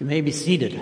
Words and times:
You 0.00 0.06
may 0.06 0.20
be 0.20 0.30
seated. 0.30 0.80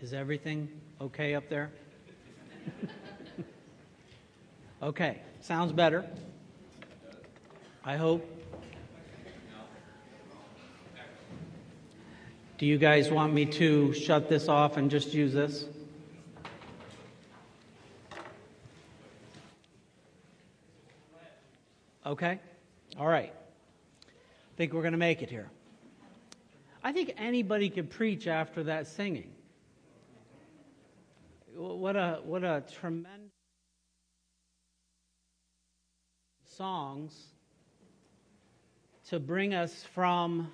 Is 0.00 0.12
everything 0.12 0.68
okay 1.00 1.36
up 1.36 1.48
there? 1.48 1.70
okay, 4.82 5.20
sounds 5.40 5.70
better. 5.70 6.04
I 7.84 7.96
hope. 7.96 8.28
Do 12.58 12.66
you 12.66 12.78
guys 12.78 13.12
want 13.12 13.32
me 13.32 13.46
to 13.46 13.92
shut 13.92 14.28
this 14.28 14.48
off 14.48 14.76
and 14.76 14.90
just 14.90 15.14
use 15.14 15.32
this? 15.32 15.66
Okay? 22.12 22.38
All 22.98 23.06
right. 23.06 23.32
I 23.32 24.56
think 24.58 24.74
we're 24.74 24.82
going 24.82 24.92
to 24.92 24.98
make 24.98 25.22
it 25.22 25.30
here. 25.30 25.48
I 26.84 26.92
think 26.92 27.14
anybody 27.16 27.70
could 27.70 27.88
preach 27.88 28.26
after 28.26 28.64
that 28.64 28.86
singing. 28.86 29.30
What 31.56 31.96
a, 31.96 32.20
what 32.22 32.44
a 32.44 32.64
tremendous 32.78 33.30
songs 36.44 37.18
to 39.08 39.18
bring 39.18 39.54
us 39.54 39.82
from 39.94 40.50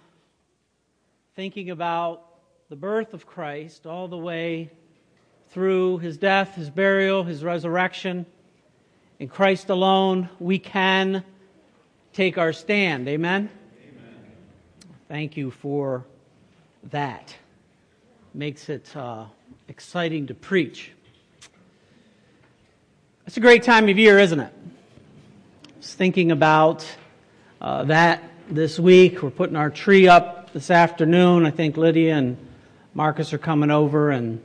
thinking 1.35 1.71
about 1.71 2.23
the 2.69 2.77
birth 2.77 3.15
of 3.15 3.27
Christ 3.27 3.85
all 3.85 4.07
the 4.07 4.17
way 4.17 4.71
through 5.49 5.99
his 5.99 6.19
death, 6.19 6.55
his 6.55 6.71
burial, 6.71 7.25
his 7.25 7.43
resurrection. 7.43 8.27
In 9.19 9.27
Christ 9.27 9.71
alone, 9.71 10.29
we 10.39 10.61
can 10.61 11.25
take 12.19 12.37
our 12.37 12.53
stand. 12.53 13.07
Amen? 13.07 13.49
Amen. 13.81 14.17
Thank 15.07 15.37
you 15.37 15.53
for 15.53 16.05
that. 16.91 17.33
Makes 18.35 18.69
it 18.69 18.91
uh, 18.97 19.27
exciting 19.69 20.27
to 20.27 20.35
preach. 20.35 20.91
It's 23.25 23.37
a 23.37 23.41
great 23.41 23.63
time 23.63 23.89
of 23.89 23.97
year, 23.97 24.19
isn't 24.19 24.41
it? 24.41 24.53
I 24.53 25.77
was 25.77 25.95
thinking 25.95 26.33
about 26.33 26.85
uh, 27.61 27.85
that 27.85 28.25
this 28.51 28.81
week. 28.81 29.23
We're 29.23 29.31
putting 29.31 29.55
our 29.55 29.71
tree 29.71 30.09
up 30.09 30.53
this 30.53 30.73
afternoon. 30.73 31.47
I 31.47 31.53
think 31.53 31.77
Lydia 31.77 32.17
and 32.17 32.37
Marcus 32.95 33.33
are 33.33 33.39
coming 33.39 33.71
over, 33.71 34.11
and 34.11 34.43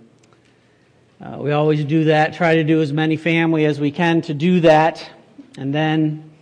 uh, 1.20 1.38
we 1.40 1.52
always 1.52 1.84
do 1.86 2.04
that. 2.04 2.36
Try 2.36 2.58
to 2.58 2.64
do 2.64 2.84
as 2.84 2.94
many 2.94 3.18
family 3.18 3.66
as 3.66 3.80
we 3.80 3.90
can 3.90 4.22
to 4.22 4.36
do 4.36 4.60
that, 4.60 5.10
and 5.58 5.74
then 5.74 6.33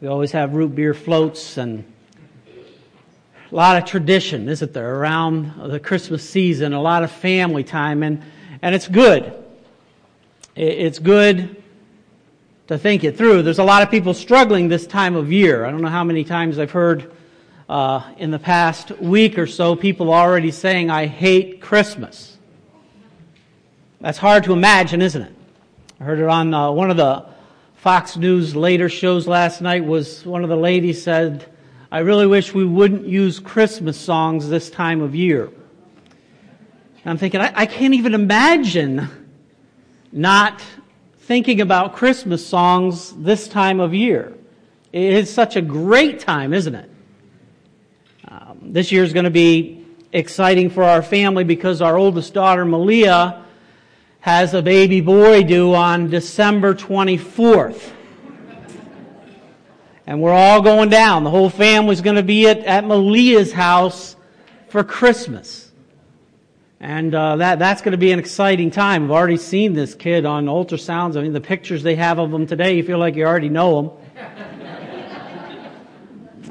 we 0.00 0.08
always 0.08 0.32
have 0.32 0.54
root 0.54 0.74
beer 0.74 0.94
floats 0.94 1.58
and 1.58 1.84
a 3.52 3.54
lot 3.54 3.76
of 3.76 3.84
tradition, 3.84 4.48
isn't 4.48 4.72
there, 4.72 4.94
around 4.94 5.52
the 5.70 5.78
Christmas 5.78 6.26
season, 6.26 6.72
a 6.72 6.80
lot 6.80 7.02
of 7.02 7.10
family 7.10 7.64
time, 7.64 8.02
and, 8.02 8.22
and 8.62 8.74
it's 8.74 8.88
good. 8.88 9.34
It's 10.56 10.98
good 10.98 11.62
to 12.68 12.78
think 12.78 13.04
it 13.04 13.18
through. 13.18 13.42
There's 13.42 13.58
a 13.58 13.64
lot 13.64 13.82
of 13.82 13.90
people 13.90 14.14
struggling 14.14 14.68
this 14.68 14.86
time 14.86 15.16
of 15.16 15.30
year. 15.30 15.66
I 15.66 15.70
don't 15.70 15.82
know 15.82 15.88
how 15.88 16.04
many 16.04 16.24
times 16.24 16.58
I've 16.58 16.70
heard 16.70 17.12
uh, 17.68 18.02
in 18.16 18.30
the 18.30 18.38
past 18.38 18.92
week 19.00 19.38
or 19.38 19.46
so 19.46 19.76
people 19.76 20.14
already 20.14 20.50
saying, 20.50 20.88
I 20.88 21.06
hate 21.06 21.60
Christmas. 21.60 22.38
That's 24.00 24.18
hard 24.18 24.44
to 24.44 24.54
imagine, 24.54 25.02
isn't 25.02 25.22
it? 25.22 25.34
I 26.00 26.04
heard 26.04 26.20
it 26.20 26.28
on 26.28 26.54
uh, 26.54 26.70
one 26.70 26.90
of 26.90 26.96
the 26.96 27.29
Fox 27.80 28.18
News 28.18 28.54
later 28.54 28.90
shows 28.90 29.26
last 29.26 29.62
night 29.62 29.86
was 29.86 30.26
one 30.26 30.42
of 30.42 30.50
the 30.50 30.56
ladies 30.56 31.02
said, 31.02 31.46
I 31.90 32.00
really 32.00 32.26
wish 32.26 32.52
we 32.52 32.66
wouldn't 32.66 33.06
use 33.06 33.40
Christmas 33.40 33.98
songs 33.98 34.50
this 34.50 34.68
time 34.68 35.00
of 35.00 35.14
year. 35.14 35.46
And 35.46 37.06
I'm 37.06 37.16
thinking, 37.16 37.40
I, 37.40 37.50
I 37.56 37.64
can't 37.64 37.94
even 37.94 38.12
imagine 38.12 39.08
not 40.12 40.62
thinking 41.20 41.62
about 41.62 41.94
Christmas 41.94 42.46
songs 42.46 43.14
this 43.16 43.48
time 43.48 43.80
of 43.80 43.94
year. 43.94 44.34
It 44.92 45.14
is 45.14 45.32
such 45.32 45.56
a 45.56 45.62
great 45.62 46.20
time, 46.20 46.52
isn't 46.52 46.74
it? 46.74 46.90
Um, 48.28 48.58
this 48.60 48.92
year 48.92 49.04
is 49.04 49.14
going 49.14 49.24
to 49.24 49.30
be 49.30 49.86
exciting 50.12 50.68
for 50.68 50.84
our 50.84 51.00
family 51.00 51.44
because 51.44 51.80
our 51.80 51.96
oldest 51.96 52.34
daughter, 52.34 52.66
Malia, 52.66 53.42
has 54.20 54.52
a 54.52 54.60
baby 54.60 55.00
boy 55.00 55.42
due 55.42 55.74
on 55.74 56.10
December 56.10 56.74
24th. 56.74 57.92
And 60.06 60.20
we're 60.20 60.32
all 60.32 60.60
going 60.60 60.90
down. 60.90 61.24
The 61.24 61.30
whole 61.30 61.48
family's 61.48 62.00
going 62.00 62.16
to 62.16 62.22
be 62.22 62.46
at, 62.46 62.58
at 62.58 62.84
Malia's 62.84 63.52
house 63.52 64.16
for 64.68 64.84
Christmas. 64.84 65.72
And 66.80 67.14
uh, 67.14 67.36
that, 67.36 67.58
that's 67.58 67.80
going 67.80 67.92
to 67.92 67.98
be 67.98 68.12
an 68.12 68.18
exciting 68.18 68.70
time. 68.70 69.04
I've 69.04 69.10
already 69.10 69.36
seen 69.36 69.72
this 69.72 69.94
kid 69.94 70.26
on 70.26 70.46
ultrasounds. 70.46 71.16
I 71.16 71.22
mean, 71.22 71.32
the 71.32 71.40
pictures 71.40 71.82
they 71.82 71.94
have 71.94 72.18
of 72.18 72.32
him 72.32 72.46
today, 72.46 72.76
you 72.76 72.82
feel 72.82 72.98
like 72.98 73.14
you 73.14 73.24
already 73.24 73.48
know 73.48 73.78
him. 73.78 73.90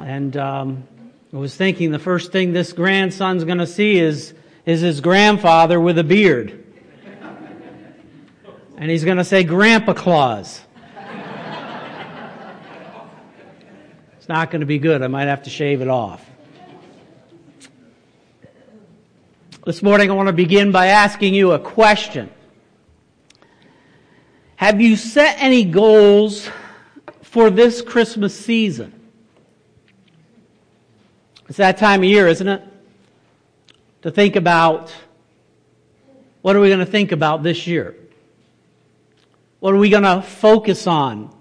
and 0.02 0.36
um, 0.36 0.84
I 1.32 1.36
was 1.36 1.54
thinking 1.54 1.92
the 1.92 1.98
first 1.98 2.32
thing 2.32 2.52
this 2.52 2.72
grandson's 2.72 3.44
going 3.44 3.58
to 3.58 3.66
see 3.66 3.98
is, 3.98 4.34
is 4.66 4.80
his 4.80 5.00
grandfather 5.00 5.78
with 5.78 5.98
a 5.98 6.04
beard 6.04 6.59
and 8.80 8.90
he's 8.90 9.04
going 9.04 9.18
to 9.18 9.24
say 9.24 9.44
Grandpa 9.44 9.92
Claus. 9.92 10.62
it's 14.16 14.28
not 14.28 14.50
going 14.50 14.60
to 14.60 14.66
be 14.66 14.78
good. 14.78 15.02
I 15.02 15.06
might 15.06 15.26
have 15.26 15.42
to 15.42 15.50
shave 15.50 15.82
it 15.82 15.88
off. 15.88 16.24
This 19.66 19.82
morning, 19.82 20.10
I 20.10 20.14
want 20.14 20.28
to 20.28 20.32
begin 20.32 20.72
by 20.72 20.86
asking 20.86 21.34
you 21.34 21.52
a 21.52 21.58
question. 21.58 22.30
Have 24.56 24.80
you 24.80 24.96
set 24.96 25.36
any 25.38 25.62
goals 25.64 26.48
for 27.20 27.50
this 27.50 27.82
Christmas 27.82 28.34
season? 28.34 28.94
It's 31.50 31.58
that 31.58 31.76
time 31.76 32.00
of 32.00 32.08
year, 32.08 32.28
isn't 32.28 32.48
it? 32.48 32.62
To 34.02 34.10
think 34.10 34.36
about 34.36 34.90
what 36.40 36.56
are 36.56 36.60
we 36.60 36.68
going 36.68 36.80
to 36.80 36.86
think 36.86 37.12
about 37.12 37.42
this 37.42 37.66
year? 37.66 37.99
What 39.60 39.74
are 39.74 39.78
we 39.78 39.90
going 39.90 40.02
to 40.04 40.22
focus 40.22 40.86
on 40.86 41.34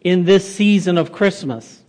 in 0.00 0.24
this 0.24 0.54
season 0.54 0.96
of 0.96 1.12
Christmas? 1.12 1.82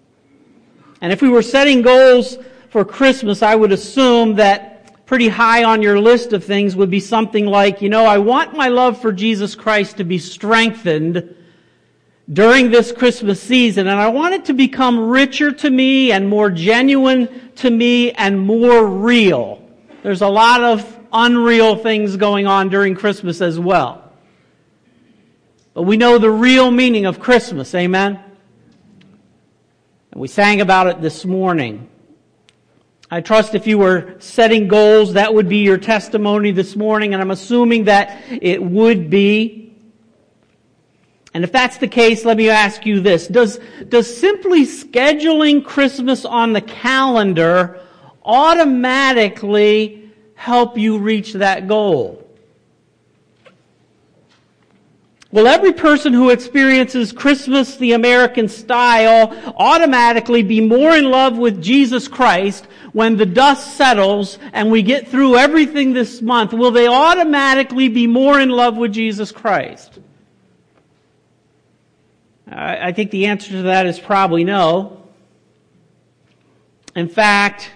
And 1.00 1.14
if 1.14 1.22
we 1.22 1.30
were 1.30 1.44
setting 1.44 1.84
goals 1.84 2.38
for 2.70 2.84
Christmas, 2.84 3.44
I 3.44 3.54
would 3.54 3.72
assume 3.72 4.36
that 4.36 5.06
pretty 5.06 5.28
high 5.28 5.64
on 5.64 5.84
your 5.84 6.00
list 6.00 6.34
of 6.34 6.44
things 6.44 6.76
would 6.76 6.90
be 6.90 7.00
something 7.00 7.46
like, 7.46 7.84
you 7.84 7.90
know, 7.90 8.06
I 8.06 8.18
want 8.18 8.56
my 8.56 8.68
love 8.68 9.00
for 9.00 9.12
Jesus 9.12 9.54
Christ 9.54 9.98
to 9.98 10.04
be 10.04 10.18
strengthened 10.18 11.36
during 12.34 12.72
this 12.72 12.92
Christmas 12.92 13.42
season, 13.42 13.88
and 13.88 14.00
I 14.00 14.10
want 14.10 14.34
it 14.34 14.46
to 14.46 14.54
become 14.54 15.00
richer 15.00 15.52
to 15.52 15.70
me 15.70 16.12
and 16.12 16.28
more 16.28 16.50
genuine 16.50 17.52
to 17.58 17.70
me 17.70 18.12
and 18.12 18.40
more 18.40 18.86
real. 18.86 19.66
There's 20.04 20.22
a 20.22 20.28
lot 20.28 20.62
of 20.62 21.00
unreal 21.14 21.78
things 21.78 22.18
going 22.18 22.48
on 22.48 22.68
during 22.68 22.96
Christmas 22.96 23.40
as 23.40 23.60
well. 23.60 24.07
But 25.78 25.84
we 25.84 25.96
know 25.96 26.18
the 26.18 26.32
real 26.32 26.72
meaning 26.72 27.06
of 27.06 27.20
Christmas. 27.20 27.76
Amen? 27.76 28.20
And 30.12 30.20
we 30.20 30.28
sang 30.28 30.60
about 30.60 30.88
it 30.88 31.04
this 31.04 31.24
morning. 31.24 31.88
I 33.12 33.22
trust 33.22 33.54
if 33.54 33.68
you 33.68 33.78
were 33.78 34.16
setting 34.18 34.68
goals, 34.68 35.14
that 35.14 35.32
would 35.32 35.48
be 35.48 35.58
your 35.58 35.78
testimony 35.78 36.50
this 36.50 36.76
morning, 36.76 37.14
and 37.14 37.22
I'm 37.22 37.30
assuming 37.30 37.84
that 37.84 38.24
it 38.28 38.60
would 38.60 39.12
be. 39.12 39.72
And 41.36 41.44
if 41.44 41.52
that's 41.52 41.78
the 41.78 41.88
case, 41.88 42.26
let 42.26 42.38
me 42.38 42.50
ask 42.50 42.84
you 42.84 43.00
this. 43.00 43.28
Does, 43.28 43.60
does 43.88 44.18
simply 44.18 44.66
scheduling 44.66 45.64
Christmas 45.64 46.26
on 46.26 46.54
the 46.54 46.62
calendar 46.62 47.80
automatically 48.26 50.12
help 50.34 50.76
you 50.76 50.98
reach 50.98 51.34
that 51.34 51.68
goal? 51.68 52.27
Will 55.32 55.48
every 55.48 55.74
person 55.74 56.14
who 56.14 56.30
experiences 56.30 57.12
Christmas 57.12 57.76
the 57.76 57.92
American 57.92 58.48
style 58.48 59.34
automatically 59.58 60.42
be 60.42 60.62
more 60.62 60.96
in 60.96 61.12
love 61.12 61.38
with 61.38 61.62
Jesus 61.62 62.08
Christ 62.08 62.66
when 62.94 63.18
the 63.18 63.26
dust 63.26 63.76
settles 63.76 64.40
and 64.54 64.72
we 64.72 64.82
get 64.82 65.10
through 65.10 65.36
everything 65.36 65.92
this 65.92 66.22
month? 66.22 66.54
Will 66.54 66.72
they 66.72 66.88
automatically 66.88 67.90
be 67.90 68.08
more 68.08 68.40
in 68.40 68.50
love 68.50 68.78
with 68.78 68.94
Jesus 68.94 69.34
Christ? 69.34 70.00
I 72.50 72.94
think 72.94 73.12
the 73.12 73.26
answer 73.26 73.52
to 73.52 73.62
that 73.64 73.86
is 73.86 74.00
probably 74.00 74.46
no. 74.46 75.04
In 76.96 77.10
fact, 77.10 77.72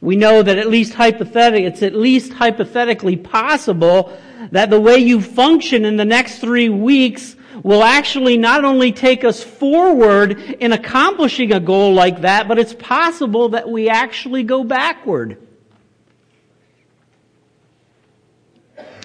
we 0.00 0.14
know 0.14 0.42
that 0.42 0.58
at 0.58 0.68
least 0.68 0.94
hypothetically, 0.94 1.66
it's 1.66 1.82
at 1.82 1.94
least 1.94 2.32
hypothetically 2.32 3.16
possible 3.16 4.16
that 4.52 4.70
the 4.70 4.80
way 4.80 4.98
you 4.98 5.20
function 5.20 5.84
in 5.84 5.96
the 5.96 6.04
next 6.04 6.38
three 6.38 6.68
weeks 6.68 7.36
will 7.62 7.82
actually 7.82 8.36
not 8.36 8.64
only 8.64 8.92
take 8.92 9.24
us 9.24 9.42
forward 9.42 10.38
in 10.38 10.72
accomplishing 10.72 11.52
a 11.52 11.60
goal 11.60 11.94
like 11.94 12.20
that, 12.22 12.48
but 12.48 12.58
it's 12.58 12.74
possible 12.74 13.50
that 13.50 13.68
we 13.68 13.88
actually 13.88 14.42
go 14.42 14.64
backward. 14.64 15.38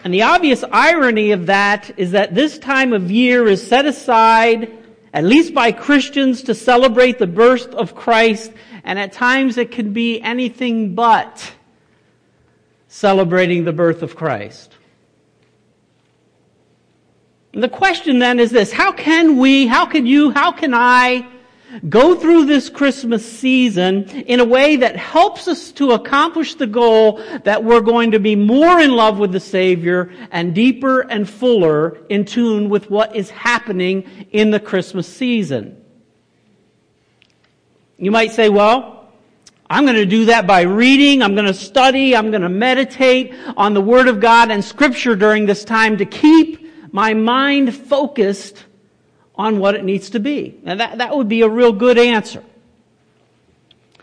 And 0.03 0.13
the 0.13 0.23
obvious 0.23 0.63
irony 0.71 1.31
of 1.31 1.47
that 1.47 1.91
is 1.97 2.11
that 2.11 2.33
this 2.33 2.57
time 2.57 2.93
of 2.93 3.11
year 3.11 3.47
is 3.47 3.65
set 3.65 3.85
aside, 3.85 4.77
at 5.13 5.23
least 5.23 5.53
by 5.53 5.71
Christians, 5.71 6.43
to 6.43 6.55
celebrate 6.55 7.19
the 7.19 7.27
birth 7.27 7.73
of 7.73 7.95
Christ, 7.95 8.51
and 8.83 8.97
at 8.97 9.11
times 9.11 9.57
it 9.57 9.71
can 9.71 9.91
be 9.93 10.21
anything 10.21 10.95
but 10.95 11.53
celebrating 12.87 13.65
the 13.65 13.73
birth 13.73 14.01
of 14.01 14.15
Christ. 14.15 14.75
The 17.51 17.69
question 17.69 18.19
then 18.19 18.39
is 18.39 18.51
this, 18.51 18.71
how 18.71 18.91
can 18.91 19.37
we, 19.37 19.65
how 19.65 19.85
can 19.85 20.05
you, 20.05 20.29
how 20.31 20.51
can 20.51 20.73
I 20.73 21.27
go 21.87 22.15
through 22.15 22.45
this 22.45 22.69
Christmas 22.69 23.25
season 23.25 24.09
in 24.09 24.39
a 24.39 24.45
way 24.45 24.77
that 24.77 24.95
helps 24.95 25.47
us 25.47 25.71
to 25.73 25.91
accomplish 25.91 26.55
the 26.55 26.67
goal 26.67 27.21
that 27.43 27.63
we're 27.63 27.81
going 27.81 28.11
to 28.11 28.19
be 28.19 28.35
more 28.35 28.79
in 28.79 28.91
love 28.91 29.19
with 29.19 29.31
the 29.31 29.39
Savior 29.39 30.11
and 30.31 30.53
deeper 30.53 31.01
and 31.01 31.29
fuller 31.29 31.97
in 32.09 32.25
tune 32.25 32.69
with 32.69 32.89
what 32.89 33.15
is 33.15 33.29
happening 33.29 34.27
in 34.31 34.51
the 34.51 34.59
Christmas 34.59 35.07
season. 35.07 35.83
You 37.97 38.11
might 38.11 38.31
say, 38.31 38.49
well, 38.49 39.11
I'm 39.69 39.85
going 39.85 39.97
to 39.97 40.05
do 40.05 40.25
that 40.25 40.47
by 40.47 40.61
reading, 40.61 41.21
I'm 41.21 41.35
going 41.35 41.45
to 41.45 41.53
study, 41.53 42.15
I'm 42.15 42.31
going 42.31 42.41
to 42.41 42.49
meditate 42.49 43.33
on 43.57 43.73
the 43.73 43.81
Word 43.81 44.07
of 44.07 44.19
God 44.19 44.49
and 44.49 44.63
Scripture 44.63 45.15
during 45.15 45.45
this 45.45 45.63
time 45.63 45.97
to 45.97 46.05
keep 46.05 46.58
my 46.91 47.13
mind 47.13 47.75
focused 47.75 48.65
on 49.35 49.59
what 49.59 49.75
it 49.75 49.83
needs 49.83 50.09
to 50.11 50.19
be. 50.19 50.59
Now 50.63 50.75
that, 50.75 50.97
that 50.97 51.15
would 51.15 51.29
be 51.29 51.41
a 51.41 51.49
real 51.49 51.71
good 51.71 51.97
answer. 51.97 52.43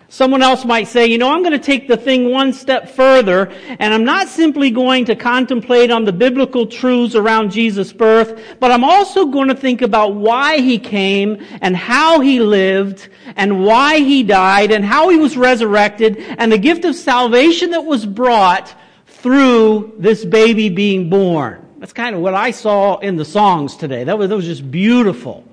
Someone 0.08 0.40
else 0.40 0.64
might 0.64 0.86
say, 0.86 1.06
you 1.06 1.18
know, 1.18 1.30
I'm 1.30 1.42
going 1.42 1.52
to 1.52 1.58
take 1.58 1.88
the 1.88 1.96
thing 1.96 2.30
one 2.30 2.52
step 2.52 2.88
further, 2.88 3.52
and 3.68 3.92
I'm 3.92 4.04
not 4.04 4.28
simply 4.28 4.70
going 4.70 5.04
to 5.06 5.16
contemplate 5.16 5.90
on 5.90 6.04
the 6.04 6.12
biblical 6.12 6.66
truths 6.66 7.16
around 7.16 7.50
Jesus' 7.50 7.92
birth, 7.92 8.56
but 8.60 8.70
I'm 8.70 8.84
also 8.84 9.26
going 9.26 9.48
to 9.48 9.54
think 9.54 9.82
about 9.82 10.14
why 10.14 10.58
he 10.58 10.78
came, 10.78 11.44
and 11.60 11.76
how 11.76 12.20
he 12.20 12.40
lived, 12.40 13.08
and 13.34 13.64
why 13.64 13.98
he 13.98 14.22
died, 14.22 14.70
and 14.70 14.84
how 14.84 15.08
he 15.08 15.16
was 15.16 15.36
resurrected, 15.36 16.18
and 16.38 16.52
the 16.52 16.58
gift 16.58 16.84
of 16.84 16.94
salvation 16.94 17.72
that 17.72 17.84
was 17.84 18.06
brought 18.06 18.74
through 19.06 19.96
this 19.98 20.24
baby 20.24 20.68
being 20.68 21.10
born. 21.10 21.65
That's 21.86 21.92
kind 21.92 22.16
of 22.16 22.20
what 22.20 22.34
I 22.34 22.50
saw 22.50 22.98
in 22.98 23.14
the 23.14 23.24
songs 23.24 23.76
today. 23.76 24.02
That 24.02 24.18
was, 24.18 24.28
that 24.28 24.34
was 24.34 24.44
just 24.44 24.68
beautiful 24.72 25.44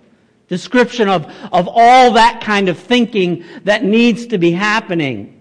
description 0.47 1.07
of, 1.07 1.27
of 1.51 1.69
all 1.71 2.13
that 2.13 2.41
kind 2.41 2.69
of 2.69 2.79
thinking 2.79 3.45
that 3.65 3.83
needs 3.83 4.25
to 4.25 4.39
be 4.39 4.49
happening. 4.49 5.39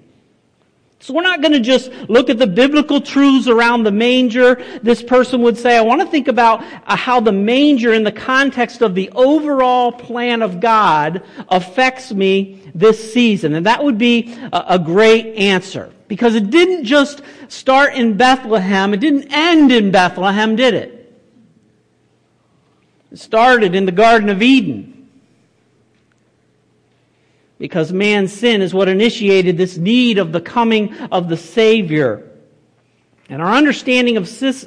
So 1.01 1.15
we're 1.15 1.23
not 1.23 1.41
going 1.41 1.55
to 1.55 1.61
just 1.61 1.91
look 2.11 2.29
at 2.29 2.39
the 2.39 2.47
biblical 2.47 3.01
truths 3.01 3.49
around 3.49 3.85
the 3.85 3.91
manger. 3.91 4.63
This 4.83 5.03
person 5.03 5.41
would 5.41 5.57
say, 5.57 5.79
I 5.79 5.81
want 5.81 6.03
to 6.03 6.07
think 6.07 6.29
about 6.29 6.63
uh, 6.63 6.95
how 6.95 7.21
the 7.21 7.33
manger 7.33 7.95
in 7.95 8.05
the 8.05 8.13
context 8.13 8.83
of 8.83 8.95
the 8.95 9.09
overall 9.15 9.93
plan 9.93 10.43
of 10.43 10.61
God 10.61 11.23
affects 11.49 12.13
me 12.13 12.71
this 12.75 13.15
season. 13.15 13.55
And 13.55 13.65
that 13.65 13.83
would 13.83 13.97
be 13.97 14.35
a, 14.53 14.65
a 14.69 14.79
great 14.79 15.37
answer. 15.37 15.91
Because 16.13 16.35
it 16.35 16.51
didn't 16.51 16.85
just 16.85 17.23
start 17.49 17.95
in 17.95 18.19
Bethlehem, 18.19 18.93
it 18.93 19.01
didn't 19.01 19.33
end 19.33 19.73
in 19.73 19.91
Bethlehem, 19.91 20.57
did 20.57 20.75
it? 20.75 21.19
It 23.11 23.19
started 23.19 23.75
in 23.75 23.87
the 23.87 23.93
Garden 23.93 24.29
of 24.29 24.43
Eden. 24.43 25.09
Because 27.59 27.95
man's 27.95 28.31
sin 28.31 28.61
is 28.61 28.75
what 28.75 28.91
initiated 28.91 29.57
this 29.57 29.79
need 29.79 30.19
of 30.19 30.33
the 30.33 30.41
coming 30.43 30.95
of 31.11 31.31
the 31.31 31.37
Savior. 31.39 32.31
And 33.31 33.41
our 33.41 33.55
understanding 33.55 34.19
of 34.19 34.39
this, 34.39 34.67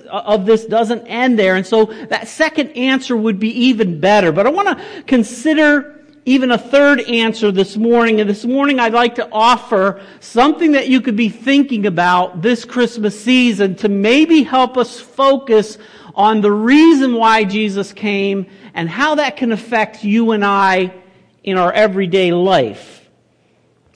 doesn't 0.66 1.06
end 1.06 1.38
there. 1.38 1.58
And 1.58 1.68
so 1.68 1.86
that 1.86 2.28
second 2.28 2.70
answer 2.72 3.16
would 3.16 3.40
be 3.40 3.50
even 3.66 4.00
better. 4.00 4.32
But 4.32 4.48
I 4.48 4.50
want 4.50 4.80
to 4.80 5.04
consider 5.04 5.95
even 6.26 6.50
a 6.50 6.58
third 6.58 7.02
answer 7.02 7.52
this 7.52 7.78
morning. 7.78 8.20
And 8.20 8.30
this 8.30 8.46
morning 8.46 8.80
I'd 8.80 8.94
like 8.94 9.16
to 9.16 9.30
offer 9.32 10.02
something 10.20 10.72
that 10.72 10.88
you 10.88 11.00
could 11.00 11.16
be 11.16 11.30
thinking 11.30 11.86
about 11.86 12.42
this 12.42 12.66
Christmas 12.66 13.24
season 13.24 13.76
to 13.76 13.90
maybe 13.90 14.42
help 14.42 14.76
us 14.76 15.00
focus 15.00 15.78
on 16.16 16.42
the 16.42 16.52
reason 16.52 17.14
why 17.14 17.44
Jesus 17.44 17.94
came 17.94 18.48
and 18.74 18.90
how 18.90 19.16
that 19.16 19.38
can 19.38 19.52
affect 19.52 20.04
you 20.04 20.32
and 20.32 20.44
I 20.44 20.94
in 21.44 21.58
our 21.58 21.72
everyday 21.72 22.32
life. 22.32 23.08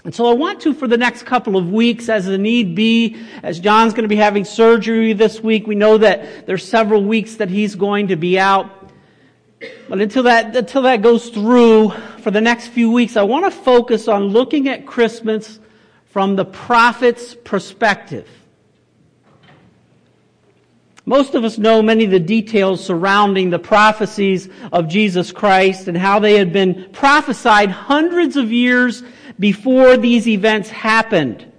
And 0.05 0.13
so 0.13 0.27
I 0.27 0.33
want 0.33 0.61
to, 0.61 0.73
for 0.73 0.87
the 0.87 0.97
next 0.97 1.23
couple 1.23 1.57
of 1.57 1.71
weeks, 1.71 2.09
as 2.09 2.25
the 2.25 2.37
need 2.37 2.73
be, 2.73 3.17
as 3.43 3.59
John's 3.59 3.93
going 3.93 4.03
to 4.03 4.09
be 4.09 4.15
having 4.15 4.45
surgery 4.45 5.13
this 5.13 5.41
week, 5.41 5.67
we 5.67 5.75
know 5.75 5.97
that 5.97 6.45
there's 6.45 6.65
several 6.65 7.03
weeks 7.03 7.35
that 7.35 7.49
he's 7.49 7.75
going 7.75 8.07
to 8.07 8.15
be 8.15 8.39
out. 8.39 8.78
But 9.89 9.99
until 9.99 10.23
that, 10.23 10.55
until 10.55 10.83
that 10.83 11.01
goes 11.01 11.29
through 11.29 11.91
for 12.19 12.31
the 12.31 12.41
next 12.41 12.67
few 12.67 12.91
weeks, 12.91 13.17
I 13.17 13.23
want 13.23 13.45
to 13.45 13.51
focus 13.51 14.07
on 14.07 14.25
looking 14.25 14.69
at 14.69 14.85
Christmas 14.85 15.59
from 16.05 16.35
the 16.35 16.45
prophet's 16.45 17.35
perspective. 17.35 18.27
Most 21.05 21.33
of 21.33 21.43
us 21.43 21.57
know 21.57 21.81
many 21.81 22.05
of 22.05 22.11
the 22.11 22.19
details 22.19 22.83
surrounding 22.83 23.49
the 23.49 23.59
prophecies 23.59 24.47
of 24.71 24.87
Jesus 24.87 25.31
Christ 25.31 25.87
and 25.87 25.97
how 25.97 26.19
they 26.19 26.37
had 26.37 26.53
been 26.53 26.89
prophesied 26.93 27.71
hundreds 27.71 28.37
of 28.37 28.51
years 28.51 29.01
before 29.39 29.97
these 29.97 30.27
events 30.27 30.69
happened. 30.69 31.51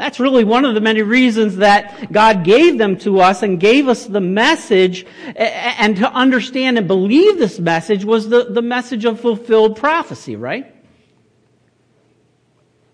That's 0.00 0.18
really 0.18 0.44
one 0.44 0.64
of 0.64 0.74
the 0.74 0.80
many 0.80 1.02
reasons 1.02 1.56
that 1.56 2.10
God 2.10 2.42
gave 2.42 2.78
them 2.78 2.96
to 3.00 3.20
us 3.20 3.42
and 3.42 3.60
gave 3.60 3.86
us 3.86 4.06
the 4.06 4.20
message 4.22 5.04
and 5.36 5.94
to 5.98 6.10
understand 6.10 6.78
and 6.78 6.88
believe 6.88 7.38
this 7.38 7.60
message 7.60 8.02
was 8.02 8.26
the, 8.30 8.44
the 8.44 8.62
message 8.62 9.04
of 9.04 9.20
fulfilled 9.20 9.76
prophecy, 9.76 10.36
right? 10.36 10.74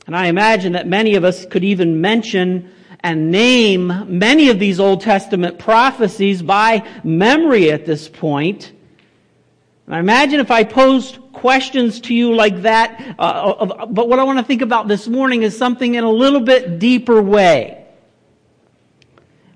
And 0.08 0.16
I 0.16 0.26
imagine 0.26 0.72
that 0.72 0.88
many 0.88 1.14
of 1.14 1.22
us 1.22 1.46
could 1.46 1.62
even 1.62 2.00
mention 2.00 2.72
and 2.98 3.30
name 3.30 4.18
many 4.18 4.48
of 4.48 4.58
these 4.58 4.80
Old 4.80 5.00
Testament 5.00 5.60
prophecies 5.60 6.42
by 6.42 6.84
memory 7.04 7.70
at 7.70 7.86
this 7.86 8.08
point. 8.08 8.72
I 9.88 10.00
imagine 10.00 10.40
if 10.40 10.50
I 10.50 10.64
posed 10.64 11.18
questions 11.32 12.00
to 12.02 12.14
you 12.14 12.34
like 12.34 12.62
that, 12.62 13.14
uh, 13.18 13.86
but 13.86 14.08
what 14.08 14.18
I 14.18 14.24
want 14.24 14.38
to 14.38 14.44
think 14.44 14.62
about 14.62 14.88
this 14.88 15.06
morning 15.06 15.42
is 15.42 15.56
something 15.56 15.94
in 15.94 16.02
a 16.02 16.10
little 16.10 16.40
bit 16.40 16.80
deeper 16.80 17.22
way. 17.22 17.86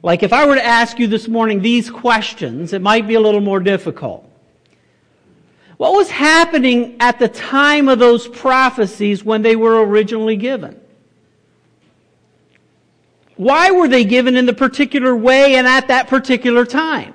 Like 0.03 0.23
if 0.23 0.33
I 0.33 0.47
were 0.47 0.55
to 0.55 0.65
ask 0.65 0.99
you 0.99 1.09
this 1.09 1.27
morning 1.27 1.63
these 1.63 1.91
questions, 1.91 2.73
it 2.73 2.81
might 2.81 3.09
be 3.09 3.15
a 3.15 3.21
little 3.21 3.41
more 3.41 3.61
difficult. 3.61 4.27
What 5.79 5.95
was 5.95 6.11
happening 6.11 6.97
at 7.01 7.19
the 7.19 7.29
time 7.29 7.89
of 7.89 7.99
those 7.99 8.29
prophecies 8.29 9.25
when 9.25 9.43
they 9.43 9.57
were 9.57 9.85
originally 9.85 10.37
given? 10.37 10.81
Why 13.37 13.71
were 13.71 13.89
they 13.89 14.05
given 14.05 14.37
in 14.37 14.45
the 14.47 14.53
particular 14.53 15.17
way 15.17 15.57
and 15.57 15.67
at 15.67 15.89
that 15.89 16.09
particular 16.09 16.67
time? 16.67 17.15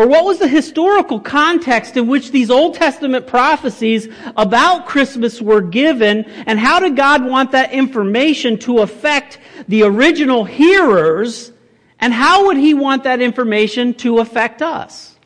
Or 0.00 0.06
what 0.06 0.24
was 0.24 0.38
the 0.38 0.48
historical 0.48 1.20
context 1.20 1.94
in 1.98 2.06
which 2.06 2.30
these 2.30 2.50
Old 2.50 2.72
Testament 2.72 3.26
prophecies 3.26 4.08
about 4.34 4.86
Christmas 4.86 5.42
were 5.42 5.60
given, 5.60 6.24
and 6.46 6.58
how 6.58 6.80
did 6.80 6.96
God 6.96 7.22
want 7.22 7.52
that 7.52 7.72
information 7.72 8.58
to 8.60 8.78
affect 8.78 9.36
the 9.68 9.82
original 9.82 10.46
hearers, 10.46 11.52
and 11.98 12.14
how 12.14 12.46
would 12.46 12.56
He 12.56 12.72
want 12.72 13.04
that 13.04 13.20
information 13.20 13.92
to 13.96 14.20
affect 14.20 14.62
us? 14.62 15.18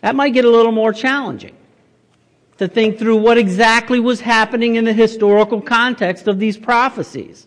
That 0.00 0.16
might 0.16 0.30
get 0.30 0.46
a 0.46 0.50
little 0.50 0.72
more 0.72 0.94
challenging 0.94 1.54
to 2.56 2.66
think 2.66 2.98
through 2.98 3.18
what 3.18 3.36
exactly 3.36 4.00
was 4.00 4.22
happening 4.22 4.76
in 4.76 4.86
the 4.86 4.94
historical 4.94 5.60
context 5.60 6.28
of 6.28 6.38
these 6.38 6.56
prophecies. 6.56 7.46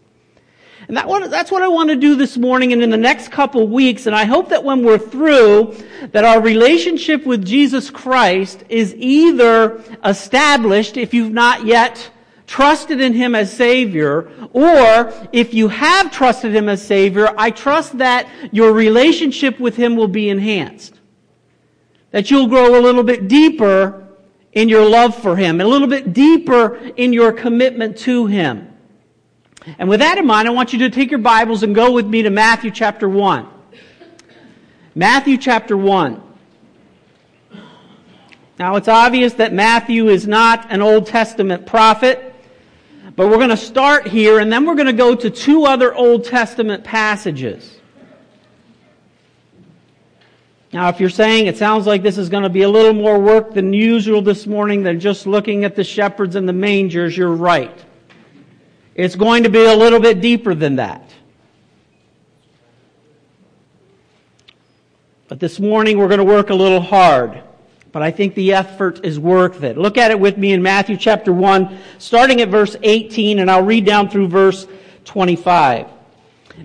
And 0.89 0.97
that 0.97 1.07
one, 1.07 1.29
that's 1.29 1.51
what 1.51 1.61
I 1.61 1.67
want 1.67 1.91
to 1.91 1.95
do 1.95 2.15
this 2.15 2.35
morning 2.35 2.73
and 2.73 2.81
in 2.81 2.89
the 2.89 2.97
next 2.97 3.31
couple 3.31 3.67
weeks. 3.67 4.07
And 4.07 4.15
I 4.15 4.25
hope 4.25 4.49
that 4.49 4.63
when 4.63 4.83
we're 4.83 4.97
through, 4.97 5.75
that 6.13 6.25
our 6.25 6.41
relationship 6.41 7.27
with 7.27 7.45
Jesus 7.45 7.91
Christ 7.91 8.63
is 8.69 8.95
either 8.97 9.83
established 10.03 10.97
if 10.97 11.13
you've 11.13 11.31
not 11.31 11.63
yet 11.63 12.09
trusted 12.47 12.99
in 12.99 13.13
Him 13.13 13.35
as 13.35 13.53
Savior, 13.53 14.31
or 14.51 15.13
if 15.31 15.53
you 15.53 15.67
have 15.67 16.11
trusted 16.11 16.55
Him 16.55 16.67
as 16.67 16.83
Savior, 16.83 17.35
I 17.37 17.51
trust 17.51 17.99
that 17.99 18.27
your 18.51 18.73
relationship 18.73 19.59
with 19.59 19.75
Him 19.75 19.95
will 19.95 20.07
be 20.07 20.27
enhanced. 20.27 20.95
That 22.09 22.31
you'll 22.31 22.47
grow 22.47 22.79
a 22.79 22.81
little 22.81 23.03
bit 23.03 23.27
deeper 23.27 24.07
in 24.53 24.69
your 24.69 24.89
love 24.89 25.15
for 25.15 25.35
Him, 25.35 25.61
a 25.61 25.65
little 25.65 25.87
bit 25.87 26.13
deeper 26.13 26.77
in 26.97 27.13
your 27.13 27.31
commitment 27.31 27.95
to 27.99 28.25
Him. 28.25 28.68
And 29.77 29.89
with 29.89 29.99
that 29.99 30.17
in 30.17 30.25
mind, 30.25 30.47
I 30.47 30.51
want 30.51 30.73
you 30.73 30.79
to 30.79 30.89
take 30.89 31.11
your 31.11 31.19
Bibles 31.19 31.63
and 31.63 31.75
go 31.75 31.91
with 31.91 32.05
me 32.05 32.23
to 32.23 32.29
Matthew 32.29 32.71
chapter 32.71 33.09
1. 33.09 33.47
Matthew 34.95 35.37
chapter 35.37 35.75
1. 35.77 36.23
Now 38.57 38.75
it's 38.75 38.87
obvious 38.87 39.33
that 39.33 39.53
Matthew 39.53 40.09
is 40.09 40.27
not 40.27 40.71
an 40.71 40.81
Old 40.81 41.07
Testament 41.07 41.65
prophet, 41.65 42.33
but 43.15 43.27
we're 43.27 43.37
going 43.37 43.49
to 43.49 43.57
start 43.57 44.07
here 44.07 44.39
and 44.39 44.51
then 44.51 44.65
we're 44.65 44.75
going 44.75 44.87
to 44.87 44.93
go 44.93 45.15
to 45.15 45.29
two 45.29 45.65
other 45.65 45.93
Old 45.93 46.25
Testament 46.25 46.83
passages. 46.83 47.77
Now, 50.71 50.89
if 50.89 50.99
you're 50.99 51.09
saying 51.09 51.47
it 51.47 51.57
sounds 51.57 51.87
like 51.87 52.03
this 52.03 52.17
is 52.17 52.29
going 52.29 52.43
to 52.43 52.49
be 52.49 52.61
a 52.61 52.69
little 52.69 52.93
more 52.93 53.17
work 53.17 53.53
than 53.53 53.73
usual 53.73 54.21
this 54.21 54.45
morning 54.45 54.83
than 54.83 54.99
just 54.99 55.25
looking 55.25 55.63
at 55.63 55.75
the 55.75 55.83
shepherds 55.83 56.35
and 56.35 56.47
the 56.47 56.53
mangers, 56.53 57.17
you're 57.17 57.33
right. 57.33 57.85
It's 58.95 59.15
going 59.15 59.43
to 59.43 59.49
be 59.49 59.63
a 59.63 59.75
little 59.75 59.99
bit 59.99 60.21
deeper 60.21 60.53
than 60.53 60.77
that. 60.77 61.09
But 65.27 65.39
this 65.39 65.59
morning 65.59 65.97
we're 65.97 66.07
going 66.07 66.19
to 66.19 66.23
work 66.23 66.49
a 66.49 66.55
little 66.55 66.81
hard. 66.81 67.43
But 67.91 68.01
I 68.03 68.11
think 68.11 68.35
the 68.35 68.53
effort 68.53 69.03
is 69.03 69.19
worth 69.19 69.63
it. 69.63 69.77
Look 69.77 69.97
at 69.97 70.11
it 70.11 70.19
with 70.19 70.37
me 70.37 70.53
in 70.53 70.61
Matthew 70.61 70.97
chapter 70.97 71.33
1, 71.33 71.79
starting 71.97 72.41
at 72.41 72.49
verse 72.49 72.75
18, 72.81 73.39
and 73.39 73.49
I'll 73.49 73.63
read 73.63 73.85
down 73.85 74.09
through 74.09 74.27
verse 74.27 74.67
25. 75.05 75.87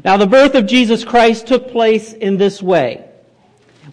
Now 0.04 0.16
the 0.16 0.26
birth 0.26 0.54
of 0.54 0.66
Jesus 0.66 1.04
Christ 1.04 1.47
took 1.47 1.71
place 1.71 2.12
in 2.12 2.37
this 2.37 2.62
way. 2.62 3.09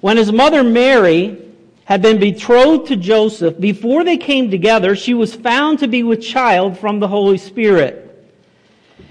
When 0.01 0.17
his 0.17 0.31
mother 0.31 0.63
Mary 0.63 1.37
had 1.85 2.01
been 2.01 2.19
betrothed 2.19 2.87
to 2.87 2.95
Joseph, 2.95 3.59
before 3.59 4.03
they 4.03 4.17
came 4.17 4.49
together, 4.49 4.95
she 4.95 5.13
was 5.13 5.35
found 5.35 5.79
to 5.79 5.87
be 5.87 6.03
with 6.03 6.21
child 6.21 6.77
from 6.77 6.99
the 6.99 7.07
Holy 7.07 7.37
Spirit. 7.37 8.00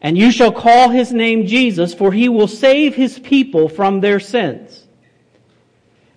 and 0.00 0.16
you 0.16 0.30
shall 0.30 0.52
call 0.52 0.90
his 0.90 1.12
name 1.12 1.46
Jesus, 1.46 1.94
for 1.94 2.12
he 2.12 2.28
will 2.28 2.48
save 2.48 2.94
his 2.94 3.18
people 3.18 3.68
from 3.68 4.00
their 4.00 4.20
sins. 4.20 4.86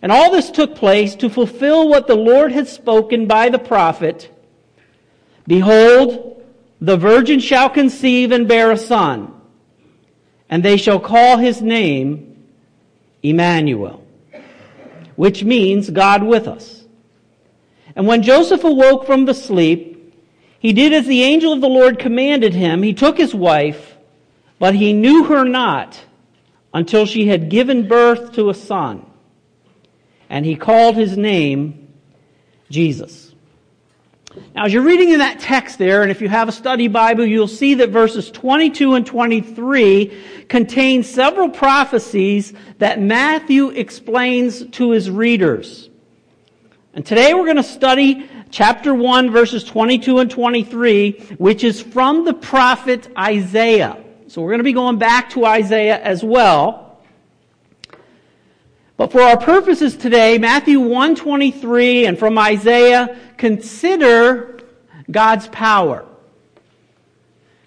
And 0.01 0.11
all 0.11 0.31
this 0.31 0.49
took 0.51 0.75
place 0.75 1.15
to 1.15 1.29
fulfill 1.29 1.87
what 1.89 2.07
the 2.07 2.15
Lord 2.15 2.51
had 2.51 2.67
spoken 2.67 3.27
by 3.27 3.49
the 3.49 3.59
prophet. 3.59 4.29
Behold, 5.47 6.43
the 6.79 6.97
virgin 6.97 7.39
shall 7.39 7.69
conceive 7.69 8.31
and 8.31 8.47
bear 8.47 8.71
a 8.71 8.77
son, 8.77 9.33
and 10.49 10.63
they 10.63 10.77
shall 10.77 10.99
call 10.99 11.37
his 11.37 11.61
name 11.61 12.45
Emmanuel 13.21 14.01
which 15.21 15.43
means 15.43 15.89
God 15.89 16.23
with 16.23 16.47
us. 16.47 16.83
And 17.95 18.07
when 18.07 18.23
Joseph 18.23 18.63
awoke 18.63 19.05
from 19.05 19.25
the 19.25 19.35
sleep, 19.35 19.90
he 20.61 20.73
did 20.73 20.93
as 20.93 21.07
the 21.07 21.23
angel 21.23 21.53
of 21.53 21.59
the 21.59 21.67
Lord 21.67 21.97
commanded 21.97 22.53
him. 22.53 22.83
He 22.83 22.93
took 22.93 23.17
his 23.17 23.33
wife, 23.33 23.97
but 24.59 24.75
he 24.75 24.93
knew 24.93 25.23
her 25.23 25.43
not 25.43 25.99
until 26.71 27.07
she 27.07 27.27
had 27.27 27.49
given 27.49 27.87
birth 27.87 28.33
to 28.33 28.51
a 28.51 28.53
son. 28.53 29.03
And 30.29 30.45
he 30.45 30.55
called 30.55 30.95
his 30.95 31.17
name 31.17 31.91
Jesus. 32.69 33.33
Now, 34.53 34.65
as 34.65 34.71
you're 34.71 34.83
reading 34.83 35.09
in 35.09 35.17
that 35.17 35.39
text 35.39 35.79
there, 35.79 36.03
and 36.03 36.11
if 36.11 36.21
you 36.21 36.29
have 36.29 36.47
a 36.47 36.51
study 36.51 36.87
Bible, 36.87 37.25
you'll 37.25 37.47
see 37.47 37.73
that 37.73 37.89
verses 37.89 38.29
22 38.29 38.93
and 38.93 39.03
23 39.03 40.45
contain 40.47 41.01
several 41.01 41.49
prophecies 41.49 42.53
that 42.77 43.01
Matthew 43.01 43.69
explains 43.69 44.63
to 44.67 44.91
his 44.91 45.09
readers. 45.09 45.89
And 46.93 47.03
today 47.03 47.33
we're 47.33 47.45
going 47.45 47.55
to 47.55 47.63
study 47.63 48.29
chapter 48.51 48.93
1, 48.93 49.31
verses 49.31 49.63
22 49.63 50.19
and 50.19 50.29
23, 50.29 51.11
which 51.37 51.63
is 51.63 51.81
from 51.81 52.25
the 52.25 52.33
prophet 52.33 53.07
Isaiah. 53.17 54.03
So 54.27 54.41
we're 54.41 54.51
going 54.51 54.59
to 54.59 54.63
be 54.63 54.73
going 54.73 54.97
back 54.97 55.31
to 55.31 55.45
Isaiah 55.45 55.99
as 56.01 56.23
well. 56.23 56.99
But 58.97 59.11
for 59.11 59.21
our 59.21 59.37
purposes 59.37 59.97
today, 59.97 60.37
Matthew 60.37 60.79
123 60.79 62.05
and 62.05 62.19
from 62.19 62.37
Isaiah, 62.37 63.17
consider 63.37 64.59
God's 65.09 65.47
power. 65.47 66.05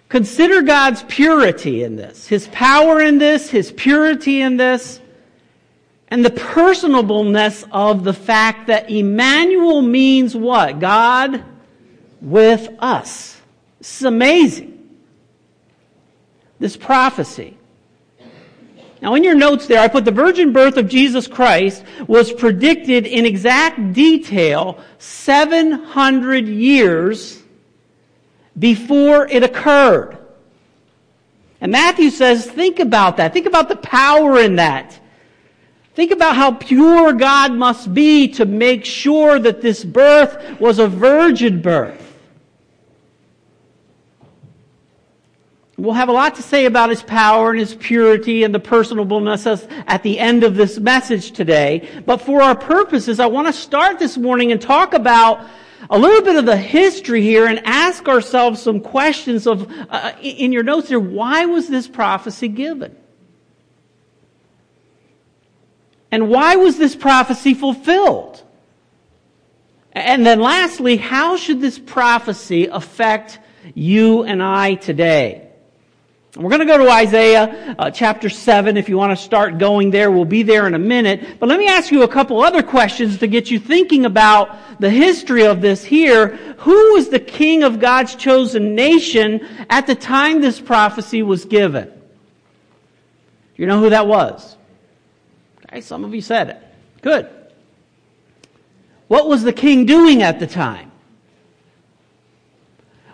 Consider 0.07 0.61
God's 0.61 1.03
purity 1.03 1.83
in 1.83 1.97
this, 1.97 2.27
His 2.27 2.47
power 2.47 3.01
in 3.01 3.17
this, 3.17 3.49
His 3.49 3.71
purity 3.71 4.39
in 4.39 4.55
this, 4.55 5.01
and 6.09 6.23
the 6.23 6.29
personableness 6.29 7.67
of 7.71 8.03
the 8.03 8.13
fact 8.13 8.67
that 8.67 8.89
Emmanuel 8.89 9.81
means 9.81 10.35
what? 10.35 10.79
God 10.79 11.43
with 12.21 12.69
us. 12.79 13.41
Is 13.79 14.03
amazing. 14.03 14.71
This 16.59 16.77
prophecy. 16.77 17.57
Now, 19.01 19.13
in 19.15 19.23
your 19.23 19.35
notes 19.35 19.67
there, 19.67 19.79
I 19.79 19.87
put 19.87 20.05
the 20.05 20.11
virgin 20.11 20.51
birth 20.51 20.77
of 20.77 20.87
Jesus 20.87 21.27
Christ 21.27 21.83
was 22.07 22.31
predicted 22.31 23.05
in 23.05 23.25
exact 23.25 23.93
detail 23.93 24.79
700 24.97 26.47
years 26.47 27.43
before 28.57 29.27
it 29.27 29.43
occurred. 29.43 30.17
And 31.61 31.71
Matthew 31.71 32.09
says, 32.09 32.49
think 32.49 32.79
about 32.79 33.17
that. 33.17 33.33
Think 33.33 33.45
about 33.45 33.69
the 33.69 33.75
power 33.75 34.39
in 34.39 34.55
that. 34.55 34.99
Think 35.95 36.11
about 36.11 36.35
how 36.35 36.51
pure 36.51 37.13
God 37.13 37.53
must 37.53 37.93
be 37.93 38.27
to 38.33 38.45
make 38.45 38.83
sure 38.83 39.39
that 39.39 39.61
this 39.61 39.85
birth 39.85 40.59
was 40.59 40.77
a 40.77 40.89
virgin 40.89 41.61
birth. 41.61 42.01
We'll 45.77 45.93
have 45.93 46.09
a 46.09 46.13
lot 46.13 46.35
to 46.35 46.41
say 46.41 46.65
about 46.65 46.89
his 46.89 47.01
power 47.01 47.51
and 47.51 47.59
his 47.59 47.75
purity 47.75 48.43
and 48.43 48.53
the 48.53 48.59
personableness 48.59 49.69
at 49.87 50.03
the 50.03 50.19
end 50.19 50.43
of 50.43 50.55
this 50.55 50.79
message 50.79 51.31
today. 51.31 51.87
But 52.05 52.17
for 52.17 52.41
our 52.41 52.55
purposes, 52.55 53.21
I 53.21 53.27
want 53.27 53.47
to 53.47 53.53
start 53.53 53.97
this 53.97 54.17
morning 54.17 54.51
and 54.51 54.61
talk 54.61 54.93
about 54.93 55.45
a 55.89 55.97
little 55.97 56.21
bit 56.21 56.35
of 56.35 56.45
the 56.45 56.57
history 56.57 57.21
here 57.21 57.47
and 57.47 57.61
ask 57.65 58.07
ourselves 58.09 58.61
some 58.61 58.81
questions 58.81 59.47
of, 59.47 59.71
uh, 59.89 60.11
in 60.21 60.51
your 60.51 60.63
notes 60.63 60.89
here, 60.89 60.99
why 60.99 61.45
was 61.45 61.69
this 61.69 61.87
prophecy 61.87 62.49
given? 62.49 62.95
And 66.11 66.29
why 66.29 66.55
was 66.55 66.77
this 66.77 66.95
prophecy 66.95 67.53
fulfilled? 67.53 68.41
And 69.91 70.25
then 70.25 70.39
lastly, 70.39 70.97
how 70.97 71.37
should 71.37 71.61
this 71.61 71.79
prophecy 71.79 72.67
affect 72.67 73.39
you 73.73 74.23
and 74.23 74.43
I 74.43 74.75
today? 74.75 75.45
We're 76.35 76.49
going 76.49 76.59
to 76.59 76.65
go 76.65 76.77
to 76.77 76.91
Isaiah 76.91 77.75
uh, 77.79 77.91
chapter 77.91 78.27
7 78.27 78.75
if 78.75 78.89
you 78.89 78.97
want 78.97 79.17
to 79.17 79.23
start 79.23 79.57
going 79.57 79.89
there. 79.89 80.11
We'll 80.11 80.25
be 80.25 80.43
there 80.43 80.67
in 80.67 80.73
a 80.73 80.79
minute. 80.79 81.39
But 81.39 81.47
let 81.47 81.57
me 81.57 81.69
ask 81.69 81.93
you 81.93 82.03
a 82.03 82.09
couple 82.09 82.41
other 82.41 82.61
questions 82.61 83.19
to 83.19 83.27
get 83.27 83.49
you 83.49 83.57
thinking 83.57 84.05
about 84.05 84.81
the 84.81 84.89
history 84.89 85.45
of 85.45 85.61
this 85.61 85.81
here. 85.81 86.35
Who 86.57 86.93
was 86.95 87.07
the 87.07 87.21
king 87.21 87.63
of 87.63 87.79
God's 87.79 88.15
chosen 88.15 88.75
nation 88.75 89.47
at 89.69 89.87
the 89.87 89.95
time 89.95 90.41
this 90.41 90.59
prophecy 90.59 91.23
was 91.23 91.45
given? 91.45 91.85
Do 91.85 91.93
you 93.55 93.65
know 93.65 93.79
who 93.79 93.91
that 93.91 94.05
was? 94.05 94.57
Some 95.81 96.03
of 96.03 96.13
you 96.13 96.21
said 96.21 96.49
it. 96.49 96.61
Good. 97.01 97.29
What 99.07 99.27
was 99.27 99.43
the 99.43 99.53
king 99.53 99.85
doing 99.85 100.21
at 100.21 100.39
the 100.39 100.47
time? 100.47 100.91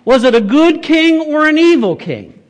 Was 0.06 0.24
it 0.24 0.34
a 0.34 0.42
good 0.42 0.82
king 0.82 1.22
or 1.22 1.48
an 1.48 1.58
evil 1.58 1.96
king? 1.96 2.42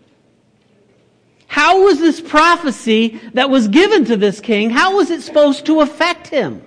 How 1.47 1.83
was 1.83 1.99
this 1.99 2.21
prophecy 2.21 3.19
that 3.33 3.49
was 3.49 3.67
given 3.67 4.05
to 4.05 4.15
this 4.15 4.39
king, 4.39 4.69
how 4.69 4.95
was 4.95 5.09
it 5.09 5.21
supposed 5.21 5.65
to 5.65 5.81
affect 5.81 6.27
him? 6.27 6.65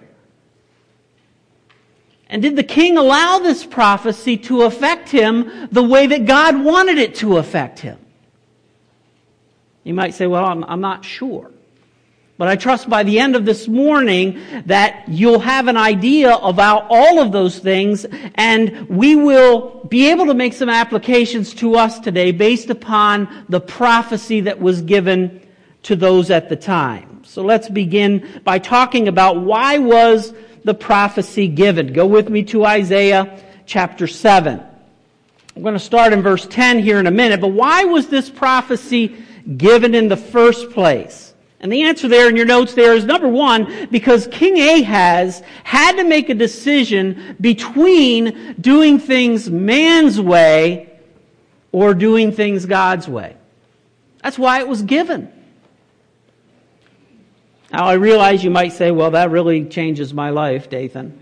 And 2.28 2.42
did 2.42 2.56
the 2.56 2.64
king 2.64 2.98
allow 2.98 3.38
this 3.38 3.64
prophecy 3.64 4.36
to 4.38 4.62
affect 4.62 5.08
him 5.08 5.68
the 5.70 5.82
way 5.82 6.06
that 6.08 6.26
God 6.26 6.62
wanted 6.62 6.98
it 6.98 7.14
to 7.16 7.38
affect 7.38 7.78
him? 7.78 7.98
You 9.84 9.94
might 9.94 10.12
say, 10.14 10.26
well, 10.26 10.44
I'm, 10.44 10.64
I'm 10.64 10.80
not 10.82 11.02
sure. 11.02 11.50
But 12.36 12.48
I 12.48 12.56
trust 12.56 12.90
by 12.90 13.04
the 13.04 13.20
end 13.20 13.36
of 13.36 13.44
this 13.44 13.68
morning 13.68 14.40
that 14.66 15.04
you'll 15.08 15.38
have 15.38 15.68
an 15.68 15.76
idea 15.76 16.34
about 16.34 16.86
all 16.90 17.20
of 17.20 17.30
those 17.30 17.60
things 17.60 18.04
and 18.34 18.88
we 18.88 19.14
will 19.14 19.84
be 19.88 20.10
able 20.10 20.26
to 20.26 20.34
make 20.34 20.52
some 20.52 20.68
applications 20.68 21.54
to 21.54 21.76
us 21.76 22.00
today 22.00 22.32
based 22.32 22.70
upon 22.70 23.44
the 23.48 23.60
prophecy 23.60 24.40
that 24.40 24.60
was 24.60 24.82
given 24.82 25.46
to 25.84 25.94
those 25.94 26.30
at 26.30 26.48
the 26.48 26.56
time. 26.56 27.22
So 27.24 27.42
let's 27.42 27.68
begin 27.68 28.40
by 28.42 28.58
talking 28.58 29.06
about 29.06 29.40
why 29.40 29.78
was 29.78 30.34
the 30.64 30.74
prophecy 30.74 31.46
given? 31.46 31.92
Go 31.92 32.06
with 32.06 32.28
me 32.30 32.42
to 32.44 32.64
Isaiah 32.64 33.40
chapter 33.64 34.08
7. 34.08 34.60
I'm 35.54 35.62
going 35.62 35.74
to 35.74 35.78
start 35.78 36.12
in 36.12 36.20
verse 36.20 36.46
10 36.46 36.80
here 36.80 36.98
in 36.98 37.06
a 37.06 37.12
minute, 37.12 37.40
but 37.40 37.48
why 37.52 37.84
was 37.84 38.08
this 38.08 38.28
prophecy 38.28 39.14
given 39.56 39.94
in 39.94 40.08
the 40.08 40.16
first 40.16 40.70
place? 40.70 41.33
And 41.64 41.73
the 41.73 41.85
answer 41.85 42.09
there 42.09 42.28
in 42.28 42.37
your 42.37 42.44
notes 42.44 42.75
there 42.75 42.92
is 42.92 43.06
number 43.06 43.26
one, 43.26 43.88
because 43.90 44.26
King 44.26 44.61
Ahaz 44.61 45.42
had 45.62 45.97
to 45.97 46.04
make 46.04 46.28
a 46.28 46.35
decision 46.35 47.38
between 47.40 48.54
doing 48.61 48.99
things 48.99 49.49
man's 49.49 50.21
way 50.21 50.90
or 51.73 51.94
doing 51.94 52.33
things 52.33 52.66
God's 52.66 53.09
way. 53.09 53.35
That's 54.23 54.38
why 54.38 54.61
it 54.61 54.68
was 54.68 54.83
given. 54.83 55.33
Now 57.73 57.87
I 57.87 57.94
realize 57.94 58.44
you 58.44 58.50
might 58.50 58.75
say, 58.75 58.90
well, 58.90 59.12
that 59.12 59.30
really 59.30 59.64
changes 59.64 60.12
my 60.12 60.28
life, 60.28 60.68
Dathan. 60.68 61.18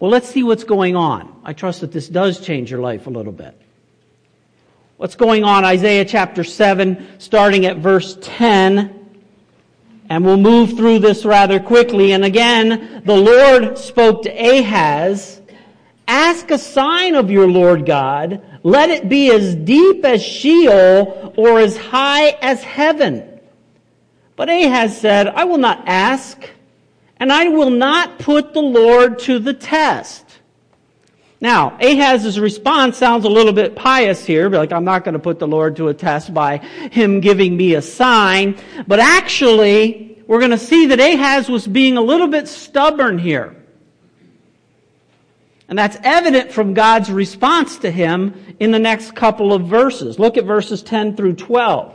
Well, 0.00 0.10
let's 0.10 0.30
see 0.30 0.42
what's 0.42 0.64
going 0.64 0.96
on. 0.96 1.42
I 1.44 1.52
trust 1.52 1.82
that 1.82 1.92
this 1.92 2.08
does 2.08 2.40
change 2.40 2.70
your 2.70 2.80
life 2.80 3.06
a 3.06 3.10
little 3.10 3.32
bit. 3.32 3.61
What's 5.02 5.16
going 5.16 5.42
on? 5.42 5.64
Isaiah 5.64 6.04
chapter 6.04 6.44
7, 6.44 7.18
starting 7.18 7.66
at 7.66 7.78
verse 7.78 8.16
10. 8.20 9.18
And 10.08 10.24
we'll 10.24 10.36
move 10.36 10.76
through 10.76 11.00
this 11.00 11.24
rather 11.24 11.58
quickly. 11.58 12.12
And 12.12 12.24
again, 12.24 13.02
the 13.04 13.16
Lord 13.16 13.76
spoke 13.78 14.22
to 14.22 14.30
Ahaz, 14.30 15.40
Ask 16.06 16.52
a 16.52 16.58
sign 16.58 17.16
of 17.16 17.32
your 17.32 17.48
Lord 17.48 17.84
God. 17.84 18.42
Let 18.62 18.90
it 18.90 19.08
be 19.08 19.32
as 19.32 19.56
deep 19.56 20.04
as 20.04 20.22
Sheol 20.22 21.34
or 21.36 21.58
as 21.58 21.76
high 21.76 22.38
as 22.40 22.62
heaven. 22.62 23.40
But 24.36 24.50
Ahaz 24.50 25.00
said, 25.00 25.26
I 25.26 25.42
will 25.42 25.58
not 25.58 25.82
ask, 25.88 26.48
and 27.16 27.32
I 27.32 27.48
will 27.48 27.70
not 27.70 28.20
put 28.20 28.54
the 28.54 28.62
Lord 28.62 29.18
to 29.20 29.40
the 29.40 29.54
test. 29.54 30.21
Now, 31.42 31.76
Ahaz's 31.80 32.38
response 32.38 32.96
sounds 32.96 33.24
a 33.24 33.28
little 33.28 33.52
bit 33.52 33.74
pious 33.74 34.24
here, 34.24 34.48
like 34.48 34.72
I'm 34.72 34.84
not 34.84 35.02
going 35.02 35.14
to 35.14 35.18
put 35.18 35.40
the 35.40 35.48
Lord 35.48 35.74
to 35.74 35.88
a 35.88 35.94
test 35.94 36.32
by 36.32 36.58
him 36.58 37.18
giving 37.18 37.56
me 37.56 37.74
a 37.74 37.82
sign. 37.82 38.56
But 38.86 39.00
actually, 39.00 40.22
we're 40.28 40.38
going 40.38 40.52
to 40.52 40.58
see 40.58 40.86
that 40.86 41.00
Ahaz 41.00 41.48
was 41.48 41.66
being 41.66 41.96
a 41.96 42.00
little 42.00 42.28
bit 42.28 42.46
stubborn 42.46 43.18
here. 43.18 43.56
And 45.66 45.76
that's 45.76 45.96
evident 46.04 46.52
from 46.52 46.74
God's 46.74 47.10
response 47.10 47.78
to 47.78 47.90
him 47.90 48.54
in 48.60 48.70
the 48.70 48.78
next 48.78 49.16
couple 49.16 49.52
of 49.52 49.66
verses. 49.66 50.20
Look 50.20 50.36
at 50.36 50.44
verses 50.44 50.80
10 50.80 51.16
through 51.16 51.34
12. 51.34 51.92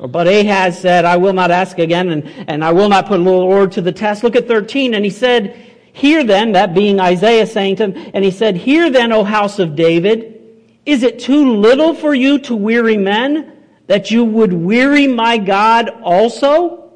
But 0.00 0.26
Ahaz 0.26 0.78
said, 0.78 1.06
I 1.06 1.16
will 1.16 1.32
not 1.32 1.50
ask 1.50 1.78
again, 1.78 2.10
and, 2.10 2.28
and 2.46 2.62
I 2.62 2.72
will 2.72 2.90
not 2.90 3.06
put 3.06 3.16
the 3.16 3.30
Lord 3.30 3.72
to 3.72 3.80
the 3.80 3.92
test. 3.92 4.22
Look 4.22 4.36
at 4.36 4.46
13. 4.46 4.92
And 4.92 5.02
he 5.02 5.10
said, 5.10 5.73
Hear 5.94 6.24
then, 6.24 6.52
that 6.52 6.74
being 6.74 6.98
Isaiah 6.98 7.46
saying 7.46 7.76
to 7.76 7.84
him, 7.84 8.10
and 8.12 8.24
he 8.24 8.32
said, 8.32 8.56
Hear 8.56 8.90
then, 8.90 9.12
O 9.12 9.22
house 9.22 9.60
of 9.60 9.76
David, 9.76 10.42
is 10.84 11.04
it 11.04 11.20
too 11.20 11.54
little 11.54 11.94
for 11.94 12.12
you 12.12 12.40
to 12.40 12.56
weary 12.56 12.96
men, 12.96 13.52
that 13.86 14.10
you 14.10 14.24
would 14.24 14.52
weary 14.52 15.06
my 15.06 15.38
God 15.38 15.88
also? 16.02 16.92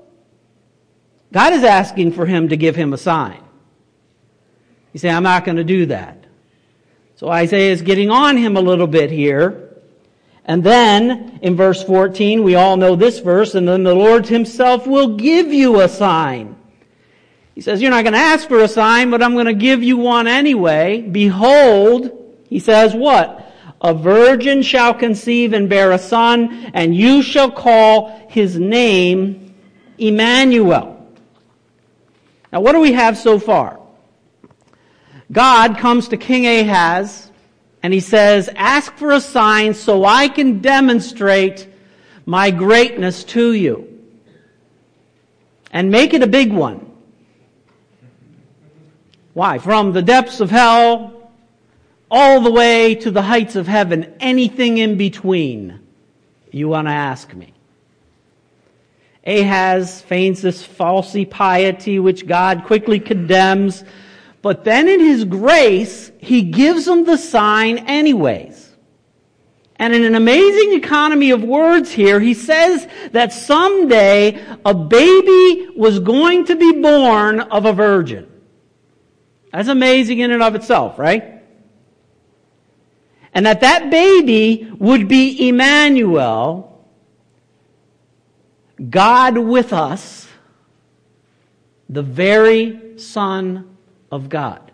God 1.33 1.52
is 1.52 1.62
asking 1.62 2.11
for 2.12 2.26
him 2.26 2.49
to 2.49 2.57
give 2.57 2.75
him 2.75 2.93
a 2.93 2.99
sign. 2.99 3.40
He's 4.93 5.02
saying, 5.02 5.14
I'm 5.14 5.23
not 5.23 5.45
going 5.45 5.59
to 5.59 5.64
do 5.64 5.87
that. 5.87 6.25
So 7.14 7.28
Isaiah 7.28 7.71
is 7.71 7.83
getting 7.83 8.11
on 8.11 8.37
him 8.37 8.57
a 8.57 8.61
little 8.61 8.88
bit 8.88 9.12
here. 9.12 9.76
And 10.45 10.64
then, 10.64 11.38
in 11.40 11.55
verse 11.55 11.85
14, 11.85 12.43
we 12.43 12.57
all 12.57 12.76
know 12.76 12.97
this 12.97 13.21
verse, 13.21 13.55
and 13.55 13.69
then 13.69 13.85
the 13.85 13.95
Lord 13.95 14.26
himself 14.26 14.88
will 14.88 15.14
give 15.14 15.52
you 15.52 15.83
a 15.83 15.88
sign. 15.88 16.57
He 17.59 17.62
says, 17.62 17.83
You're 17.83 17.91
not 17.91 18.05
going 18.05 18.12
to 18.12 18.21
ask 18.21 18.47
for 18.47 18.61
a 18.61 18.69
sign, 18.69 19.11
but 19.11 19.21
I'm 19.21 19.33
going 19.33 19.47
to 19.47 19.53
give 19.53 19.83
you 19.83 19.97
one 19.97 20.29
anyway. 20.29 21.00
Behold, 21.00 22.37
he 22.49 22.61
says, 22.61 22.94
What? 22.94 23.53
A 23.81 23.92
virgin 23.92 24.62
shall 24.62 24.94
conceive 24.94 25.53
and 25.53 25.68
bear 25.68 25.90
a 25.90 25.99
son, 25.99 26.71
and 26.73 26.94
you 26.94 27.21
shall 27.21 27.51
call 27.51 28.29
his 28.29 28.57
name 28.57 29.57
Emmanuel. 29.99 31.05
Now, 32.53 32.61
what 32.61 32.75
do 32.75 32.79
we 32.79 32.92
have 32.92 33.18
so 33.18 33.40
far? 33.40 33.81
God 35.33 35.79
comes 35.79 36.07
to 36.11 36.16
King 36.16 36.47
Ahaz 36.47 37.33
and 37.83 37.92
he 37.92 37.99
says, 37.99 38.49
Ask 38.55 38.94
for 38.94 39.11
a 39.11 39.21
sign 39.21 39.75
so 39.75 40.05
I 40.05 40.29
can 40.29 40.61
demonstrate 40.61 41.66
my 42.25 42.53
greatness 42.53 43.25
to 43.25 43.53
you. 43.53 44.01
And 45.73 45.90
make 45.90 46.14
it 46.14 46.23
a 46.23 46.29
big 46.29 46.53
one. 46.53 46.88
Why? 49.38 49.59
From 49.59 49.92
the 49.92 50.03
depths 50.03 50.40
of 50.40 50.51
hell 50.51 51.31
all 52.11 52.40
the 52.40 52.51
way 52.51 52.96
to 52.96 53.12
the 53.12 53.22
heights 53.22 53.55
of 53.55 53.68
heaven, 53.68 54.12
anything 54.18 54.79
in 54.79 54.96
between, 54.96 55.79
you 56.51 56.66
want 56.66 56.88
to 56.88 56.92
ask 56.92 57.33
me. 57.35 57.53
Ahaz 59.24 60.01
feigns 60.03 60.42
this 60.42 60.66
falsy 60.66 61.24
piety 61.24 62.01
which 62.01 62.27
God 62.27 62.64
quickly 62.64 62.98
condemns, 62.98 63.85
but 64.42 64.64
then 64.64 64.88
in 64.88 64.98
his 64.98 65.24
grace, 65.24 66.11
he 66.18 66.42
gives 66.42 66.88
him 66.88 67.05
the 67.05 67.16
sign 67.16 67.79
anyways. 67.87 68.74
And 69.77 69.94
in 69.94 70.03
an 70.03 70.16
amazing 70.16 70.72
economy 70.72 71.31
of 71.31 71.44
words 71.44 71.92
here, 71.92 72.18
he 72.18 72.35
says 72.35 72.88
that 73.12 73.33
someday 73.33 74.44
a 74.64 74.74
baby 74.74 75.68
was 75.77 76.01
going 76.01 76.46
to 76.46 76.57
be 76.57 76.83
born 76.83 77.38
of 77.38 77.66
a 77.66 77.72
virgin. 77.72 78.29
That's 79.53 79.69
amazing 79.69 80.19
in 80.19 80.31
and 80.31 80.43
of 80.43 80.55
itself, 80.55 80.99
right? 80.99 81.43
And 83.33 83.47
that 83.47 83.61
that 83.61 83.91
baby 83.91 84.71
would 84.79 85.09
be 85.09 85.49
Emmanuel, 85.49 86.87
God 88.91 89.39
with 89.39 89.73
us, 89.73 90.29
the 91.89 92.03
very 92.03 92.99
Son 92.99 93.77
of 94.11 94.29
God. 94.29 94.73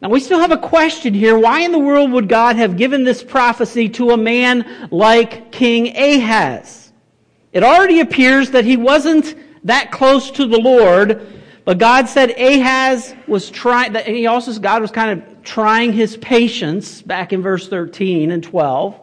Now 0.00 0.10
we 0.10 0.20
still 0.20 0.40
have 0.40 0.52
a 0.52 0.58
question 0.58 1.14
here. 1.14 1.38
Why 1.38 1.60
in 1.60 1.72
the 1.72 1.78
world 1.78 2.12
would 2.12 2.28
God 2.28 2.56
have 2.56 2.76
given 2.76 3.04
this 3.04 3.22
prophecy 3.22 3.88
to 3.90 4.10
a 4.10 4.16
man 4.16 4.88
like 4.90 5.50
King 5.52 5.96
Ahaz? 5.96 6.92
It 7.52 7.62
already 7.62 8.00
appears 8.00 8.50
that 8.50 8.64
he 8.64 8.76
wasn't 8.76 9.34
that 9.66 9.90
close 9.90 10.30
to 10.32 10.46
the 10.46 10.58
Lord. 10.58 11.26
But 11.64 11.78
God 11.78 12.08
said 12.08 12.30
Ahaz 12.30 13.14
was 13.26 13.50
trying, 13.50 13.94
he 14.04 14.26
also, 14.26 14.58
God 14.60 14.80
was 14.80 14.90
kind 14.90 15.20
of 15.20 15.42
trying 15.42 15.92
his 15.92 16.16
patience 16.16 17.02
back 17.02 17.32
in 17.32 17.42
verse 17.42 17.68
13 17.68 18.30
and 18.30 18.42
12. 18.42 19.00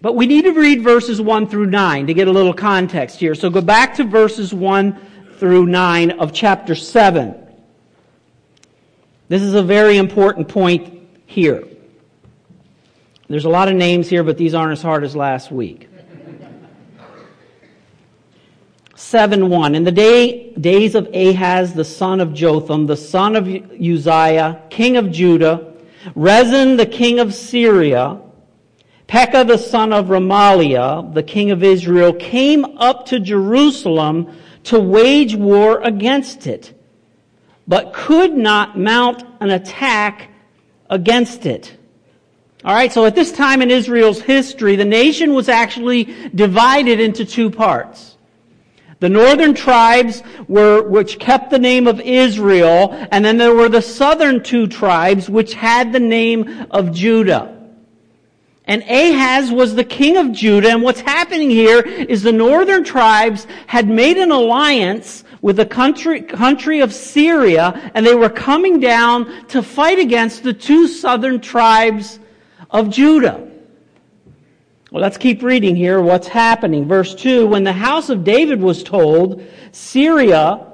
But 0.00 0.14
we 0.16 0.26
need 0.26 0.44
to 0.44 0.52
read 0.52 0.82
verses 0.82 1.20
1 1.20 1.48
through 1.48 1.66
9 1.66 2.06
to 2.06 2.14
get 2.14 2.28
a 2.28 2.32
little 2.32 2.52
context 2.52 3.18
here. 3.18 3.34
So 3.34 3.48
go 3.48 3.60
back 3.60 3.94
to 3.96 4.04
verses 4.04 4.52
1 4.52 4.98
through 5.38 5.66
9 5.66 6.10
of 6.12 6.32
chapter 6.32 6.74
7. 6.74 7.34
This 9.28 9.42
is 9.42 9.54
a 9.54 9.62
very 9.62 9.96
important 9.96 10.48
point 10.48 11.08
here. 11.26 11.64
There's 13.28 13.46
a 13.46 13.50
lot 13.50 13.68
of 13.68 13.74
names 13.74 14.08
here, 14.08 14.22
but 14.22 14.36
these 14.36 14.54
aren't 14.54 14.72
as 14.72 14.82
hard 14.82 15.04
as 15.04 15.16
last 15.16 15.50
week. 15.50 15.88
7 18.96 19.48
1. 19.48 19.74
In 19.74 19.84
the 19.84 19.92
day, 19.92 20.52
days 20.52 20.94
of 20.94 21.08
Ahaz, 21.12 21.74
the 21.74 21.84
son 21.84 22.20
of 22.20 22.32
Jotham, 22.32 22.86
the 22.86 22.96
son 22.96 23.34
of 23.34 23.48
Uzziah, 23.48 24.62
king 24.70 24.96
of 24.96 25.10
Judah, 25.10 25.74
Rezin, 26.14 26.76
the 26.76 26.86
king 26.86 27.18
of 27.18 27.34
Syria, 27.34 28.20
Pekah, 29.06 29.44
the 29.44 29.58
son 29.58 29.92
of 29.92 30.06
Remaliah, 30.06 31.12
the 31.12 31.22
king 31.22 31.50
of 31.50 31.62
Israel, 31.62 32.12
came 32.12 32.64
up 32.78 33.06
to 33.06 33.20
Jerusalem 33.20 34.36
to 34.64 34.80
wage 34.80 35.34
war 35.34 35.80
against 35.80 36.46
it, 36.46 36.78
but 37.66 37.92
could 37.92 38.32
not 38.32 38.78
mount 38.78 39.24
an 39.40 39.50
attack 39.50 40.30
against 40.88 41.46
it. 41.46 41.76
All 42.64 42.74
right, 42.74 42.92
so 42.92 43.04
at 43.04 43.14
this 43.14 43.30
time 43.30 43.60
in 43.60 43.70
Israel's 43.70 44.22
history, 44.22 44.76
the 44.76 44.86
nation 44.86 45.34
was 45.34 45.50
actually 45.50 46.04
divided 46.34 46.98
into 46.98 47.26
two 47.26 47.50
parts. 47.50 48.13
The 49.04 49.10
northern 49.10 49.52
tribes 49.52 50.22
were, 50.48 50.82
which 50.82 51.18
kept 51.18 51.50
the 51.50 51.58
name 51.58 51.86
of 51.86 52.00
Israel, 52.00 52.88
and 53.12 53.22
then 53.22 53.36
there 53.36 53.54
were 53.54 53.68
the 53.68 53.82
southern 53.82 54.42
two 54.42 54.66
tribes 54.66 55.28
which 55.28 55.52
had 55.52 55.92
the 55.92 56.00
name 56.00 56.66
of 56.70 56.90
Judah. 56.90 57.54
And 58.64 58.82
Ahaz 58.84 59.52
was 59.52 59.74
the 59.74 59.84
king 59.84 60.16
of 60.16 60.32
Judah, 60.32 60.70
and 60.70 60.82
what's 60.82 61.02
happening 61.02 61.50
here 61.50 61.80
is 61.80 62.22
the 62.22 62.32
northern 62.32 62.82
tribes 62.82 63.46
had 63.66 63.90
made 63.90 64.16
an 64.16 64.30
alliance 64.30 65.24
with 65.42 65.56
the 65.56 65.66
country, 65.66 66.22
country 66.22 66.80
of 66.80 66.90
Syria, 66.90 67.90
and 67.94 68.06
they 68.06 68.14
were 68.14 68.30
coming 68.30 68.80
down 68.80 69.46
to 69.48 69.62
fight 69.62 69.98
against 69.98 70.42
the 70.44 70.54
two 70.54 70.88
southern 70.88 71.40
tribes 71.40 72.20
of 72.70 72.88
Judah. 72.88 73.50
Well, 74.94 75.02
let's 75.02 75.18
keep 75.18 75.42
reading 75.42 75.74
here 75.74 76.00
what's 76.00 76.28
happening. 76.28 76.86
Verse 76.86 77.16
2 77.16 77.48
When 77.48 77.64
the 77.64 77.72
house 77.72 78.10
of 78.10 78.22
David 78.22 78.60
was 78.60 78.84
told, 78.84 79.44
Syria 79.72 80.68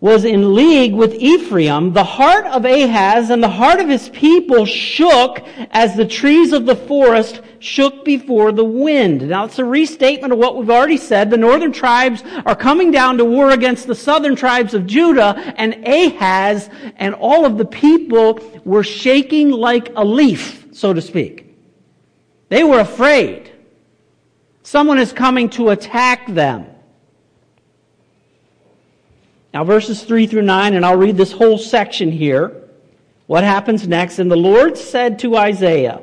was 0.00 0.24
in 0.24 0.54
league 0.54 0.94
with 0.94 1.12
Ephraim, 1.12 1.92
the 1.92 2.02
heart 2.02 2.46
of 2.46 2.64
Ahaz 2.64 3.28
and 3.28 3.42
the 3.42 3.48
heart 3.50 3.80
of 3.80 3.90
his 3.90 4.08
people 4.08 4.64
shook 4.64 5.44
as 5.70 5.96
the 5.96 6.06
trees 6.06 6.54
of 6.54 6.64
the 6.64 6.76
forest 6.76 7.42
shook 7.58 8.06
before 8.06 8.52
the 8.52 8.64
wind. 8.64 9.28
Now 9.28 9.44
it's 9.44 9.58
a 9.58 9.66
restatement 9.66 10.32
of 10.32 10.38
what 10.38 10.56
we've 10.56 10.70
already 10.70 10.96
said. 10.96 11.28
The 11.28 11.36
northern 11.36 11.72
tribes 11.72 12.22
are 12.46 12.56
coming 12.56 12.90
down 12.90 13.18
to 13.18 13.24
war 13.26 13.50
against 13.50 13.86
the 13.86 13.94
southern 13.94 14.34
tribes 14.34 14.72
of 14.72 14.86
Judah, 14.86 15.34
and 15.58 15.86
Ahaz 15.86 16.70
and 16.96 17.14
all 17.14 17.44
of 17.44 17.58
the 17.58 17.66
people 17.66 18.40
were 18.64 18.82
shaking 18.82 19.50
like 19.50 19.92
a 19.94 20.04
leaf, 20.06 20.68
so 20.72 20.94
to 20.94 21.02
speak. 21.02 21.47
They 22.48 22.64
were 22.64 22.80
afraid. 22.80 23.52
Someone 24.62 24.98
is 24.98 25.12
coming 25.12 25.50
to 25.50 25.70
attack 25.70 26.26
them. 26.26 26.66
Now, 29.52 29.64
verses 29.64 30.02
3 30.04 30.26
through 30.26 30.42
9, 30.42 30.74
and 30.74 30.84
I'll 30.84 30.96
read 30.96 31.16
this 31.16 31.32
whole 31.32 31.58
section 31.58 32.12
here. 32.12 32.68
What 33.26 33.44
happens 33.44 33.88
next? 33.88 34.18
And 34.18 34.30
the 34.30 34.36
Lord 34.36 34.76
said 34.76 35.18
to 35.20 35.36
Isaiah, 35.36 36.02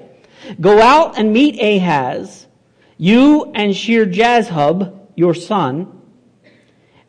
Go 0.59 0.81
out 0.81 1.17
and 1.17 1.31
meet 1.31 1.59
Ahaz, 1.59 2.47
you 2.97 3.51
and 3.53 3.75
Shear-jashub, 3.75 4.99
your 5.15 5.33
son, 5.33 6.01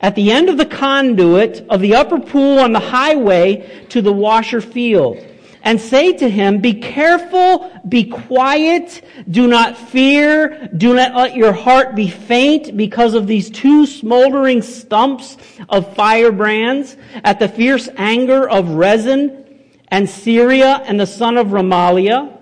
at 0.00 0.14
the 0.14 0.30
end 0.30 0.48
of 0.48 0.56
the 0.56 0.66
conduit 0.66 1.66
of 1.68 1.80
the 1.80 1.94
upper 1.94 2.20
pool 2.20 2.58
on 2.58 2.72
the 2.72 2.80
highway 2.80 3.86
to 3.88 4.00
the 4.02 4.12
washer 4.12 4.60
field 4.60 5.18
and 5.62 5.80
say 5.80 6.12
to 6.12 6.28
him, 6.28 6.60
Be 6.60 6.74
careful, 6.74 7.70
be 7.88 8.04
quiet, 8.04 9.02
do 9.30 9.46
not 9.46 9.76
fear, 9.76 10.68
do 10.76 10.94
not 10.94 11.14
let 11.14 11.36
your 11.36 11.52
heart 11.52 11.94
be 11.94 12.08
faint 12.08 12.76
because 12.76 13.14
of 13.14 13.26
these 13.26 13.50
two 13.50 13.86
smoldering 13.86 14.62
stumps 14.62 15.36
of 15.68 15.94
firebrands 15.94 16.96
at 17.24 17.38
the 17.38 17.48
fierce 17.48 17.88
anger 17.96 18.48
of 18.48 18.70
Rezin 18.70 19.44
and 19.88 20.08
Syria 20.08 20.82
and 20.84 20.98
the 20.98 21.06
son 21.06 21.36
of 21.36 21.48
Remaliah. 21.48 22.32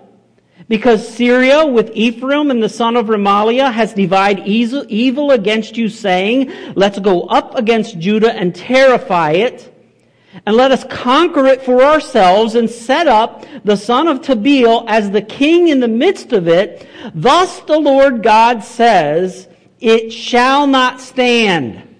Because 0.67 1.07
Syria 1.07 1.63
with 1.65 1.91
Ephraim 1.93 2.49
and 2.49 2.61
the 2.61 2.69
son 2.69 2.95
of 2.95 3.05
Remaliah 3.05 3.71
has 3.71 3.93
divided 3.93 4.47
evil 4.47 5.31
against 5.31 5.77
you, 5.77 5.89
saying, 5.89 6.51
Let's 6.75 6.97
go 6.97 7.23
up 7.23 7.55
against 7.55 7.99
Judah 7.99 8.33
and 8.33 8.55
terrify 8.55 9.33
it 9.33 9.74
and 10.45 10.55
let 10.55 10.71
us 10.71 10.83
conquer 10.85 11.45
it 11.45 11.61
for 11.61 11.83
ourselves 11.83 12.55
and 12.55 12.69
set 12.69 13.07
up 13.07 13.45
the 13.63 13.77
son 13.77 14.07
of 14.07 14.21
Tabeel 14.21 14.85
as 14.87 15.11
the 15.11 15.21
king 15.21 15.67
in 15.69 15.79
the 15.79 15.87
midst 15.87 16.33
of 16.33 16.47
it. 16.47 16.87
Thus 17.13 17.59
the 17.61 17.79
Lord 17.79 18.23
God 18.23 18.63
says, 18.63 19.47
it 19.79 20.11
shall 20.11 20.67
not 20.67 20.99
stand. 21.01 21.95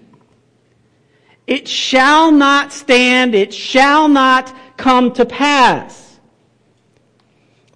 It 1.46 1.68
shall 1.68 2.32
not 2.32 2.72
stand. 2.72 3.34
It 3.34 3.54
shall 3.54 4.08
not 4.08 4.54
come 4.76 5.12
to 5.14 5.24
pass. 5.24 6.18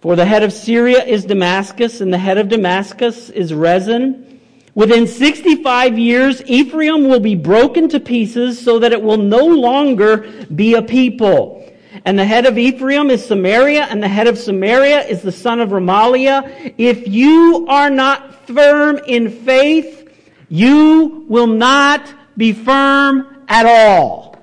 For 0.00 0.16
the 0.16 0.24
head 0.24 0.42
of 0.42 0.52
Syria 0.52 1.04
is 1.04 1.26
Damascus, 1.26 2.00
and 2.00 2.12
the 2.12 2.18
head 2.18 2.38
of 2.38 2.48
Damascus 2.48 3.28
is 3.28 3.52
Rezin. 3.52 4.29
Within 4.74 5.06
65 5.06 5.98
years, 5.98 6.42
Ephraim 6.46 7.08
will 7.08 7.20
be 7.20 7.34
broken 7.34 7.88
to 7.88 8.00
pieces 8.00 8.62
so 8.62 8.78
that 8.78 8.92
it 8.92 9.02
will 9.02 9.16
no 9.16 9.44
longer 9.44 10.18
be 10.54 10.74
a 10.74 10.82
people. 10.82 11.56
And 12.04 12.18
the 12.18 12.24
head 12.24 12.46
of 12.46 12.56
Ephraim 12.56 13.10
is 13.10 13.24
Samaria, 13.24 13.82
and 13.90 14.02
the 14.02 14.08
head 14.08 14.26
of 14.26 14.38
Samaria 14.38 15.06
is 15.06 15.22
the 15.22 15.32
son 15.32 15.60
of 15.60 15.70
Remaliah. 15.70 16.74
If 16.78 17.08
you 17.08 17.66
are 17.68 17.90
not 17.90 18.46
firm 18.46 18.98
in 19.06 19.30
faith, 19.44 20.08
you 20.48 21.24
will 21.28 21.46
not 21.46 22.14
be 22.36 22.52
firm 22.52 23.44
at 23.48 23.66
all. 23.66 24.38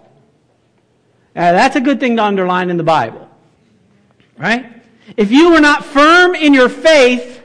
Now, 1.36 1.54
that's 1.54 1.76
a 1.76 1.82
good 1.82 2.00
thing 2.00 2.18
to 2.18 2.24
underline 2.24 2.70
in 2.70 2.78
the 2.78 2.84
Bible. 2.84 3.30
Right? 4.38 4.84
If 5.16 5.32
you 5.32 5.54
are 5.54 5.62
not 5.62 5.86
firm 5.86 6.36
in 6.36 6.54
your 6.54 6.70
faith, 6.70 7.37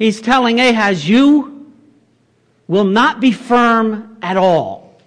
He's 0.00 0.22
telling 0.22 0.58
Ahaz, 0.58 1.06
you 1.06 1.70
will 2.66 2.84
not 2.84 3.20
be 3.20 3.32
firm 3.32 4.16
at 4.22 4.38
all. 4.38 4.98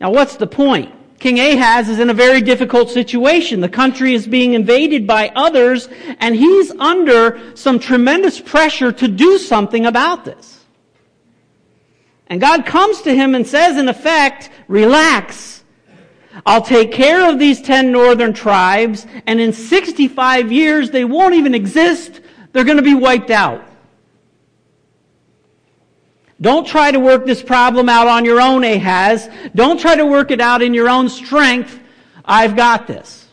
Now 0.00 0.10
what's 0.10 0.34
the 0.34 0.48
point? 0.48 0.92
King 1.20 1.38
Ahaz 1.38 1.88
is 1.88 2.00
in 2.00 2.10
a 2.10 2.14
very 2.14 2.40
difficult 2.40 2.90
situation. 2.90 3.60
The 3.60 3.68
country 3.68 4.12
is 4.12 4.26
being 4.26 4.54
invaded 4.54 5.06
by 5.06 5.30
others, 5.36 5.88
and 6.18 6.34
he's 6.34 6.72
under 6.72 7.56
some 7.56 7.78
tremendous 7.78 8.40
pressure 8.40 8.90
to 8.90 9.06
do 9.06 9.38
something 9.38 9.86
about 9.86 10.24
this. 10.24 10.64
And 12.26 12.40
God 12.40 12.66
comes 12.66 13.02
to 13.02 13.14
him 13.14 13.36
and 13.36 13.46
says, 13.46 13.76
in 13.76 13.88
effect, 13.88 14.50
relax. 14.66 15.62
I'll 16.44 16.62
take 16.62 16.90
care 16.90 17.30
of 17.30 17.38
these 17.38 17.62
10 17.62 17.92
northern 17.92 18.32
tribes, 18.32 19.06
and 19.28 19.40
in 19.40 19.52
65 19.52 20.50
years 20.50 20.90
they 20.90 21.04
won't 21.04 21.34
even 21.34 21.54
exist 21.54 22.20
they're 22.52 22.64
going 22.64 22.76
to 22.76 22.82
be 22.82 22.94
wiped 22.94 23.30
out. 23.30 23.64
Don't 26.40 26.66
try 26.66 26.90
to 26.90 26.98
work 26.98 27.26
this 27.26 27.42
problem 27.42 27.88
out 27.88 28.08
on 28.08 28.24
your 28.24 28.40
own, 28.40 28.64
Ahaz. 28.64 29.28
Don't 29.54 29.78
try 29.78 29.96
to 29.96 30.06
work 30.06 30.30
it 30.30 30.40
out 30.40 30.62
in 30.62 30.72
your 30.72 30.88
own 30.88 31.08
strength. 31.08 31.78
I've 32.24 32.56
got 32.56 32.86
this. 32.86 33.28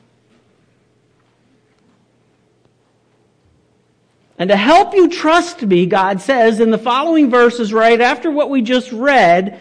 And 4.37 4.49
to 4.49 4.55
help 4.55 4.93
you 4.93 5.09
trust 5.09 5.63
me, 5.63 5.85
God 5.85 6.21
says 6.21 6.59
in 6.59 6.69
the 6.69 6.77
following 6.77 7.29
verses 7.29 7.73
right 7.73 7.99
after 7.99 8.29
what 8.29 8.49
we 8.49 8.61
just 8.61 8.91
read, 8.91 9.59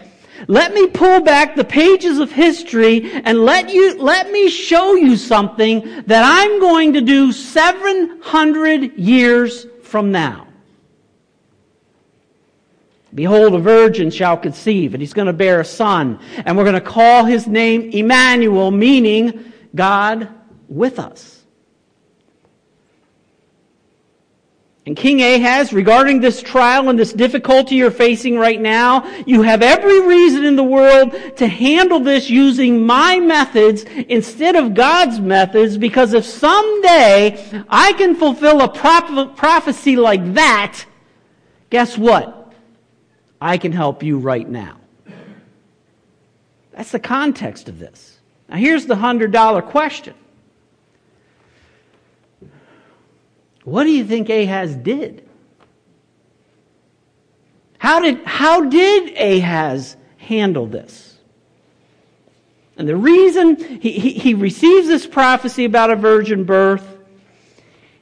let 0.49 0.75
me 0.75 0.87
pull 0.87 1.21
back 1.21 1.57
the 1.57 1.65
pages 1.65 2.19
of 2.19 2.31
history 2.31 3.11
and 3.25 3.45
let 3.45 3.73
you, 3.73 3.99
let 3.99 4.31
me 4.31 4.49
show 4.49 4.95
you 4.95 5.17
something 5.17 6.05
that 6.07 6.25
I'm 6.25 6.61
going 6.61 6.93
to 6.95 7.01
do 7.01 7.33
700 7.33 8.99
years 8.99 9.67
from 9.83 10.13
now. 10.13 10.47
Behold, 13.15 13.55
a 13.55 13.59
virgin 13.59 14.11
shall 14.11 14.37
conceive, 14.37 14.93
and 14.93 15.01
he's 15.01 15.15
going 15.15 15.27
to 15.27 15.33
bear 15.33 15.61
a 15.61 15.65
son, 15.65 16.21
and 16.45 16.57
we're 16.57 16.65
going 16.65 16.75
to 16.75 16.81
call 16.83 17.25
his 17.25 17.47
name 17.47 17.91
Emmanuel, 17.91 18.71
meaning 18.71 19.53
God 19.75 20.29
with 20.69 20.99
us. 20.99 21.36
And 24.87 24.97
King 24.97 25.21
Ahaz, 25.21 25.73
regarding 25.73 26.21
this 26.21 26.41
trial 26.41 26.89
and 26.89 26.97
this 26.97 27.13
difficulty 27.13 27.75
you're 27.75 27.91
facing 27.91 28.39
right 28.39 28.61
now, 28.61 29.05
you 29.27 29.43
have 29.43 29.61
every 29.61 30.07
reason 30.07 30.45
in 30.45 30.55
the 30.55 30.63
world 30.63 31.13
to 31.39 31.49
handle 31.49 31.99
this 31.99 32.31
using 32.31 32.87
my 32.87 33.19
methods 33.19 33.83
instead 33.83 34.55
of 34.55 34.75
God's 34.75 35.19
methods, 35.19 35.77
because 35.77 36.13
if 36.13 36.25
someday 36.25 37.65
I 37.69 37.95
can 37.95 38.15
fulfill 38.15 38.61
a 38.61 38.69
prophecy 38.69 39.97
like 39.97 40.35
that, 40.35 40.85
guess 41.69 41.99
what? 41.99 42.55
I 43.41 43.59
can 43.59 43.73
help 43.73 44.05
you 44.05 44.19
right 44.19 44.49
now. 44.49 44.79
That's 46.71 46.93
the 46.93 47.01
context 47.01 47.69
of 47.69 47.81
this. 47.81 48.19
Now 48.49 48.57
here's 48.57 48.87
the 48.87 48.95
hundred 48.95 49.33
dollar 49.33 49.63
question. 49.63 50.15
What 53.67 53.83
do 53.83 53.91
you 53.91 54.05
think 54.05 54.31
Ahaz 54.31 54.77
did? 54.77 55.29
How 57.79 57.99
did, 57.99 58.25
how 58.25 58.63
did 58.63 59.17
Ahaz 59.19 59.97
handle 60.19 60.67
this? 60.67 61.19
And 62.77 62.89
the 62.89 62.95
reason 62.95 63.57
he, 63.81 63.91
he, 63.91 64.11
he 64.13 64.35
receives 64.35 64.87
this 64.87 65.05
prophecy 65.05 65.65
about 65.65 65.91
a 65.91 65.97
virgin 65.97 66.45
birth, 66.45 66.87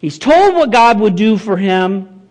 he's 0.00 0.18
told 0.18 0.54
what 0.54 0.70
God 0.70 1.00
would 1.00 1.16
do 1.16 1.38
for 1.38 1.56
him. 1.56 2.28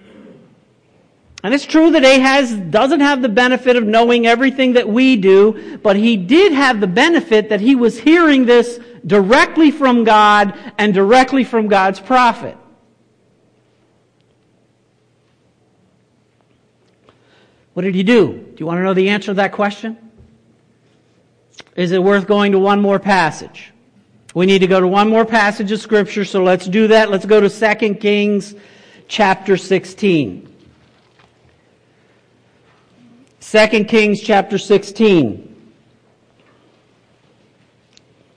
And 1.43 1.55
it's 1.55 1.65
true 1.65 1.89
that 1.89 2.03
Ahaz 2.03 2.53
doesn't 2.53 2.99
have 2.99 3.23
the 3.23 3.29
benefit 3.29 3.75
of 3.77 3.83
knowing 3.83 4.27
everything 4.27 4.73
that 4.73 4.87
we 4.87 5.15
do, 5.15 5.79
but 5.79 5.95
he 5.95 6.17
did 6.17 6.53
have 6.53 6.79
the 6.79 6.87
benefit 6.87 7.49
that 7.49 7.61
he 7.61 7.73
was 7.73 7.99
hearing 7.99 8.45
this 8.45 8.79
directly 9.07 9.71
from 9.71 10.03
God 10.03 10.55
and 10.77 10.93
directly 10.93 11.43
from 11.43 11.67
God's 11.67 11.99
prophet. 11.99 12.57
What 17.73 17.83
did 17.83 17.95
he 17.95 18.03
do? 18.03 18.33
Do 18.33 18.55
you 18.57 18.65
want 18.65 18.77
to 18.79 18.83
know 18.83 18.93
the 18.93 19.09
answer 19.09 19.27
to 19.27 19.33
that 19.35 19.51
question? 19.51 19.97
Is 21.75 21.91
it 21.91 22.03
worth 22.03 22.27
going 22.27 22.51
to 22.51 22.59
one 22.59 22.81
more 22.81 22.99
passage? 22.99 23.71
We 24.35 24.45
need 24.45 24.59
to 24.59 24.67
go 24.67 24.79
to 24.79 24.87
one 24.87 25.09
more 25.09 25.25
passage 25.25 25.71
of 25.71 25.79
scripture, 25.79 26.25
so 26.25 26.43
let's 26.43 26.67
do 26.67 26.87
that. 26.87 27.09
Let's 27.11 27.25
go 27.25 27.39
to 27.39 27.49
2 27.49 27.95
Kings 27.95 28.55
chapter 29.07 29.57
16. 29.57 30.49
2 33.39 33.83
Kings 33.85 34.21
chapter 34.21 34.57
16. 34.57 35.49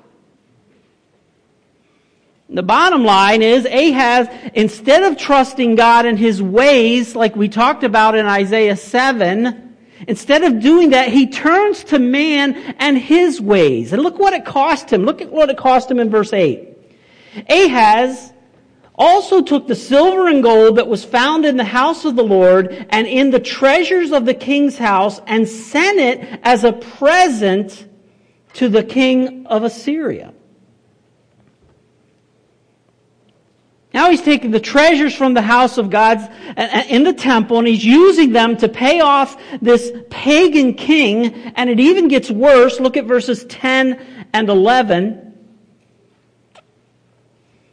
The 2.48 2.64
bottom 2.64 3.04
line 3.04 3.42
is 3.42 3.66
Ahaz, 3.66 4.30
instead 4.54 5.04
of 5.04 5.18
trusting 5.18 5.76
God 5.76 6.06
in 6.06 6.16
his 6.16 6.42
ways, 6.42 7.14
like 7.16 7.36
we 7.36 7.50
talked 7.50 7.84
about 7.84 8.16
in 8.16 8.28
Isaiah 8.28 8.78
7, 8.78 9.65
instead 10.08 10.44
of 10.44 10.60
doing 10.60 10.92
that, 10.92 11.10
he 11.10 11.28
turns 11.28 11.84
to 11.86 12.00
man 12.00 12.56
and 12.80 12.98
his 12.98 13.42
ways. 13.42 13.94
And 13.94 14.02
look 14.02 14.20
what 14.20 14.34
it 14.34 14.46
cost 14.46 14.92
him. 14.92 15.04
Look 15.04 15.22
at 15.22 15.32
what 15.32 15.50
it 15.50 15.58
cost 15.58 15.90
him 15.90 16.00
in 16.00 16.10
verse 16.10 16.34
8. 16.34 16.70
Ahaz 17.50 18.34
also 18.98 19.42
took 19.42 19.68
the 19.68 19.76
silver 19.76 20.28
and 20.28 20.42
gold 20.42 20.78
that 20.78 20.88
was 20.88 21.04
found 21.04 21.46
in 21.46 21.58
the 21.58 21.66
house 21.66 22.06
of 22.06 22.16
the 22.16 22.24
Lord 22.24 22.88
and 22.90 23.08
in 23.08 23.30
the 23.30 23.40
treasures 23.40 24.12
of 24.12 24.26
the 24.26 24.34
king's 24.34 24.78
house 24.78 25.20
and 25.28 25.48
sent 25.48 26.00
it 26.00 26.40
as 26.44 26.64
a 26.64 26.72
present 26.72 27.88
to 28.54 28.70
the 28.70 28.84
king 28.84 29.46
of 29.48 29.64
Assyria. 29.64 30.34
Now 33.96 34.10
he's 34.10 34.22
taking 34.22 34.52
the 34.52 34.60
treasures 34.60 35.16
from 35.16 35.36
the 35.36 35.42
house 35.42 35.78
of 35.78 35.90
God 35.90 36.18
uh, 36.18 36.54
uh, 36.58 36.84
in 36.90 37.04
the 37.04 37.14
temple 37.14 37.60
and 37.60 37.66
he's 37.66 37.86
using 37.86 38.34
them 38.34 38.58
to 38.58 38.68
pay 38.68 39.00
off 39.00 39.42
this 39.62 39.90
pagan 40.10 40.74
king. 40.74 41.34
And 41.56 41.70
it 41.70 41.80
even 41.80 42.10
gets 42.10 42.30
worse. 42.30 42.82
Look 42.82 42.98
at 42.98 43.06
verses 43.06 43.46
10 43.46 44.28
and 44.34 44.50
11. 44.50 45.34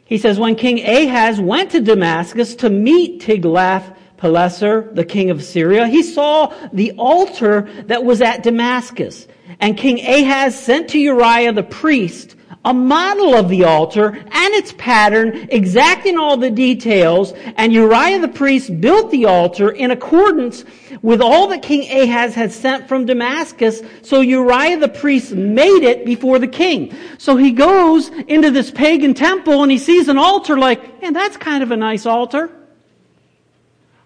He 0.05 0.17
says, 0.17 0.39
when 0.39 0.55
King 0.55 0.79
Ahaz 0.79 1.41
went 1.41 1.71
to 1.71 1.81
Damascus 1.81 2.55
to 2.55 2.69
meet 2.69 3.21
Tiglath-Pileser, 3.21 4.91
the 4.93 5.03
king 5.03 5.29
of 5.29 5.43
Syria, 5.43 5.87
he 5.87 6.03
saw 6.03 6.53
the 6.71 6.93
altar 6.93 7.69
that 7.87 8.05
was 8.05 8.21
at 8.21 8.43
Damascus. 8.43 9.27
And 9.59 9.77
King 9.77 9.99
Ahaz 9.99 10.57
sent 10.57 10.91
to 10.91 10.99
Uriah 10.99 11.51
the 11.51 11.63
priest 11.63 12.37
a 12.65 12.73
model 12.73 13.35
of 13.35 13.49
the 13.49 13.63
altar 13.65 14.15
and 14.15 14.53
its 14.53 14.73
pattern, 14.73 15.47
exacting 15.51 16.17
all 16.17 16.37
the 16.37 16.49
details, 16.49 17.33
and 17.57 17.73
Uriah 17.73 18.19
the 18.19 18.27
priest 18.27 18.79
built 18.79 19.11
the 19.11 19.25
altar 19.25 19.69
in 19.69 19.91
accordance 19.91 20.63
with 21.01 21.21
all 21.21 21.47
that 21.47 21.61
King 21.61 21.89
Ahaz 21.91 22.33
had 22.33 22.51
sent 22.51 22.87
from 22.87 23.05
Damascus, 23.05 23.81
so 24.01 24.21
Uriah 24.21 24.79
the 24.79 24.87
priest 24.87 25.33
made 25.33 25.83
it 25.83 26.05
before 26.05 26.39
the 26.39 26.47
king. 26.47 26.95
So 27.17 27.35
he 27.35 27.51
goes 27.51 28.09
into 28.27 28.49
this 28.51 28.71
pagan 28.71 29.13
temple 29.13 29.63
and 29.63 29.71
he 29.71 29.77
sees 29.77 30.07
an 30.07 30.17
altar 30.17 30.57
like, 30.57 31.01
man, 31.01 31.13
that's 31.13 31.35
kind 31.35 31.63
of 31.63 31.71
a 31.71 31.77
nice 31.77 32.05
altar. 32.05 32.49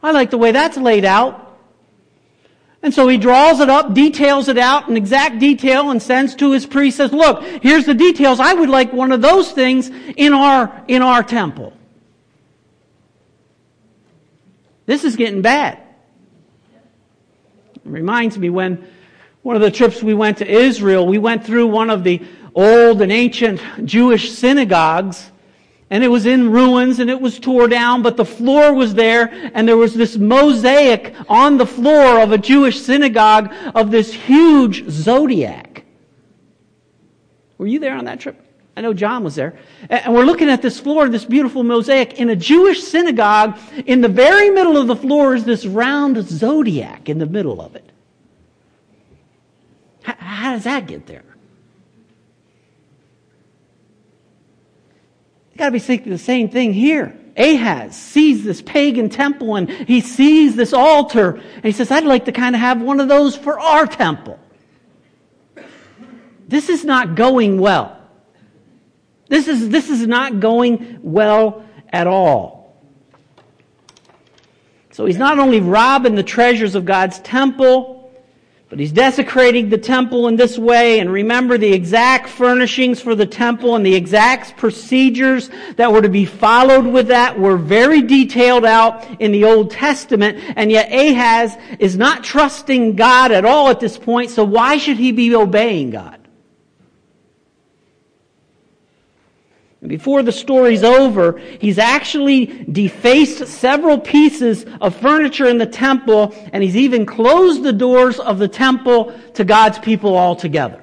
I 0.01 0.11
like 0.11 0.31
the 0.31 0.37
way 0.37 0.51
that's 0.51 0.77
laid 0.77 1.05
out. 1.05 1.46
And 2.87 2.93
so 2.93 3.09
he 3.09 3.17
draws 3.17 3.59
it 3.59 3.69
up, 3.69 3.93
details 3.93 4.47
it 4.47 4.57
out 4.57 4.87
in 4.87 4.95
exact 4.95 5.39
detail 5.39 5.91
and 5.91 6.01
sends 6.01 6.33
to 6.35 6.53
his 6.53 6.65
priest, 6.65 6.95
says, 6.95 7.11
look, 7.11 7.43
here's 7.61 7.85
the 7.85 7.93
details. 7.93 8.39
I 8.39 8.53
would 8.53 8.69
like 8.69 8.93
one 8.93 9.11
of 9.11 9.21
those 9.21 9.51
things 9.51 9.91
in 10.15 10.31
our, 10.31 10.85
in 10.87 11.01
our 11.01 11.21
temple. 11.21 11.73
This 14.85 15.03
is 15.03 15.17
getting 15.17 15.41
bad. 15.41 15.79
It 17.75 17.81
reminds 17.83 18.37
me 18.37 18.49
when 18.49 18.87
one 19.41 19.57
of 19.57 19.61
the 19.61 19.69
trips 19.69 20.01
we 20.01 20.13
went 20.13 20.37
to 20.37 20.49
Israel, 20.49 21.05
we 21.05 21.17
went 21.17 21.45
through 21.45 21.67
one 21.67 21.89
of 21.89 22.05
the 22.05 22.25
old 22.55 23.01
and 23.01 23.11
ancient 23.11 23.61
Jewish 23.83 24.31
synagogues 24.31 25.29
and 25.89 26.03
it 26.03 26.09
was 26.09 26.25
in 26.25 26.51
ruins 26.51 26.99
and 26.99 27.09
it 27.09 27.19
was 27.19 27.39
tore 27.39 27.67
down, 27.67 28.01
but 28.01 28.17
the 28.17 28.25
floor 28.25 28.73
was 28.73 28.93
there 28.93 29.29
and 29.53 29.67
there 29.67 29.77
was 29.77 29.93
this 29.93 30.17
mosaic 30.17 31.15
on 31.29 31.57
the 31.57 31.65
floor 31.65 32.19
of 32.19 32.31
a 32.31 32.37
Jewish 32.37 32.81
synagogue 32.81 33.53
of 33.73 33.91
this 33.91 34.11
huge 34.11 34.89
zodiac. 34.89 35.85
Were 37.57 37.67
you 37.67 37.79
there 37.79 37.95
on 37.95 38.05
that 38.05 38.19
trip? 38.19 38.43
I 38.75 38.81
know 38.81 38.93
John 38.93 39.23
was 39.23 39.33
there. 39.33 39.57
And 39.89 40.13
we're 40.13 40.25
looking 40.25 40.49
at 40.49 40.61
this 40.61 40.79
floor, 40.79 41.09
this 41.09 41.25
beautiful 41.25 41.63
mosaic 41.63 42.19
in 42.19 42.29
a 42.29 42.35
Jewish 42.35 42.83
synagogue. 42.83 43.57
In 43.87 44.01
the 44.01 44.07
very 44.07 44.51
middle 44.51 44.77
of 44.77 44.85
the 44.85 44.95
floor 44.95 45.33
is 45.33 45.45
this 45.45 45.65
round 45.65 46.23
zodiac 46.27 47.09
in 47.09 47.17
the 47.17 47.25
middle 47.25 47.59
of 47.59 47.75
it. 47.75 47.91
How, 50.03 50.51
does 50.53 50.65
that 50.65 50.85
get 50.85 51.07
there? 51.07 51.23
You 55.57 55.61
gotta 55.61 55.71
be 55.71 55.79
thinking 55.79 56.11
the 56.11 56.19
same 56.19 56.49
thing 56.49 56.71
here. 56.71 57.17
Ahaz 57.35 57.97
sees 57.97 58.43
this 58.43 58.61
pagan 58.61 59.09
temple 59.09 59.55
and 59.55 59.67
he 59.67 60.01
sees 60.01 60.55
this 60.55 60.71
altar 60.71 61.31
and 61.31 61.65
he 61.65 61.71
says, 61.71 61.89
I'd 61.89 62.03
like 62.03 62.25
to 62.25 62.31
kind 62.31 62.53
of 62.53 62.61
have 62.61 62.79
one 62.79 62.99
of 62.99 63.07
those 63.07 63.35
for 63.35 63.59
our 63.59 63.87
temple. 63.87 64.37
This 66.47 66.69
is 66.69 66.85
not 66.85 67.15
going 67.15 67.59
well. 67.59 67.99
This 69.29 69.47
is, 69.47 69.69
this 69.69 69.89
is 69.89 70.05
not 70.05 70.39
going 70.39 70.99
well 71.01 71.65
at 71.91 72.05
all. 72.05 72.79
So 74.91 75.07
he's 75.07 75.17
not 75.17 75.39
only 75.39 75.59
robbing 75.59 76.13
the 76.13 76.21
treasures 76.21 76.75
of 76.75 76.85
God's 76.85 77.17
temple, 77.21 77.96
but 78.69 78.79
he's 78.79 78.91
desecrating 78.91 79.69
the 79.69 79.77
temple 79.77 80.27
in 80.27 80.35
this 80.35 80.57
way, 80.57 80.99
and 80.99 81.11
remember 81.11 81.57
the 81.57 81.71
exact 81.71 82.27
furnishings 82.27 82.99
for 82.99 83.15
the 83.15 83.25
temple 83.25 83.75
and 83.75 83.85
the 83.85 83.95
exact 83.95 84.57
procedures 84.57 85.49
that 85.77 85.91
were 85.91 86.01
to 86.01 86.09
be 86.09 86.25
followed 86.25 86.85
with 86.85 87.07
that 87.07 87.39
were 87.39 87.55
very 87.55 88.01
detailed 88.01 88.65
out 88.65 89.05
in 89.21 89.31
the 89.31 89.45
Old 89.45 89.71
Testament, 89.71 90.37
and 90.57 90.69
yet 90.69 90.91
Ahaz 90.91 91.57
is 91.79 91.95
not 91.95 92.23
trusting 92.23 92.95
God 92.95 93.31
at 93.31 93.45
all 93.45 93.69
at 93.69 93.79
this 93.79 93.97
point, 93.97 94.31
so 94.31 94.43
why 94.43 94.77
should 94.77 94.97
he 94.97 95.13
be 95.13 95.33
obeying 95.33 95.91
God? 95.91 96.16
Before 99.85 100.23
the 100.23 100.31
story's 100.31 100.83
over, 100.83 101.37
he's 101.37 101.77
actually 101.77 102.45
defaced 102.45 103.47
several 103.47 103.99
pieces 103.99 104.65
of 104.81 104.95
furniture 104.95 105.45
in 105.45 105.59
the 105.59 105.67
temple, 105.67 106.33
and 106.51 106.63
he's 106.63 106.75
even 106.75 107.05
closed 107.05 107.61
the 107.61 107.73
doors 107.73 108.19
of 108.19 108.39
the 108.39 108.47
temple 108.47 109.13
to 109.35 109.45
God's 109.45 109.77
people 109.77 110.17
altogether. 110.17 110.81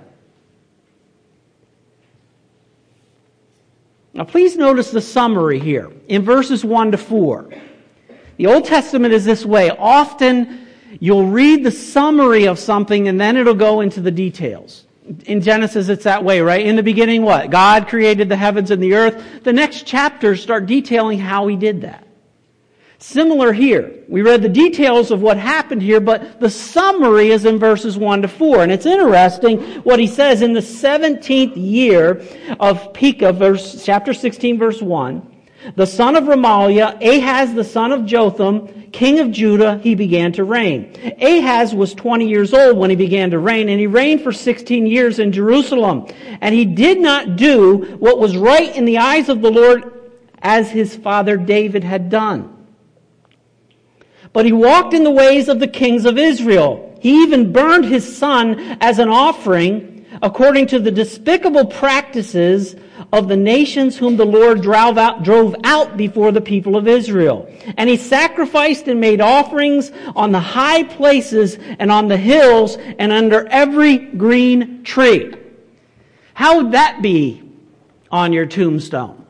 Now, 4.12 4.22
please 4.22 4.56
notice 4.56 4.92
the 4.92 5.00
summary 5.00 5.58
here 5.58 5.90
in 6.06 6.22
verses 6.22 6.64
1 6.64 6.92
to 6.92 6.98
4. 6.98 7.50
The 8.36 8.46
Old 8.46 8.64
Testament 8.64 9.12
is 9.12 9.24
this 9.24 9.44
way. 9.44 9.70
Often, 9.70 10.68
you'll 11.00 11.26
read 11.26 11.64
the 11.64 11.72
summary 11.72 12.46
of 12.46 12.60
something, 12.60 13.08
and 13.08 13.20
then 13.20 13.36
it'll 13.36 13.54
go 13.54 13.80
into 13.80 14.00
the 14.00 14.12
details. 14.12 14.86
In 15.26 15.42
Genesis, 15.42 15.88
it's 15.88 16.04
that 16.04 16.24
way, 16.24 16.40
right? 16.40 16.64
In 16.64 16.76
the 16.76 16.82
beginning, 16.82 17.22
what? 17.22 17.50
God 17.50 17.88
created 17.88 18.28
the 18.28 18.36
heavens 18.36 18.70
and 18.70 18.82
the 18.82 18.94
earth. 18.94 19.42
The 19.42 19.52
next 19.52 19.86
chapters 19.86 20.42
start 20.42 20.66
detailing 20.66 21.18
how 21.18 21.46
he 21.46 21.56
did 21.56 21.82
that. 21.82 22.06
Similar 22.98 23.52
here. 23.52 23.92
We 24.08 24.22
read 24.22 24.40
the 24.40 24.48
details 24.48 25.10
of 25.10 25.20
what 25.20 25.36
happened 25.36 25.82
here, 25.82 26.00
but 26.00 26.40
the 26.40 26.48
summary 26.48 27.32
is 27.32 27.44
in 27.44 27.58
verses 27.58 27.98
1 27.98 28.22
to 28.22 28.28
4. 28.28 28.62
And 28.62 28.72
it's 28.72 28.86
interesting 28.86 29.60
what 29.82 30.00
he 30.00 30.06
says 30.06 30.40
in 30.40 30.54
the 30.54 30.60
17th 30.60 31.52
year 31.54 32.22
of 32.58 32.94
Pekah, 32.94 33.34
verse, 33.34 33.84
chapter 33.84 34.14
16, 34.14 34.58
verse 34.58 34.80
1. 34.80 35.33
The 35.76 35.86
son 35.86 36.16
of 36.16 36.24
Remaliah, 36.24 37.00
Ahaz 37.00 37.54
the 37.54 37.64
son 37.64 37.92
of 37.92 38.04
Jotham, 38.04 38.90
king 38.92 39.18
of 39.18 39.30
Judah, 39.30 39.78
he 39.78 39.94
began 39.94 40.32
to 40.32 40.44
reign. 40.44 40.94
Ahaz 41.20 41.74
was 41.74 41.94
20 41.94 42.28
years 42.28 42.52
old 42.52 42.76
when 42.76 42.90
he 42.90 42.96
began 42.96 43.30
to 43.30 43.38
reign, 43.38 43.68
and 43.68 43.80
he 43.80 43.86
reigned 43.86 44.22
for 44.22 44.32
16 44.32 44.86
years 44.86 45.18
in 45.18 45.32
Jerusalem. 45.32 46.06
And 46.40 46.54
he 46.54 46.64
did 46.64 47.00
not 47.00 47.36
do 47.36 47.96
what 47.98 48.18
was 48.18 48.36
right 48.36 48.74
in 48.76 48.84
the 48.84 48.98
eyes 48.98 49.28
of 49.28 49.40
the 49.40 49.50
Lord 49.50 49.92
as 50.40 50.70
his 50.70 50.94
father 50.94 51.36
David 51.36 51.82
had 51.82 52.10
done. 52.10 52.66
But 54.32 54.44
he 54.44 54.52
walked 54.52 54.94
in 54.94 55.04
the 55.04 55.10
ways 55.10 55.48
of 55.48 55.60
the 55.60 55.68
kings 55.68 56.04
of 56.04 56.18
Israel. 56.18 56.98
He 57.00 57.22
even 57.22 57.52
burned 57.52 57.86
his 57.86 58.16
son 58.16 58.58
as 58.80 58.98
an 58.98 59.08
offering 59.08 60.06
according 60.22 60.66
to 60.68 60.78
the 60.78 60.90
despicable 60.90 61.66
practices 61.66 62.76
of 63.12 63.28
the 63.28 63.36
nations 63.36 63.96
whom 63.96 64.16
the 64.16 64.24
Lord 64.24 64.62
drove 64.62 64.98
out, 64.98 65.22
drove 65.22 65.54
out 65.64 65.96
before 65.96 66.32
the 66.32 66.40
people 66.40 66.76
of 66.76 66.88
Israel. 66.88 67.48
And 67.76 67.88
he 67.88 67.96
sacrificed 67.96 68.88
and 68.88 69.00
made 69.00 69.20
offerings 69.20 69.92
on 70.14 70.32
the 70.32 70.40
high 70.40 70.82
places 70.82 71.58
and 71.78 71.90
on 71.90 72.08
the 72.08 72.16
hills 72.16 72.76
and 72.76 73.12
under 73.12 73.46
every 73.48 73.98
green 73.98 74.84
tree. 74.84 75.34
How 76.34 76.56
would 76.56 76.72
that 76.72 77.02
be 77.02 77.42
on 78.10 78.32
your 78.32 78.46
tombstone? 78.46 79.24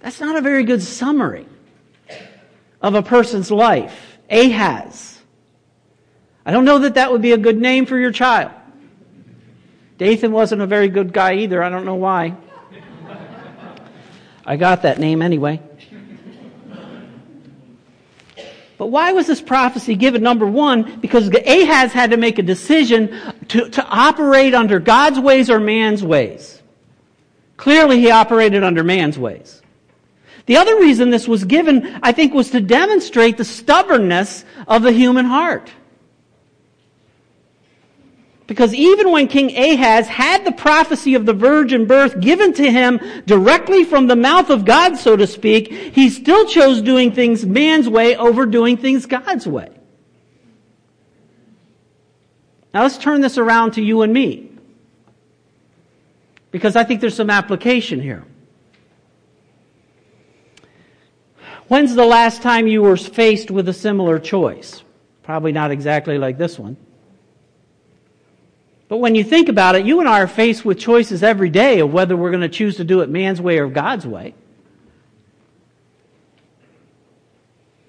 That's 0.00 0.20
not 0.20 0.36
a 0.36 0.42
very 0.42 0.64
good 0.64 0.82
summary 0.82 1.46
of 2.82 2.94
a 2.94 3.02
person's 3.02 3.50
life. 3.50 4.18
Ahaz. 4.30 5.18
I 6.44 6.52
don't 6.52 6.66
know 6.66 6.80
that 6.80 6.94
that 6.94 7.10
would 7.10 7.22
be 7.22 7.32
a 7.32 7.38
good 7.38 7.58
name 7.58 7.86
for 7.86 7.98
your 7.98 8.12
child. 8.12 8.52
Dathan 9.98 10.32
wasn't 10.32 10.62
a 10.62 10.66
very 10.66 10.88
good 10.88 11.12
guy 11.12 11.34
either. 11.34 11.62
I 11.62 11.68
don't 11.68 11.84
know 11.84 11.94
why. 11.94 12.36
I 14.46 14.56
got 14.56 14.82
that 14.82 14.98
name 14.98 15.22
anyway. 15.22 15.60
But 18.76 18.88
why 18.88 19.12
was 19.12 19.26
this 19.26 19.40
prophecy 19.40 19.94
given? 19.94 20.22
Number 20.22 20.46
one, 20.46 20.98
because 21.00 21.28
Ahaz 21.28 21.92
had 21.92 22.10
to 22.10 22.16
make 22.16 22.38
a 22.38 22.42
decision 22.42 23.16
to, 23.48 23.70
to 23.70 23.86
operate 23.86 24.52
under 24.52 24.80
God's 24.80 25.20
ways 25.20 25.48
or 25.48 25.60
man's 25.60 26.02
ways. 26.02 26.60
Clearly, 27.56 28.00
he 28.00 28.10
operated 28.10 28.64
under 28.64 28.82
man's 28.82 29.16
ways. 29.16 29.62
The 30.46 30.56
other 30.56 30.78
reason 30.78 31.10
this 31.10 31.28
was 31.28 31.44
given, 31.44 31.98
I 32.02 32.12
think, 32.12 32.34
was 32.34 32.50
to 32.50 32.60
demonstrate 32.60 33.38
the 33.38 33.44
stubbornness 33.44 34.44
of 34.66 34.82
the 34.82 34.92
human 34.92 35.24
heart. 35.24 35.70
Because 38.46 38.74
even 38.74 39.10
when 39.10 39.26
King 39.26 39.56
Ahaz 39.56 40.06
had 40.06 40.44
the 40.44 40.52
prophecy 40.52 41.14
of 41.14 41.24
the 41.24 41.32
virgin 41.32 41.86
birth 41.86 42.20
given 42.20 42.52
to 42.54 42.70
him 42.70 43.00
directly 43.24 43.84
from 43.84 44.06
the 44.06 44.16
mouth 44.16 44.50
of 44.50 44.66
God, 44.66 44.96
so 44.96 45.16
to 45.16 45.26
speak, 45.26 45.72
he 45.72 46.10
still 46.10 46.46
chose 46.46 46.82
doing 46.82 47.10
things 47.12 47.46
man's 47.46 47.88
way 47.88 48.16
over 48.16 48.44
doing 48.44 48.76
things 48.76 49.06
God's 49.06 49.46
way. 49.46 49.70
Now 52.74 52.82
let's 52.82 52.98
turn 52.98 53.22
this 53.22 53.38
around 53.38 53.72
to 53.72 53.82
you 53.82 54.02
and 54.02 54.12
me. 54.12 54.50
Because 56.50 56.76
I 56.76 56.84
think 56.84 57.00
there's 57.00 57.16
some 57.16 57.30
application 57.30 58.00
here. 58.00 58.24
When's 61.68 61.94
the 61.94 62.04
last 62.04 62.42
time 62.42 62.66
you 62.66 62.82
were 62.82 62.96
faced 62.96 63.50
with 63.50 63.68
a 63.68 63.72
similar 63.72 64.18
choice? 64.18 64.82
Probably 65.22 65.52
not 65.52 65.70
exactly 65.70 66.18
like 66.18 66.36
this 66.36 66.58
one. 66.58 66.76
But 68.94 69.00
when 69.00 69.16
you 69.16 69.24
think 69.24 69.48
about 69.48 69.74
it, 69.74 69.84
you 69.84 69.98
and 69.98 70.08
I 70.08 70.20
are 70.20 70.28
faced 70.28 70.64
with 70.64 70.78
choices 70.78 71.24
every 71.24 71.50
day 71.50 71.80
of 71.80 71.92
whether 71.92 72.16
we're 72.16 72.30
going 72.30 72.42
to 72.42 72.48
choose 72.48 72.76
to 72.76 72.84
do 72.84 73.00
it 73.00 73.10
man's 73.10 73.40
way 73.40 73.58
or 73.58 73.66
God's 73.66 74.06
way. 74.06 74.36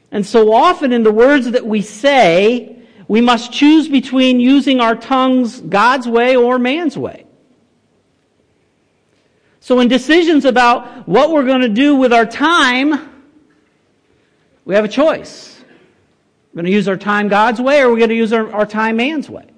And 0.09 0.25
so 0.25 0.51
often 0.51 0.91
in 0.91 1.03
the 1.03 1.11
words 1.11 1.51
that 1.51 1.63
we 1.63 1.83
say, 1.83 2.79
we 3.07 3.21
must 3.21 3.53
choose 3.53 3.87
between 3.87 4.39
using 4.39 4.79
our 4.79 4.95
tongues 4.95 5.61
God's 5.61 6.07
way 6.07 6.35
or 6.35 6.57
man's 6.57 6.97
way. 6.97 7.27
So 9.59 9.81
in 9.81 9.87
decisions 9.87 10.43
about 10.43 11.07
what 11.07 11.29
we're 11.29 11.45
going 11.45 11.61
to 11.61 11.69
do 11.69 11.97
with 11.97 12.13
our 12.13 12.25
time, 12.25 13.23
we 14.65 14.73
have 14.73 14.85
a 14.85 14.87
choice. 14.87 15.63
We're 16.51 16.63
going 16.63 16.71
to 16.71 16.75
use 16.75 16.87
our 16.87 16.97
time 16.97 17.27
God's 17.27 17.61
way 17.61 17.81
or 17.81 17.91
we're 17.91 17.97
going 17.97 18.09
to 18.09 18.15
use 18.15 18.33
our, 18.33 18.51
our 18.51 18.65
time 18.65 18.95
man's 18.95 19.29
way. 19.29 19.51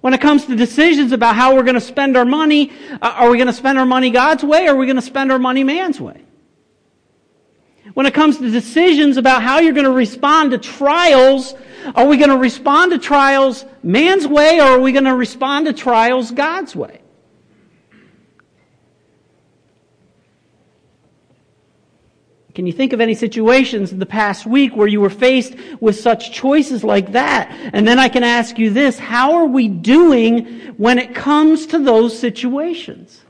When 0.00 0.14
it 0.14 0.20
comes 0.20 0.46
to 0.46 0.56
decisions 0.56 1.12
about 1.12 1.36
how 1.36 1.54
we're 1.54 1.62
going 1.62 1.74
to 1.74 1.80
spend 1.80 2.16
our 2.16 2.24
money, 2.24 2.72
uh, 3.02 3.14
are 3.16 3.30
we 3.30 3.36
going 3.36 3.48
to 3.48 3.52
spend 3.52 3.78
our 3.78 3.84
money 3.84 4.10
God's 4.10 4.42
way 4.42 4.66
or 4.66 4.72
are 4.72 4.76
we 4.76 4.86
going 4.86 4.96
to 4.96 5.02
spend 5.02 5.30
our 5.30 5.38
money 5.38 5.62
man's 5.62 6.00
way? 6.00 6.24
When 7.94 8.06
it 8.06 8.14
comes 8.14 8.38
to 8.38 8.50
decisions 8.50 9.16
about 9.16 9.42
how 9.42 9.58
you're 9.58 9.74
going 9.74 9.84
to 9.84 9.90
respond 9.90 10.52
to 10.52 10.58
trials, 10.58 11.54
are 11.94 12.06
we 12.06 12.16
going 12.16 12.30
to 12.30 12.36
respond 12.36 12.92
to 12.92 12.98
trials 12.98 13.64
man's 13.82 14.26
way 14.26 14.60
or 14.60 14.64
are 14.64 14.80
we 14.80 14.92
going 14.92 15.04
to 15.04 15.14
respond 15.14 15.66
to 15.66 15.72
trials 15.72 16.30
God's 16.30 16.74
way? 16.74 16.99
Can 22.54 22.66
you 22.66 22.72
think 22.72 22.92
of 22.92 23.00
any 23.00 23.14
situations 23.14 23.92
in 23.92 23.98
the 23.98 24.06
past 24.06 24.44
week 24.44 24.74
where 24.74 24.88
you 24.88 25.00
were 25.00 25.10
faced 25.10 25.54
with 25.80 25.98
such 25.98 26.32
choices 26.32 26.82
like 26.82 27.12
that? 27.12 27.48
And 27.72 27.86
then 27.86 27.98
I 27.98 28.08
can 28.08 28.24
ask 28.24 28.58
you 28.58 28.70
this, 28.70 28.98
how 28.98 29.34
are 29.34 29.46
we 29.46 29.68
doing 29.68 30.74
when 30.76 30.98
it 30.98 31.14
comes 31.14 31.66
to 31.66 31.78
those 31.78 32.18
situations? 32.18 33.20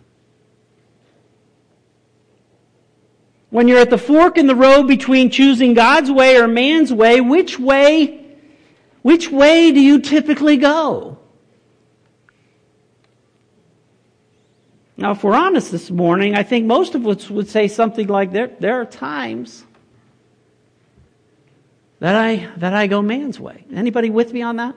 When 3.50 3.68
you're 3.68 3.80
at 3.80 3.90
the 3.90 3.98
fork 3.98 4.38
in 4.38 4.46
the 4.46 4.54
road 4.54 4.84
between 4.84 5.30
choosing 5.30 5.74
God's 5.74 6.10
way 6.10 6.36
or 6.36 6.48
man's 6.48 6.92
way, 6.92 7.20
which 7.20 7.58
way, 7.58 8.36
which 9.02 9.30
way 9.30 9.70
do 9.72 9.80
you 9.80 10.00
typically 10.00 10.56
go? 10.56 11.19
Now, 15.00 15.12
if 15.12 15.24
we're 15.24 15.34
honest 15.34 15.72
this 15.72 15.90
morning, 15.90 16.34
I 16.34 16.42
think 16.42 16.66
most 16.66 16.94
of 16.94 17.06
us 17.06 17.30
would 17.30 17.48
say 17.48 17.68
something 17.68 18.06
like 18.06 18.32
there, 18.32 18.48
there 18.60 18.82
are 18.82 18.84
times 18.84 19.64
that 22.00 22.14
I, 22.14 22.50
that 22.58 22.74
I 22.74 22.86
go 22.86 23.00
man's 23.00 23.40
way. 23.40 23.64
Anybody 23.72 24.10
with 24.10 24.30
me 24.34 24.42
on 24.42 24.56
that? 24.56 24.76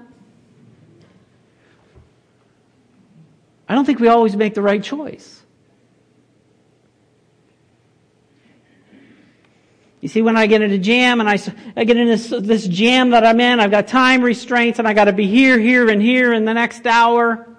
I 3.68 3.76
don't 3.76 3.84
think 3.84 4.00
we 4.00 4.08
always 4.08 4.34
make 4.38 4.54
the 4.54 4.62
right 4.62 4.82
choice. 4.82 5.42
You 10.00 10.08
see, 10.08 10.22
when 10.22 10.38
I 10.38 10.48
get 10.48 10.62
in 10.62 10.72
a 10.72 10.78
jam 10.78 11.20
and 11.20 11.30
I, 11.30 11.38
I 11.76 11.84
get 11.84 11.98
in 11.98 12.08
this, 12.08 12.30
this 12.30 12.66
jam 12.66 13.10
that 13.10 13.26
I'm 13.26 13.42
in, 13.42 13.60
I've 13.60 13.72
got 13.72 13.90
time 13.90 14.22
restraints 14.22 14.80
and 14.80 14.88
I 14.88 14.94
got 14.94 15.06
to 15.06 15.14
be 15.14 15.28
here, 15.28 15.60
here, 15.60 15.90
and 15.90 16.02
here 16.02 16.32
in 16.32 16.46
the 16.46 16.54
next 16.54 16.88
hour. 16.88 17.52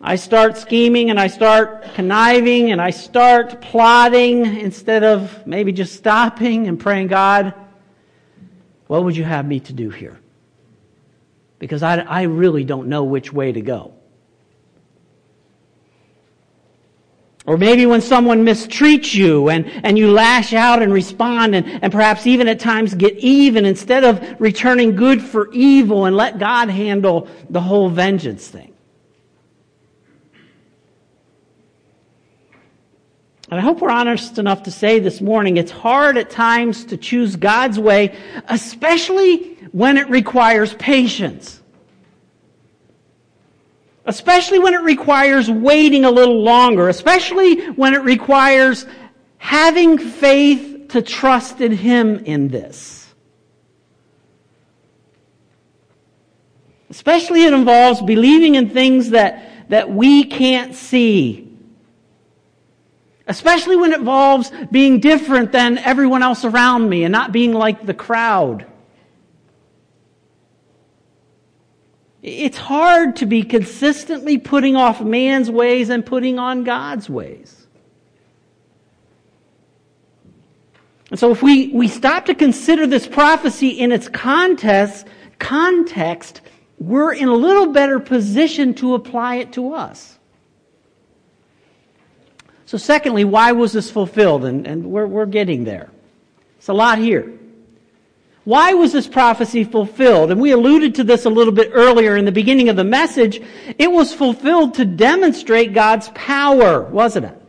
I 0.00 0.16
start 0.16 0.56
scheming 0.56 1.10
and 1.10 1.20
I 1.20 1.26
start 1.26 1.94
conniving 1.94 2.72
and 2.72 2.80
I 2.80 2.90
start 2.90 3.60
plotting 3.60 4.46
instead 4.46 5.04
of 5.04 5.46
maybe 5.46 5.72
just 5.72 5.94
stopping 5.94 6.68
and 6.68 6.80
praying, 6.80 7.08
God, 7.08 7.52
what 8.86 9.04
would 9.04 9.14
you 9.14 9.24
have 9.24 9.46
me 9.46 9.60
to 9.60 9.72
do 9.74 9.90
here? 9.90 10.18
Because 11.58 11.82
I, 11.82 11.98
I 11.98 12.22
really 12.22 12.64
don't 12.64 12.88
know 12.88 13.04
which 13.04 13.30
way 13.30 13.52
to 13.52 13.60
go. 13.60 13.92
Or 17.46 17.58
maybe 17.58 17.84
when 17.84 18.00
someone 18.00 18.44
mistreats 18.44 19.14
you 19.14 19.50
and, 19.50 19.66
and 19.84 19.98
you 19.98 20.12
lash 20.12 20.54
out 20.54 20.82
and 20.82 20.92
respond 20.92 21.54
and, 21.54 21.66
and 21.82 21.92
perhaps 21.92 22.26
even 22.26 22.48
at 22.48 22.58
times 22.58 22.94
get 22.94 23.16
even 23.16 23.66
instead 23.66 24.04
of 24.04 24.40
returning 24.40 24.96
good 24.96 25.20
for 25.20 25.50
evil 25.52 26.06
and 26.06 26.16
let 26.16 26.38
God 26.38 26.70
handle 26.70 27.28
the 27.50 27.60
whole 27.60 27.90
vengeance 27.90 28.48
thing. 28.48 28.69
And 33.50 33.58
I 33.58 33.62
hope 33.62 33.80
we're 33.80 33.90
honest 33.90 34.38
enough 34.38 34.62
to 34.64 34.70
say 34.70 35.00
this 35.00 35.20
morning 35.20 35.56
it's 35.56 35.72
hard 35.72 36.16
at 36.16 36.30
times 36.30 36.84
to 36.86 36.96
choose 36.96 37.34
God's 37.34 37.80
way, 37.80 38.16
especially 38.48 39.54
when 39.72 39.96
it 39.96 40.08
requires 40.08 40.74
patience. 40.74 41.60
Especially 44.06 44.60
when 44.60 44.74
it 44.74 44.82
requires 44.82 45.50
waiting 45.50 46.04
a 46.04 46.10
little 46.10 46.42
longer, 46.42 46.88
especially 46.88 47.66
when 47.70 47.92
it 47.94 48.02
requires 48.02 48.86
having 49.38 49.98
faith 49.98 50.86
to 50.90 51.02
trust 51.02 51.60
in 51.60 51.72
Him 51.72 52.18
in 52.24 52.48
this. 52.48 53.12
Especially 56.88 57.44
it 57.44 57.52
involves 57.52 58.00
believing 58.02 58.54
in 58.54 58.70
things 58.70 59.10
that, 59.10 59.68
that 59.70 59.90
we 59.90 60.24
can't 60.24 60.74
see. 60.74 61.49
Especially 63.26 63.76
when 63.76 63.92
it 63.92 64.00
involves 64.00 64.50
being 64.70 65.00
different 65.00 65.52
than 65.52 65.78
everyone 65.78 66.22
else 66.22 66.44
around 66.44 66.88
me 66.88 67.04
and 67.04 67.12
not 67.12 67.32
being 67.32 67.52
like 67.52 67.86
the 67.86 67.94
crowd. 67.94 68.66
It's 72.22 72.58
hard 72.58 73.16
to 73.16 73.26
be 73.26 73.42
consistently 73.42 74.36
putting 74.36 74.76
off 74.76 75.00
man's 75.00 75.50
ways 75.50 75.88
and 75.88 76.04
putting 76.04 76.38
on 76.38 76.64
God's 76.64 77.08
ways. 77.08 77.60
And 81.10 81.18
so 81.18 81.32
if 81.32 81.42
we, 81.42 81.68
we 81.68 81.88
stop 81.88 82.26
to 82.26 82.34
consider 82.34 82.86
this 82.86 83.06
prophecy 83.06 83.70
in 83.70 83.90
its 83.90 84.08
context, 84.08 85.06
context, 85.38 86.40
we're 86.78 87.12
in 87.12 87.28
a 87.28 87.34
little 87.34 87.72
better 87.72 87.98
position 87.98 88.74
to 88.74 88.94
apply 88.94 89.36
it 89.36 89.52
to 89.54 89.74
us. 89.74 90.18
So, 92.70 92.78
secondly, 92.78 93.24
why 93.24 93.50
was 93.50 93.72
this 93.72 93.90
fulfilled? 93.90 94.44
And, 94.44 94.64
and 94.64 94.92
we're, 94.92 95.04
we're 95.04 95.26
getting 95.26 95.64
there. 95.64 95.90
It's 96.56 96.68
a 96.68 96.72
lot 96.72 96.98
here. 96.98 97.36
Why 98.44 98.74
was 98.74 98.92
this 98.92 99.08
prophecy 99.08 99.64
fulfilled? 99.64 100.30
And 100.30 100.40
we 100.40 100.52
alluded 100.52 100.94
to 100.94 101.02
this 101.02 101.24
a 101.24 101.30
little 101.30 101.52
bit 101.52 101.72
earlier 101.72 102.16
in 102.16 102.26
the 102.26 102.30
beginning 102.30 102.68
of 102.68 102.76
the 102.76 102.84
message. 102.84 103.42
It 103.76 103.90
was 103.90 104.14
fulfilled 104.14 104.74
to 104.74 104.84
demonstrate 104.84 105.72
God's 105.72 106.10
power, 106.10 106.82
wasn't 106.82 107.26
it? 107.26 107.42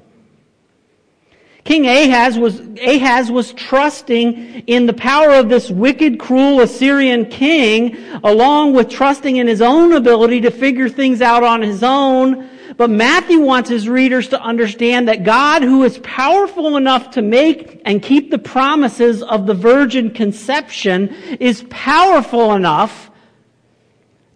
King 1.66 1.86
Ahaz 1.86 2.40
was, 2.40 2.60
Ahaz 2.82 3.30
was 3.30 3.54
trusting 3.54 4.64
in 4.66 4.88
the 4.88 4.94
power 4.94 5.34
of 5.36 5.50
this 5.50 5.70
wicked, 5.70 6.20
cruel 6.20 6.62
Assyrian 6.62 7.28
king, 7.28 7.96
along 8.24 8.74
with 8.74 8.90
trusting 8.90 9.38
in 9.38 9.46
his 9.46 9.62
own 9.62 9.94
ability 9.94 10.42
to 10.42 10.50
figure 10.50 10.90
things 10.90 11.22
out 11.22 11.44
on 11.44 11.62
his 11.62 11.84
own. 11.84 12.50
But 12.78 12.90
Matthew 12.90 13.40
wants 13.40 13.70
his 13.70 13.88
readers 13.90 14.30
to 14.30 14.42
understand 14.42 15.08
that 15.08 15.24
God, 15.24 15.62
who 15.62 15.84
is 15.84 15.98
powerful 16.00 16.78
enough 16.78 17.12
to 17.12 17.22
make 17.22 17.82
and 17.86 18.02
keep 18.02 18.32
the 18.32 18.38
promises 18.38 19.22
of 19.24 19.46
the 19.46 19.54
virgin 19.54 20.12
conception, 20.12 21.10
is 21.40 21.66
powerful 21.70 22.54
enough 22.54 23.10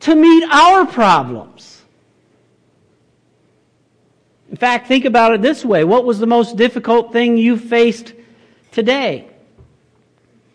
to 0.01 0.15
meet 0.15 0.43
our 0.51 0.85
problems. 0.85 1.81
In 4.49 4.57
fact, 4.57 4.87
think 4.87 5.05
about 5.05 5.33
it 5.33 5.41
this 5.41 5.65
way. 5.65 5.83
What 5.83 6.05
was 6.05 6.19
the 6.19 6.27
most 6.27 6.55
difficult 6.55 7.11
thing 7.11 7.37
you 7.37 7.57
faced 7.57 8.13
today? 8.71 9.27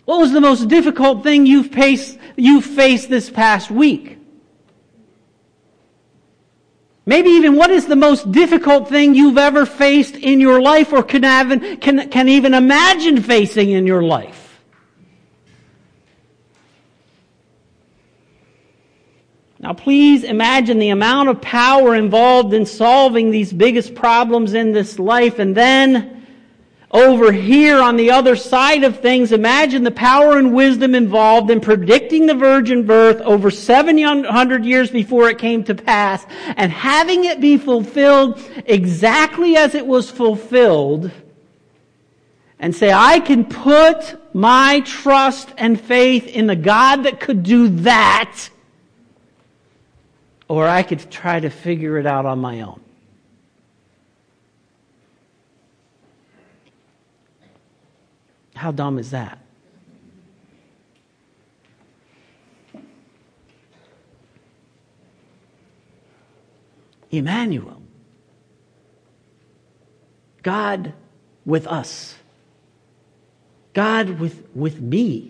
What 0.05 0.21
was 0.21 0.33
the 0.33 0.41
most 0.41 0.69
difficult 0.69 1.23
thing 1.23 1.47
you've 1.47 1.73
faced, 1.73 2.19
you 2.37 2.61
faced 2.61 3.09
this 3.09 3.31
past 3.31 3.71
week? 3.71 4.20
Maybe 7.11 7.31
even 7.31 7.57
what 7.57 7.73
is 7.73 7.87
the 7.87 7.97
most 7.97 8.31
difficult 8.31 8.89
thing 8.89 9.17
you've 9.17 9.37
ever 9.37 9.67
faced 9.67 10.15
in 10.15 10.39
your 10.41 10.63
life 10.63 10.93
or 10.93 11.03
can, 11.03 11.25
have, 11.25 11.81
can, 11.81 12.09
can 12.09 12.29
even 12.29 12.55
imagine 12.55 13.21
facing 13.21 13.71
in 13.71 13.85
your 13.85 14.01
life? 14.01 14.61
Now, 19.59 19.73
please 19.73 20.23
imagine 20.23 20.79
the 20.79 20.91
amount 20.91 21.31
of 21.31 21.41
power 21.41 21.97
involved 21.97 22.55
in 22.55 22.65
solving 22.65 23.33
these 23.33 23.53
biggest 23.53 23.97
problems 23.97 24.55
in 24.55 24.71
this 24.71 24.97
life. 25.01 25.41
And 25.41 25.57
then, 25.57 26.20
over 26.93 27.31
here 27.31 27.81
on 27.81 27.97
the 27.97 28.11
other 28.11 28.35
side 28.35 28.83
of 28.83 28.99
things, 28.99 29.31
imagine 29.31 29.85
the 29.85 29.93
power 29.93 30.39
and 30.39 30.53
wisdom 30.53 30.95
involved 30.95 31.51
in 31.51 31.61
predicting 31.61 32.27
the 32.27 32.35
virgin 32.35 32.85
birth 32.85 33.21
over 33.21 33.51
700 33.51 34.65
years 34.65 34.91
before 34.91 35.29
it 35.29 35.39
came 35.39 35.63
to 35.65 35.75
pass 35.75 36.27
and 36.57 36.73
having 36.73 37.25
it 37.25 37.41
be 37.41 37.57
fulfilled 37.57 38.43
exactly 38.67 39.57
as 39.57 39.75
it 39.77 39.87
was 39.87 40.11
fulfilled 40.11 41.13
and 42.59 42.75
say, 42.75 42.93
I 42.93 43.21
can 43.21 43.45
put 43.45 44.35
my 44.35 44.81
trust 44.81 45.51
and 45.57 45.81
faith 45.81 46.27
in 46.27 46.47
the 46.47 46.57
God 46.57 47.05
that 47.05 47.21
could 47.21 47.43
do 47.45 47.69
that 47.69 48.51
or 50.49 50.67
I 50.67 50.83
could 50.83 51.09
try 51.13 51.39
to 51.39 51.49
figure 51.49 51.97
it 51.99 52.07
out 52.07 52.27
on 52.27 52.41
my 52.41 52.63
own. 52.63 52.81
How 58.61 58.71
dumb 58.71 58.99
is 58.99 59.11
that? 59.13 59.39
Emmanuel. 67.11 67.81
God 70.43 70.93
with 71.47 71.67
us. 71.69 72.17
God 73.73 74.21
with, 74.21 74.47
with 74.55 74.79
me. 74.83 75.30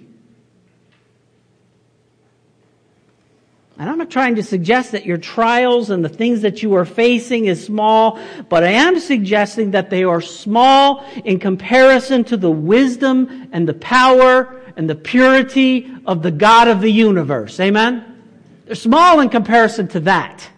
And 3.80 3.88
I'm 3.88 3.96
not 3.96 4.10
trying 4.10 4.34
to 4.34 4.42
suggest 4.42 4.92
that 4.92 5.06
your 5.06 5.16
trials 5.16 5.88
and 5.88 6.04
the 6.04 6.08
things 6.10 6.42
that 6.42 6.62
you 6.62 6.74
are 6.74 6.84
facing 6.84 7.46
is 7.46 7.64
small, 7.64 8.18
but 8.50 8.62
I 8.62 8.72
am 8.72 9.00
suggesting 9.00 9.70
that 9.70 9.88
they 9.88 10.04
are 10.04 10.20
small 10.20 11.02
in 11.24 11.38
comparison 11.38 12.22
to 12.24 12.36
the 12.36 12.50
wisdom 12.50 13.48
and 13.52 13.66
the 13.66 13.72
power 13.72 14.60
and 14.76 14.88
the 14.88 14.94
purity 14.94 15.90
of 16.04 16.22
the 16.22 16.30
God 16.30 16.68
of 16.68 16.82
the 16.82 16.92
universe. 16.92 17.58
Amen? 17.58 18.22
They're 18.66 18.74
small 18.74 19.20
in 19.20 19.30
comparison 19.30 19.88
to 19.88 20.00
that. 20.00 20.50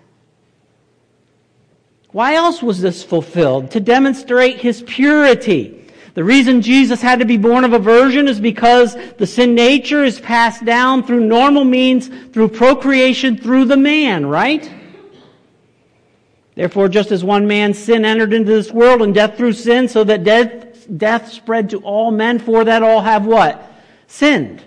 Why 2.11 2.35
else 2.35 2.61
was 2.61 2.81
this 2.81 3.05
fulfilled? 3.05 3.71
To 3.71 3.79
demonstrate 3.79 4.57
His 4.57 4.83
purity. 4.83 5.82
The 6.15 6.25
reason 6.25 6.61
Jesus 6.61 7.01
had 7.01 7.21
to 7.21 7.25
be 7.25 7.39
born 7.39 7.65
of 7.65 7.73
a 7.73 7.79
virgin 7.79 8.29
is 8.29 8.39
because 8.39 8.97
the 9.17 9.27
sin 9.27 9.55
nature 9.55 10.05
is 10.05 10.21
passed 10.21 10.65
down 10.65 11.05
through 11.05 11.21
normal 11.21 11.65
means, 11.65 12.09
through 12.33 12.49
procreation, 12.49 13.39
through 13.39 13.65
the 13.65 13.79
man, 13.79 14.27
right? 14.27 14.71
Therefore, 16.55 16.89
just 16.89 17.13
as 17.13 17.25
one 17.25 17.47
man's 17.47 17.79
sin 17.79 18.05
entered 18.05 18.35
into 18.35 18.51
this 18.51 18.71
world 18.71 19.01
and 19.01 19.15
death 19.15 19.39
through 19.39 19.55
sin, 19.55 19.89
so 19.89 20.05
that 20.05 20.23
death, 20.23 20.87
death 20.99 21.33
spread 21.33 21.71
to 21.71 21.79
all 21.79 22.11
men, 22.11 22.39
for 22.39 22.63
that 22.65 22.83
all 22.83 23.01
have 23.01 23.25
what? 23.25 23.73
Sinned. 24.07 24.63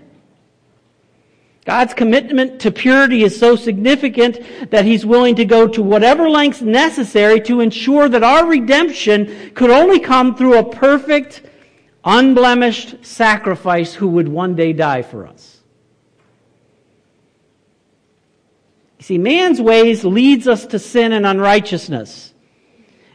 God's 1.65 1.95
commitment 1.95 2.61
to 2.61 2.71
purity 2.71 3.23
is 3.23 3.37
so 3.37 3.55
significant 3.55 4.69
that 4.69 4.85
He's 4.85 5.03
willing 5.03 5.35
to 5.35 5.45
go 5.45 5.67
to 5.67 5.81
whatever 5.81 6.29
lengths 6.29 6.61
necessary 6.61 7.41
to 7.41 7.59
ensure 7.59 8.07
that 8.07 8.23
our 8.23 8.45
redemption 8.45 9.51
could 9.55 9.71
only 9.71 9.99
come 9.99 10.35
through 10.35 10.59
a 10.59 10.69
perfect, 10.69 11.41
unblemished 12.03 13.03
sacrifice 13.03 13.95
who 13.95 14.07
would 14.09 14.27
one 14.27 14.55
day 14.55 14.73
die 14.73 15.01
for 15.01 15.25
us. 15.25 15.63
You 18.99 19.05
see, 19.05 19.17
man's 19.17 19.59
ways 19.59 20.05
leads 20.05 20.47
us 20.47 20.67
to 20.67 20.77
sin 20.77 21.13
and 21.13 21.25
unrighteousness 21.25 22.33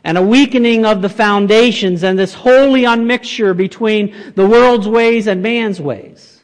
and 0.03 0.19
a 0.19 0.23
weakening 0.23 0.85
of 0.85 1.03
the 1.03 1.09
foundations 1.09 2.03
and 2.03 2.19
this 2.19 2.35
holy 2.35 2.83
unmixture 2.83 3.57
between 3.57 4.33
the 4.35 4.47
world's 4.47 4.89
ways 4.89 5.29
and 5.29 5.41
man's 5.41 5.81
ways. 5.81 6.40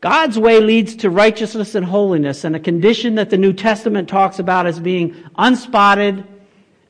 God's 0.00 0.38
way 0.38 0.60
leads 0.60 0.96
to 0.96 1.10
righteousness 1.10 1.74
and 1.74 1.84
holiness, 1.84 2.44
and 2.44 2.56
a 2.56 2.60
condition 2.60 3.16
that 3.16 3.28
the 3.28 3.36
New 3.36 3.52
Testament 3.52 4.08
talks 4.08 4.38
about 4.38 4.66
as 4.66 4.80
being 4.80 5.14
unspotted 5.36 6.26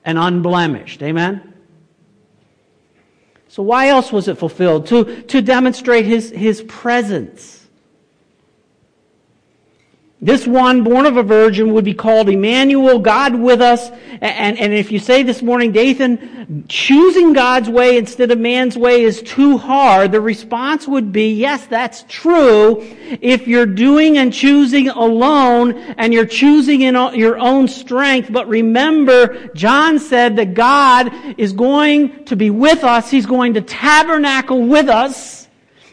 and 0.04 0.18
unblemished. 0.18 1.02
Amen? 1.02 1.54
So 3.48 3.64
why 3.64 3.88
else 3.88 4.12
was 4.12 4.28
it 4.28 4.38
fulfilled? 4.38 4.86
To, 4.88 5.22
to 5.22 5.42
demonstrate 5.42 6.06
his, 6.06 6.30
his 6.30 6.62
presence. 6.62 7.59
This 10.22 10.46
one, 10.46 10.84
born 10.84 11.06
of 11.06 11.16
a 11.16 11.22
virgin, 11.22 11.72
would 11.72 11.86
be 11.86 11.94
called 11.94 12.28
Emmanuel, 12.28 12.98
God 12.98 13.34
with 13.34 13.62
us. 13.62 13.90
And, 14.20 14.58
and 14.58 14.74
if 14.74 14.92
you 14.92 14.98
say 14.98 15.22
this 15.22 15.40
morning, 15.40 15.72
Dathan, 15.72 16.66
choosing 16.68 17.32
God's 17.32 17.70
way 17.70 17.96
instead 17.96 18.30
of 18.30 18.38
man's 18.38 18.76
way 18.76 19.02
is 19.02 19.22
too 19.22 19.56
hard, 19.56 20.12
the 20.12 20.20
response 20.20 20.86
would 20.86 21.10
be, 21.10 21.32
yes, 21.32 21.64
that's 21.66 22.04
true. 22.06 22.82
If 23.22 23.48
you're 23.48 23.64
doing 23.64 24.18
and 24.18 24.30
choosing 24.30 24.90
alone 24.90 25.72
and 25.72 26.12
you're 26.12 26.26
choosing 26.26 26.82
in 26.82 26.96
uh, 26.96 27.12
your 27.12 27.38
own 27.38 27.66
strength, 27.66 28.30
but 28.30 28.46
remember, 28.46 29.48
John 29.54 29.98
said 29.98 30.36
that 30.36 30.52
God 30.52 31.10
is 31.38 31.54
going 31.54 32.26
to 32.26 32.36
be 32.36 32.50
with 32.50 32.84
us. 32.84 33.10
He's 33.10 33.24
going 33.24 33.54
to 33.54 33.62
tabernacle 33.62 34.66
with 34.66 34.90
us. 34.90 35.39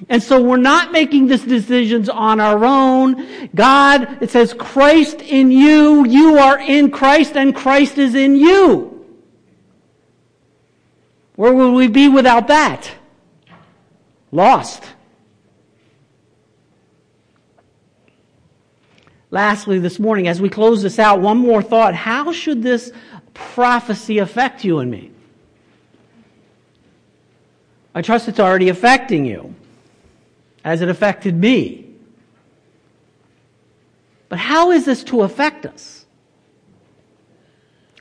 And 0.09 0.21
so 0.21 0.41
we're 0.41 0.57
not 0.57 0.91
making 0.91 1.27
these 1.27 1.43
decisions 1.43 2.09
on 2.09 2.39
our 2.39 2.63
own. 2.63 3.49
God, 3.55 4.21
it 4.21 4.29
says, 4.29 4.53
Christ 4.53 5.21
in 5.21 5.51
you, 5.51 6.05
you 6.05 6.37
are 6.37 6.59
in 6.59 6.91
Christ, 6.91 7.35
and 7.35 7.55
Christ 7.55 7.97
is 7.97 8.13
in 8.13 8.35
you. 8.35 9.05
Where 11.35 11.53
would 11.53 11.71
we 11.71 11.87
be 11.87 12.07
without 12.07 12.47
that? 12.47 12.91
Lost. 14.31 14.83
Lastly, 19.29 19.79
this 19.79 19.99
morning, 19.99 20.27
as 20.27 20.41
we 20.41 20.49
close 20.49 20.81
this 20.81 20.99
out, 20.99 21.19
one 21.19 21.37
more 21.37 21.61
thought. 21.61 21.93
How 21.93 22.31
should 22.31 22.63
this 22.63 22.91
prophecy 23.33 24.19
affect 24.19 24.63
you 24.63 24.79
and 24.79 24.89
me? 24.89 25.11
I 27.93 28.01
trust 28.01 28.27
it's 28.27 28.39
already 28.39 28.69
affecting 28.69 29.25
you, 29.25 29.53
as 30.67 30.81
it 30.81 30.89
affected 30.89 31.33
me. 31.33 31.85
But 34.27 34.37
how 34.37 34.71
is 34.71 34.83
this 34.83 35.01
to 35.05 35.21
affect 35.21 35.65
us? 35.65 36.05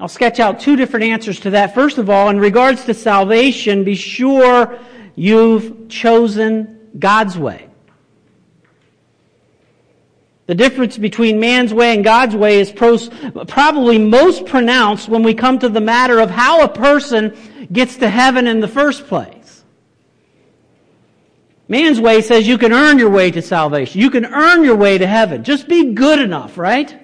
I'll 0.00 0.08
sketch 0.08 0.40
out 0.40 0.58
two 0.58 0.74
different 0.74 1.06
answers 1.06 1.38
to 1.40 1.50
that. 1.50 1.74
First 1.74 1.96
of 1.96 2.10
all, 2.10 2.28
in 2.28 2.40
regards 2.40 2.84
to 2.86 2.92
salvation, 2.92 3.84
be 3.84 3.94
sure 3.94 4.80
you've 5.14 5.88
chosen 5.88 6.90
God's 6.98 7.38
way. 7.38 7.68
The 10.46 10.56
difference 10.56 10.98
between 10.98 11.38
man's 11.38 11.72
way 11.72 11.94
and 11.94 12.02
God's 12.02 12.34
way 12.34 12.58
is 12.58 12.72
pros- 12.72 13.10
probably 13.46 13.96
most 13.98 14.44
pronounced 14.44 15.08
when 15.08 15.22
we 15.22 15.34
come 15.34 15.60
to 15.60 15.68
the 15.68 15.80
matter 15.80 16.18
of 16.18 16.30
how 16.30 16.64
a 16.64 16.68
person 16.68 17.68
gets 17.72 17.96
to 17.98 18.10
heaven 18.10 18.48
in 18.48 18.58
the 18.58 18.68
first 18.68 19.06
place. 19.06 19.35
Man's 21.68 22.00
way 22.00 22.22
says 22.22 22.46
you 22.46 22.58
can 22.58 22.72
earn 22.72 22.98
your 22.98 23.10
way 23.10 23.30
to 23.30 23.42
salvation. 23.42 24.00
You 24.00 24.10
can 24.10 24.24
earn 24.24 24.62
your 24.62 24.76
way 24.76 24.98
to 24.98 25.06
heaven. 25.06 25.42
Just 25.42 25.68
be 25.68 25.92
good 25.94 26.20
enough, 26.20 26.56
right? 26.56 27.02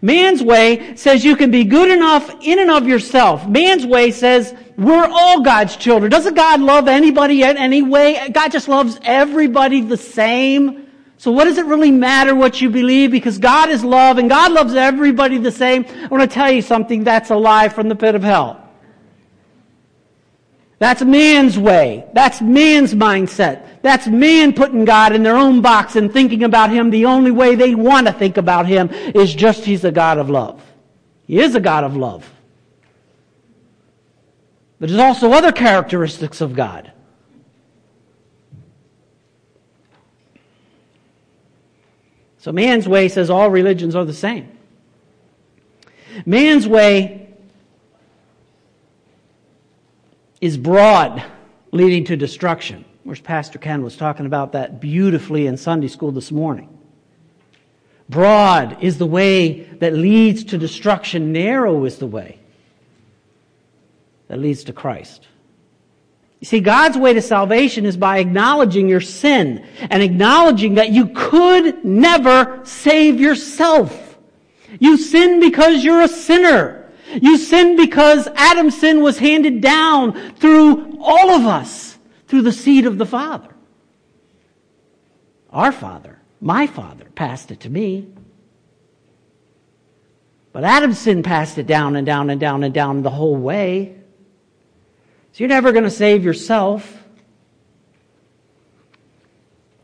Man's 0.00 0.42
way 0.42 0.96
says 0.96 1.24
you 1.24 1.36
can 1.36 1.50
be 1.50 1.64
good 1.64 1.90
enough 1.90 2.34
in 2.42 2.58
and 2.58 2.70
of 2.70 2.86
yourself. 2.86 3.46
Man's 3.46 3.86
way 3.86 4.10
says 4.10 4.54
we're 4.76 5.06
all 5.06 5.42
God's 5.42 5.76
children. 5.76 6.10
Doesn't 6.10 6.34
God 6.34 6.60
love 6.60 6.88
anybody 6.88 7.42
in 7.42 7.56
any 7.56 7.82
way? 7.82 8.28
God 8.32 8.52
just 8.52 8.68
loves 8.68 8.98
everybody 9.02 9.80
the 9.80 9.96
same. 9.96 10.86
So 11.18 11.30
what 11.30 11.44
does 11.44 11.58
it 11.58 11.66
really 11.66 11.90
matter 11.90 12.34
what 12.34 12.60
you 12.60 12.70
believe? 12.70 13.10
Because 13.10 13.38
God 13.38 13.70
is 13.70 13.84
love 13.84 14.18
and 14.18 14.28
God 14.28 14.52
loves 14.52 14.74
everybody 14.74 15.38
the 15.38 15.52
same. 15.52 15.86
I 15.86 16.06
want 16.08 16.22
to 16.22 16.34
tell 16.34 16.50
you 16.50 16.62
something 16.62 17.04
that's 17.04 17.30
a 17.30 17.36
lie 17.36 17.68
from 17.68 17.88
the 17.88 17.96
pit 17.96 18.14
of 18.14 18.22
hell. 18.22 18.63
That's 20.84 21.00
man's 21.00 21.58
way. 21.58 22.04
That's 22.12 22.42
man's 22.42 22.92
mindset. 22.92 23.80
That's 23.80 24.06
man 24.06 24.52
putting 24.52 24.84
God 24.84 25.14
in 25.14 25.22
their 25.22 25.34
own 25.34 25.62
box 25.62 25.96
and 25.96 26.12
thinking 26.12 26.44
about 26.44 26.68
Him 26.68 26.90
the 26.90 27.06
only 27.06 27.30
way 27.30 27.54
they 27.54 27.74
want 27.74 28.06
to 28.06 28.12
think 28.12 28.36
about 28.36 28.66
Him 28.66 28.90
is 28.90 29.34
just 29.34 29.64
He's 29.64 29.82
a 29.84 29.90
God 29.90 30.18
of 30.18 30.28
love. 30.28 30.62
He 31.26 31.40
is 31.40 31.54
a 31.54 31.60
God 31.60 31.84
of 31.84 31.96
love. 31.96 32.30
But 34.78 34.90
there's 34.90 35.00
also 35.00 35.32
other 35.32 35.52
characteristics 35.52 36.42
of 36.42 36.54
God. 36.54 36.92
So 42.36 42.52
man's 42.52 42.86
way 42.86 43.08
says 43.08 43.30
all 43.30 43.48
religions 43.48 43.94
are 43.94 44.04
the 44.04 44.12
same. 44.12 44.50
Man's 46.26 46.68
way 46.68 47.23
is 50.44 50.58
broad, 50.58 51.24
leading 51.72 52.04
to 52.04 52.18
destruction. 52.18 52.84
Whereas 53.02 53.18
Pastor 53.18 53.58
Ken 53.58 53.82
was 53.82 53.96
talking 53.96 54.26
about 54.26 54.52
that 54.52 54.78
beautifully 54.78 55.46
in 55.46 55.56
Sunday 55.56 55.88
school 55.88 56.12
this 56.12 56.30
morning. 56.30 56.68
Broad 58.10 58.82
is 58.82 58.98
the 58.98 59.06
way 59.06 59.62
that 59.62 59.94
leads 59.94 60.44
to 60.44 60.58
destruction. 60.58 61.32
Narrow 61.32 61.86
is 61.86 61.96
the 61.96 62.06
way 62.06 62.40
that 64.28 64.38
leads 64.38 64.64
to 64.64 64.74
Christ. 64.74 65.26
You 66.40 66.44
see, 66.44 66.60
God's 66.60 66.98
way 66.98 67.14
to 67.14 67.22
salvation 67.22 67.86
is 67.86 67.96
by 67.96 68.18
acknowledging 68.18 68.86
your 68.86 69.00
sin 69.00 69.66
and 69.80 70.02
acknowledging 70.02 70.74
that 70.74 70.90
you 70.90 71.06
could 71.06 71.82
never 71.86 72.60
save 72.64 73.18
yourself. 73.18 74.18
You 74.78 74.98
sin 74.98 75.40
because 75.40 75.82
you're 75.82 76.02
a 76.02 76.08
sinner. 76.08 76.83
You 77.20 77.36
sin 77.38 77.76
because 77.76 78.28
Adam's 78.34 78.78
sin 78.78 79.02
was 79.02 79.18
handed 79.18 79.60
down 79.60 80.34
through 80.36 80.98
all 81.00 81.30
of 81.30 81.46
us, 81.46 81.98
through 82.26 82.42
the 82.42 82.52
seed 82.52 82.86
of 82.86 82.98
the 82.98 83.06
Father. 83.06 83.54
Our 85.50 85.72
Father, 85.72 86.18
my 86.40 86.66
Father, 86.66 87.04
passed 87.14 87.50
it 87.50 87.60
to 87.60 87.70
me. 87.70 88.08
But 90.52 90.64
Adam's 90.64 90.98
sin 90.98 91.22
passed 91.22 91.58
it 91.58 91.66
down 91.66 91.96
and 91.96 92.06
down 92.06 92.30
and 92.30 92.40
down 92.40 92.64
and 92.64 92.72
down 92.72 93.02
the 93.02 93.10
whole 93.10 93.36
way. 93.36 93.96
So 95.32 95.38
you're 95.38 95.48
never 95.48 95.72
going 95.72 95.84
to 95.84 95.90
save 95.90 96.24
yourself. 96.24 97.03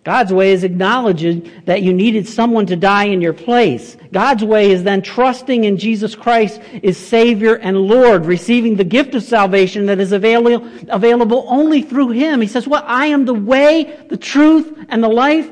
God's 0.03 0.33
way 0.33 0.53
is 0.53 0.65
acknowledging 0.65 1.51
that 1.67 1.83
you 1.83 1.93
needed 1.93 2.27
someone 2.27 2.65
to 2.67 2.77
die 2.77 3.05
in 3.05 3.21
your 3.21 3.35
place. 3.35 3.99
God's 4.13 4.43
way 4.43 4.71
is 4.71 4.83
then 4.83 5.03
trusting 5.03 5.65
in 5.65 5.77
Jesus 5.77 6.15
Christ 6.15 6.61
as 6.83 6.97
Savior 6.97 7.57
and 7.57 7.77
Lord, 7.77 8.25
receiving 8.25 8.77
the 8.77 8.85
gift 8.85 9.15
of 9.15 9.23
salvation 9.23 9.87
that 9.87 10.01
is 10.01 10.13
available, 10.13 11.45
only 11.49 11.83
through 11.83 12.11
Him. 12.11 12.41
He 12.41 12.47
says, 12.47 12.67
What? 12.67 12.85
I 12.87 13.07
am 13.07 13.27
the 13.27 13.35
way, 13.35 14.07
the 14.09 14.17
truth, 14.17 14.87
and 14.89 15.05
the 15.05 15.09
life. 15.09 15.51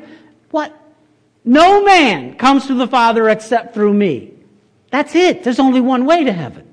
What? 0.50 0.74
No 1.44 1.84
man 1.84 2.34
comes 2.36 2.66
to 2.68 2.74
the 2.74 2.88
Father 2.88 3.28
except 3.28 3.74
through 3.74 3.92
me. 3.92 4.32
That's 4.90 5.14
it. 5.14 5.44
There's 5.44 5.60
only 5.60 5.82
one 5.82 6.06
way 6.06 6.24
to 6.24 6.32
heaven. 6.32 6.67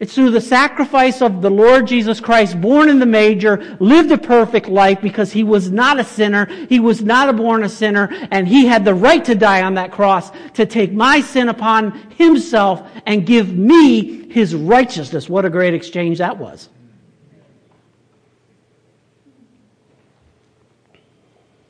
It's 0.00 0.14
through 0.14 0.30
the 0.30 0.40
sacrifice 0.40 1.20
of 1.20 1.42
the 1.42 1.50
Lord 1.50 1.88
Jesus 1.88 2.20
Christ, 2.20 2.60
born 2.60 2.88
in 2.88 3.00
the 3.00 3.06
major, 3.06 3.76
lived 3.80 4.12
a 4.12 4.18
perfect 4.18 4.68
life 4.68 5.00
because 5.00 5.32
he 5.32 5.42
was 5.42 5.72
not 5.72 5.98
a 5.98 6.04
sinner. 6.04 6.46
He 6.68 6.78
was 6.78 7.02
not 7.02 7.28
a 7.28 7.32
born 7.32 7.64
a 7.64 7.68
sinner, 7.68 8.08
and 8.30 8.46
he 8.46 8.66
had 8.66 8.84
the 8.84 8.94
right 8.94 9.24
to 9.24 9.34
die 9.34 9.62
on 9.62 9.74
that 9.74 9.90
cross 9.90 10.30
to 10.54 10.66
take 10.66 10.92
my 10.92 11.20
sin 11.20 11.48
upon 11.48 11.90
himself 12.10 12.88
and 13.06 13.26
give 13.26 13.52
me 13.52 14.30
his 14.30 14.54
righteousness. 14.54 15.28
What 15.28 15.44
a 15.44 15.50
great 15.50 15.74
exchange 15.74 16.18
that 16.18 16.38
was. 16.38 16.68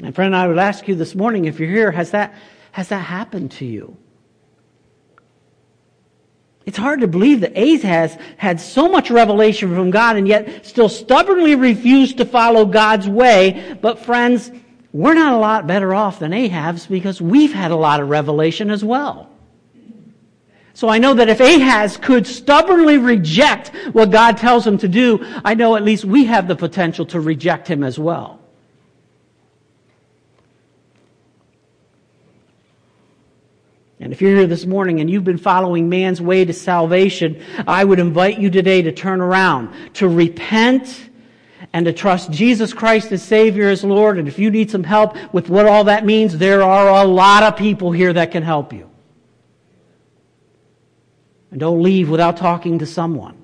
And 0.02 0.14
friend, 0.14 0.36
I 0.36 0.46
would 0.46 0.58
ask 0.58 0.86
you 0.86 0.94
this 0.94 1.14
morning, 1.14 1.46
if 1.46 1.58
you're 1.58 1.70
here, 1.70 1.90
has 1.90 2.10
that, 2.10 2.34
has 2.72 2.88
that 2.88 2.98
happened 2.98 3.52
to 3.52 3.64
you? 3.64 3.96
It's 6.68 6.76
hard 6.76 7.00
to 7.00 7.08
believe 7.08 7.40
that 7.40 7.56
Ahaz 7.56 8.18
had 8.36 8.60
so 8.60 8.90
much 8.90 9.10
revelation 9.10 9.74
from 9.74 9.90
God 9.90 10.16
and 10.16 10.28
yet 10.28 10.66
still 10.66 10.90
stubbornly 10.90 11.54
refused 11.54 12.18
to 12.18 12.26
follow 12.26 12.66
God's 12.66 13.08
way. 13.08 13.78
But 13.80 14.00
friends, 14.00 14.52
we're 14.92 15.14
not 15.14 15.32
a 15.32 15.38
lot 15.38 15.66
better 15.66 15.94
off 15.94 16.18
than 16.18 16.34
Ahab's 16.34 16.86
because 16.86 17.22
we've 17.22 17.54
had 17.54 17.70
a 17.70 17.74
lot 17.74 18.00
of 18.00 18.10
revelation 18.10 18.70
as 18.70 18.84
well. 18.84 19.30
So 20.74 20.90
I 20.90 20.98
know 20.98 21.14
that 21.14 21.30
if 21.30 21.40
Ahaz 21.40 21.96
could 21.96 22.26
stubbornly 22.26 22.98
reject 22.98 23.68
what 23.92 24.10
God 24.10 24.36
tells 24.36 24.66
him 24.66 24.76
to 24.76 24.88
do, 24.88 25.24
I 25.46 25.54
know 25.54 25.74
at 25.74 25.84
least 25.84 26.04
we 26.04 26.26
have 26.26 26.48
the 26.48 26.54
potential 26.54 27.06
to 27.06 27.18
reject 27.18 27.66
him 27.66 27.82
as 27.82 27.98
well. 27.98 28.37
And 34.00 34.12
if 34.12 34.22
you're 34.22 34.36
here 34.36 34.46
this 34.46 34.64
morning 34.64 35.00
and 35.00 35.10
you've 35.10 35.24
been 35.24 35.38
following 35.38 35.88
man's 35.88 36.20
way 36.20 36.44
to 36.44 36.52
salvation, 36.52 37.42
I 37.66 37.82
would 37.84 37.98
invite 37.98 38.38
you 38.38 38.48
today 38.48 38.82
to 38.82 38.92
turn 38.92 39.20
around, 39.20 39.74
to 39.94 40.08
repent, 40.08 41.10
and 41.72 41.84
to 41.86 41.92
trust 41.92 42.30
Jesus 42.30 42.72
Christ 42.72 43.10
as 43.10 43.22
Savior, 43.22 43.68
as 43.68 43.82
Lord. 43.82 44.18
And 44.18 44.28
if 44.28 44.38
you 44.38 44.50
need 44.50 44.70
some 44.70 44.84
help 44.84 45.16
with 45.34 45.50
what 45.50 45.66
all 45.66 45.84
that 45.84 46.06
means, 46.06 46.38
there 46.38 46.62
are 46.62 47.04
a 47.04 47.06
lot 47.06 47.42
of 47.42 47.56
people 47.56 47.90
here 47.90 48.12
that 48.12 48.30
can 48.30 48.44
help 48.44 48.72
you. 48.72 48.88
And 51.50 51.58
don't 51.58 51.82
leave 51.82 52.08
without 52.08 52.36
talking 52.36 52.78
to 52.78 52.86
someone. 52.86 53.36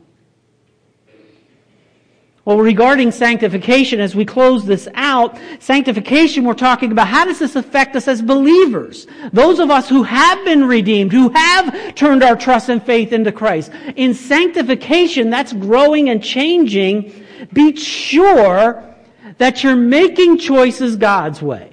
Well, 2.45 2.59
regarding 2.59 3.11
sanctification, 3.11 4.01
as 4.01 4.15
we 4.15 4.27
close 4.27 4.67
this 4.67 4.87
out, 4.95 5.39
sanctification, 5.61 6.45
we're 6.45 6.53
talking 6.53 6.93
about 6.93 7.09
how 7.09 7.25
does 7.25 7.39
this 7.39 7.57
affect 7.57 7.97
us 7.97 8.07
as 8.07 8.21
believers? 8.21 9.07
Those 9.33 9.61
of 9.61 9.71
us 9.71 9.89
who 9.89 10.03
have 10.03 10.45
been 10.45 10.65
redeemed, 10.65 11.11
who 11.11 11.31
have 11.31 11.95
turned 11.95 12.23
our 12.23 12.37
trust 12.37 12.69
and 12.69 12.85
faith 12.85 13.15
into 13.15 13.33
Christ. 13.33 13.73
In 13.97 14.13
sanctification, 14.13 15.31
that's 15.31 15.55
growing 15.55 16.11
and 16.11 16.23
changing. 16.23 17.25
Be 17.55 17.77
sure 17.77 18.95
that 19.39 19.65
you're 19.65 19.75
making 19.75 20.37
choices 20.37 20.97
God's 20.97 21.41
way. 21.41 21.71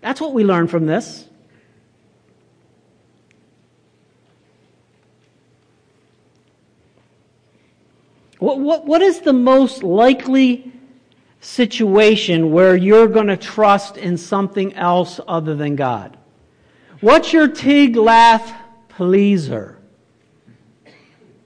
That's 0.00 0.20
what 0.20 0.32
we 0.32 0.44
learn 0.44 0.66
from 0.66 0.86
this. 0.86 1.28
What, 8.44 8.60
what, 8.60 8.84
what 8.84 9.00
is 9.00 9.20
the 9.20 9.32
most 9.32 9.82
likely 9.82 10.70
situation 11.40 12.52
where 12.52 12.76
you're 12.76 13.08
going 13.08 13.28
to 13.28 13.38
trust 13.38 13.96
in 13.96 14.18
something 14.18 14.74
else 14.74 15.18
other 15.26 15.54
than 15.54 15.76
God? 15.76 16.18
What's 17.00 17.32
your 17.32 17.48
Tiglath-Pileser? 17.48 19.78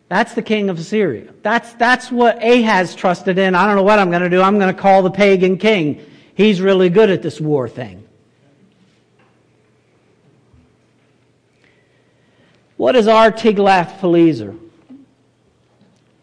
That's 0.08 0.34
the 0.34 0.42
king 0.42 0.70
of 0.70 0.80
Assyria. 0.80 1.32
That's, 1.42 1.72
that's 1.74 2.10
what 2.10 2.42
Ahaz 2.42 2.96
trusted 2.96 3.38
in. 3.38 3.54
I 3.54 3.68
don't 3.68 3.76
know 3.76 3.84
what 3.84 4.00
I'm 4.00 4.10
going 4.10 4.22
to 4.22 4.30
do. 4.30 4.42
I'm 4.42 4.58
going 4.58 4.74
to 4.74 4.80
call 4.80 5.04
the 5.04 5.12
pagan 5.12 5.56
king. 5.56 6.04
He's 6.34 6.60
really 6.60 6.88
good 6.88 7.10
at 7.10 7.22
this 7.22 7.40
war 7.40 7.68
thing. 7.68 8.02
What 12.76 12.96
is 12.96 13.06
our 13.06 13.30
Tiglath-Pileser? 13.30 14.56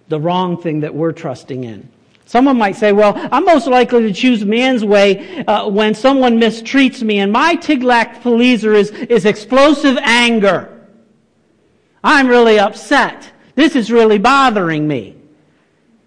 The 0.07 0.19
wrong 0.19 0.61
thing 0.61 0.81
that 0.81 0.93
we're 0.93 1.11
trusting 1.11 1.63
in. 1.63 1.89
Someone 2.27 2.57
might 2.57 2.75
say, 2.75 2.91
well, 2.91 3.13
I'm 3.31 3.45
most 3.45 3.67
likely 3.67 4.01
to 4.03 4.13
choose 4.13 4.43
man's 4.43 4.83
way 4.83 5.43
uh, 5.45 5.67
when 5.67 5.93
someone 5.93 6.39
mistreats 6.39 7.03
me, 7.03 7.19
and 7.19 7.31
my 7.31 7.55
Tiglath-Pileser 7.55 8.73
is, 8.73 8.89
is 8.89 9.25
explosive 9.25 9.97
anger. 10.01 10.71
I'm 12.03 12.27
really 12.27 12.57
upset. 12.59 13.31
This 13.53 13.75
is 13.75 13.91
really 13.91 14.17
bothering 14.17 14.87
me. 14.87 15.15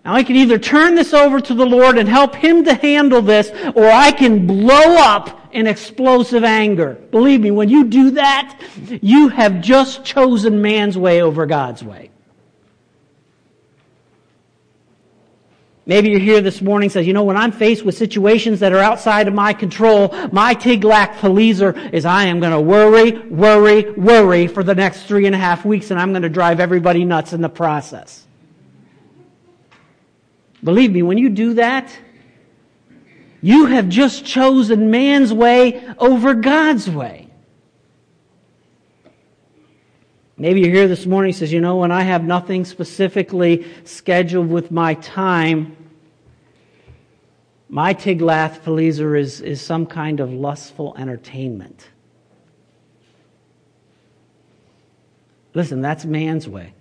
Now 0.05 0.14
I 0.14 0.22
can 0.22 0.36
either 0.36 0.59
turn 0.59 0.94
this 0.96 1.14
over 1.14 1.40
to 1.40 1.55
the 1.55 1.66
Lord 1.66 1.99
and 1.99 2.09
help 2.09 2.34
Him 2.34 2.64
to 2.64 2.74
handle 2.74 3.22
this, 3.22 3.51
or 3.74 3.88
I 3.88 4.11
can 4.11 4.46
blow 4.46 4.96
up 4.96 5.49
in 5.53 5.66
explosive 5.66 6.44
anger. 6.44 6.94
Believe 7.11 7.40
me, 7.40 7.51
when 7.51 7.68
you 7.68 7.84
do 7.84 8.11
that, 8.12 8.61
you 9.03 9.28
have 9.28 9.61
just 9.61 10.05
chosen 10.05 10.62
man's 10.62 10.99
way 10.99 11.22
over 11.22 11.46
God's 11.46 11.82
way. 11.82 12.11
Maybe 15.89 16.11
you're 16.11 16.20
here 16.20 16.43
this 16.43 16.61
morning 16.61 16.91
says, 16.91 17.07
you 17.07 17.14
know, 17.14 17.24
when 17.24 17.39
I'm 17.39 17.51
faced 17.51 17.82
with 17.82 17.97
situations 17.97 18.61
that 18.61 18.74
are 18.74 18.78
outside 18.78 19.26
of 19.26 19.32
my 19.32 19.55
control, 19.55 20.14
my 20.30 20.55
Tiglath-Pileser 20.55 21.95
is 21.95 22.05
I 22.05 22.24
am 22.24 22.41
going 22.41 22.53
to 22.53 22.61
worry, 22.61 23.12
worry, 23.28 23.91
worry 23.93 24.49
for 24.49 24.62
the 24.62 24.74
next 24.74 25.05
three 25.05 25.24
and 25.24 25.34
a 25.34 25.39
half 25.39 25.64
weeks 25.64 25.91
and 25.91 25.99
I'm 25.99 26.11
going 26.12 26.24
to 26.24 26.28
drive 26.28 26.61
everybody 26.61 27.07
nuts 27.07 27.32
in 27.32 27.41
the 27.41 27.49
process. 27.49 28.26
Believe 30.62 30.93
me, 30.93 31.03
when 31.03 31.16
you 31.16 31.30
do 31.30 31.55
that, 31.55 31.91
you 33.41 33.64
have 33.66 33.89
just 33.89 34.26
chosen 34.26 34.91
man's 34.91 35.32
way 35.32 35.82
over 35.97 36.34
God's 36.34 36.91
way. 36.91 37.28
Maybe 40.41 40.61
you're 40.61 40.70
here 40.70 40.86
this 40.86 41.05
morning 41.05 41.32
says, 41.32 41.53
you 41.53 41.61
know, 41.61 41.76
when 41.76 41.91
I 41.91 42.03
have 42.03 42.22
nothing 42.22 42.64
specifically 42.64 43.66
scheduled 43.82 44.49
with 44.49 44.70
my 44.70 44.95
time, 44.95 45.76
my 47.68 47.93
Tiglath-Pileser 47.93 49.16
is, 49.16 49.41
is 49.41 49.61
some 49.61 49.84
kind 49.84 50.20
of 50.20 50.32
lustful 50.32 50.95
entertainment. 50.97 51.89
Listen, 55.55 55.82
that's 55.82 56.05
man's 56.05 56.49
way. 56.49 56.72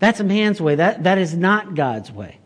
That's 0.00 0.20
man's 0.20 0.60
way. 0.60 0.74
That, 0.74 1.04
that 1.04 1.18
is 1.18 1.34
not 1.36 1.76
God's 1.76 2.10
way. 2.10 2.38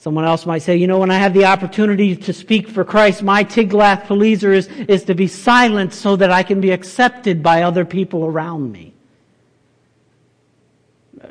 Someone 0.00 0.24
else 0.24 0.46
might 0.46 0.62
say, 0.62 0.76
you 0.76 0.86
know, 0.86 1.00
when 1.00 1.10
I 1.10 1.18
have 1.18 1.34
the 1.34 1.44
opportunity 1.46 2.14
to 2.14 2.32
speak 2.32 2.68
for 2.68 2.84
Christ, 2.84 3.20
my 3.20 3.42
Tiglath-Pileser 3.42 4.52
is, 4.52 4.68
is 4.68 5.02
to 5.04 5.14
be 5.14 5.26
silent 5.26 5.92
so 5.92 6.14
that 6.14 6.30
I 6.30 6.44
can 6.44 6.60
be 6.60 6.70
accepted 6.70 7.42
by 7.42 7.62
other 7.62 7.84
people 7.84 8.24
around 8.24 8.70
me. 8.70 8.94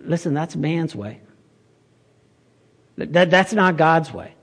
Listen, 0.01 0.33
that's 0.33 0.57
man's 0.57 0.93
way. 0.93 1.21
That, 2.97 3.31
that's 3.31 3.53
not 3.53 3.77
God's 3.77 4.11
way. 4.11 4.33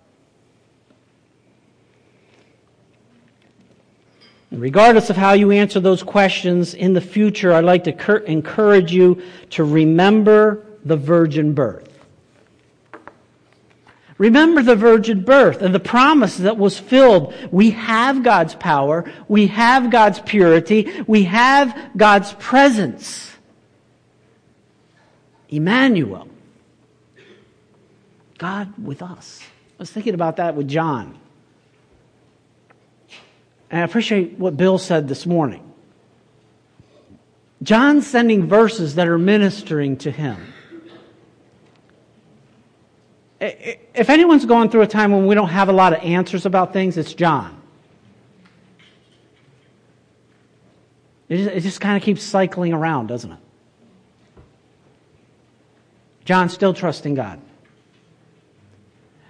Regardless 4.50 5.10
of 5.10 5.16
how 5.16 5.32
you 5.32 5.50
answer 5.50 5.80
those 5.80 6.02
questions 6.02 6.72
in 6.72 6.94
the 6.94 7.00
future, 7.00 7.52
I'd 7.52 7.64
like 7.64 7.84
to 7.84 8.24
encourage 8.24 8.90
you 8.92 9.22
to 9.50 9.64
remember 9.64 10.64
the 10.84 10.96
virgin 10.96 11.52
birth. 11.52 11.93
Remember 14.16 14.62
the 14.62 14.76
virgin 14.76 15.22
birth 15.22 15.60
and 15.60 15.74
the 15.74 15.80
promise 15.80 16.36
that 16.36 16.56
was 16.56 16.78
filled. 16.78 17.34
We 17.50 17.70
have 17.70 18.22
God's 18.22 18.54
power. 18.54 19.10
We 19.26 19.48
have 19.48 19.90
God's 19.90 20.20
purity. 20.20 21.02
We 21.06 21.24
have 21.24 21.90
God's 21.96 22.32
presence. 22.34 23.32
Emmanuel. 25.48 26.28
God 28.38 28.72
with 28.82 29.02
us. 29.02 29.40
I 29.42 29.82
was 29.82 29.90
thinking 29.90 30.14
about 30.14 30.36
that 30.36 30.54
with 30.54 30.68
John. 30.68 31.18
And 33.70 33.80
I 33.80 33.84
appreciate 33.84 34.38
what 34.38 34.56
Bill 34.56 34.78
said 34.78 35.08
this 35.08 35.26
morning. 35.26 35.72
John's 37.62 38.06
sending 38.06 38.46
verses 38.46 38.94
that 38.96 39.08
are 39.08 39.18
ministering 39.18 39.96
to 39.98 40.10
him. 40.10 40.52
If 43.40 44.10
anyone's 44.10 44.44
going 44.44 44.70
through 44.70 44.82
a 44.82 44.86
time 44.86 45.12
when 45.12 45.26
we 45.26 45.34
don't 45.34 45.48
have 45.48 45.68
a 45.68 45.72
lot 45.72 45.92
of 45.92 46.02
answers 46.02 46.46
about 46.46 46.72
things, 46.72 46.96
it's 46.96 47.14
John. 47.14 47.60
It 51.28 51.36
just, 51.38 51.64
just 51.64 51.80
kind 51.80 51.96
of 51.96 52.02
keeps 52.02 52.22
cycling 52.22 52.72
around, 52.72 53.08
doesn't 53.08 53.32
it? 53.32 53.38
John 56.24 56.48
still 56.48 56.72
trusting 56.72 57.14
God. 57.14 57.40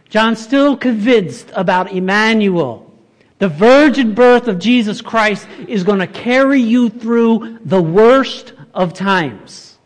John 0.09 0.37
still 0.37 0.77
convinced 0.77 1.51
about 1.55 1.93
Emmanuel. 1.93 2.93
The 3.39 3.49
virgin 3.49 4.15
birth 4.15 4.47
of 4.47 4.61
Jesus 4.61 5.01
Christ 5.01 5.49
is 5.67 5.83
going 5.83 5.99
to 5.99 6.07
carry 6.07 6.61
you 6.61 6.89
through 6.89 7.59
the 7.65 7.83
worst 7.83 8.53
of 8.73 8.95
times. 8.95 9.77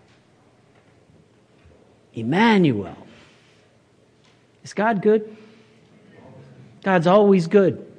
Emmanuel. 2.12 2.97
Is 4.69 4.75
God 4.75 5.01
good? 5.01 5.35
God's 6.83 7.07
always 7.07 7.47
good. 7.47 7.91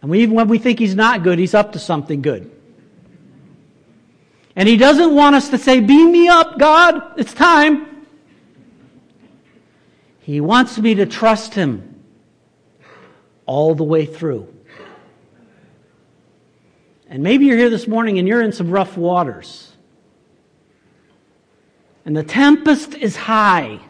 And 0.00 0.16
even 0.16 0.34
when 0.34 0.48
we 0.48 0.56
think 0.56 0.78
He's 0.78 0.94
not 0.94 1.22
good, 1.22 1.38
He's 1.38 1.52
up 1.52 1.72
to 1.72 1.78
something 1.78 2.22
good. 2.22 2.50
And 4.56 4.66
He 4.66 4.78
doesn't 4.78 5.14
want 5.14 5.36
us 5.36 5.50
to 5.50 5.58
say, 5.58 5.80
Beam 5.80 6.10
me 6.10 6.28
up, 6.28 6.58
God, 6.58 7.18
it's 7.18 7.34
time. 7.34 8.06
He 10.20 10.40
wants 10.40 10.78
me 10.78 10.94
to 10.94 11.04
trust 11.04 11.52
Him 11.52 12.02
all 13.44 13.74
the 13.74 13.84
way 13.84 14.06
through. 14.06 14.48
And 17.06 17.22
maybe 17.22 17.44
you're 17.44 17.58
here 17.58 17.68
this 17.68 17.86
morning 17.86 18.18
and 18.18 18.26
you're 18.26 18.40
in 18.40 18.52
some 18.52 18.70
rough 18.70 18.96
waters. 18.96 19.70
And 22.06 22.16
the 22.16 22.24
tempest 22.24 22.94
is 22.94 23.14
high. 23.14 23.80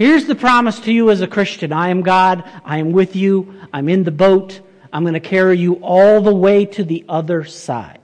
Here's 0.00 0.24
the 0.24 0.34
promise 0.34 0.80
to 0.80 0.92
you 0.94 1.10
as 1.10 1.20
a 1.20 1.26
Christian 1.26 1.74
I 1.74 1.90
am 1.90 2.00
God, 2.00 2.42
I 2.64 2.78
am 2.78 2.92
with 2.92 3.14
you, 3.14 3.54
I'm 3.70 3.86
in 3.86 4.02
the 4.02 4.10
boat, 4.10 4.62
I'm 4.90 5.02
going 5.02 5.12
to 5.12 5.20
carry 5.20 5.58
you 5.58 5.74
all 5.82 6.22
the 6.22 6.34
way 6.34 6.64
to 6.64 6.84
the 6.84 7.04
other 7.06 7.44
side. 7.44 8.00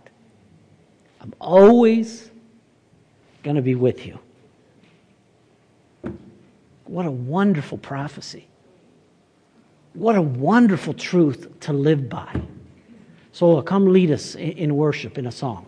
I'm 1.23 1.33
always 1.41 2.31
going 3.43 3.57
to 3.57 3.63
be 3.63 3.75
with 3.75 4.05
you. 4.05 4.19
What 6.85 7.07
a 7.07 7.11
wonderful 7.11 7.79
prophecy. 7.79 8.47
What 9.95 10.17
a 10.17 10.23
wonderful 10.23 10.93
truth 10.93 11.61
to 11.61 11.73
live 11.73 12.11
by. 12.11 12.43
So 13.33 13.63
come 13.63 13.87
lead 13.87 14.11
us 14.11 14.35
in 14.35 14.77
worship 14.77 15.17
in 15.17 15.27
a 15.27 15.33
song. 15.33 15.65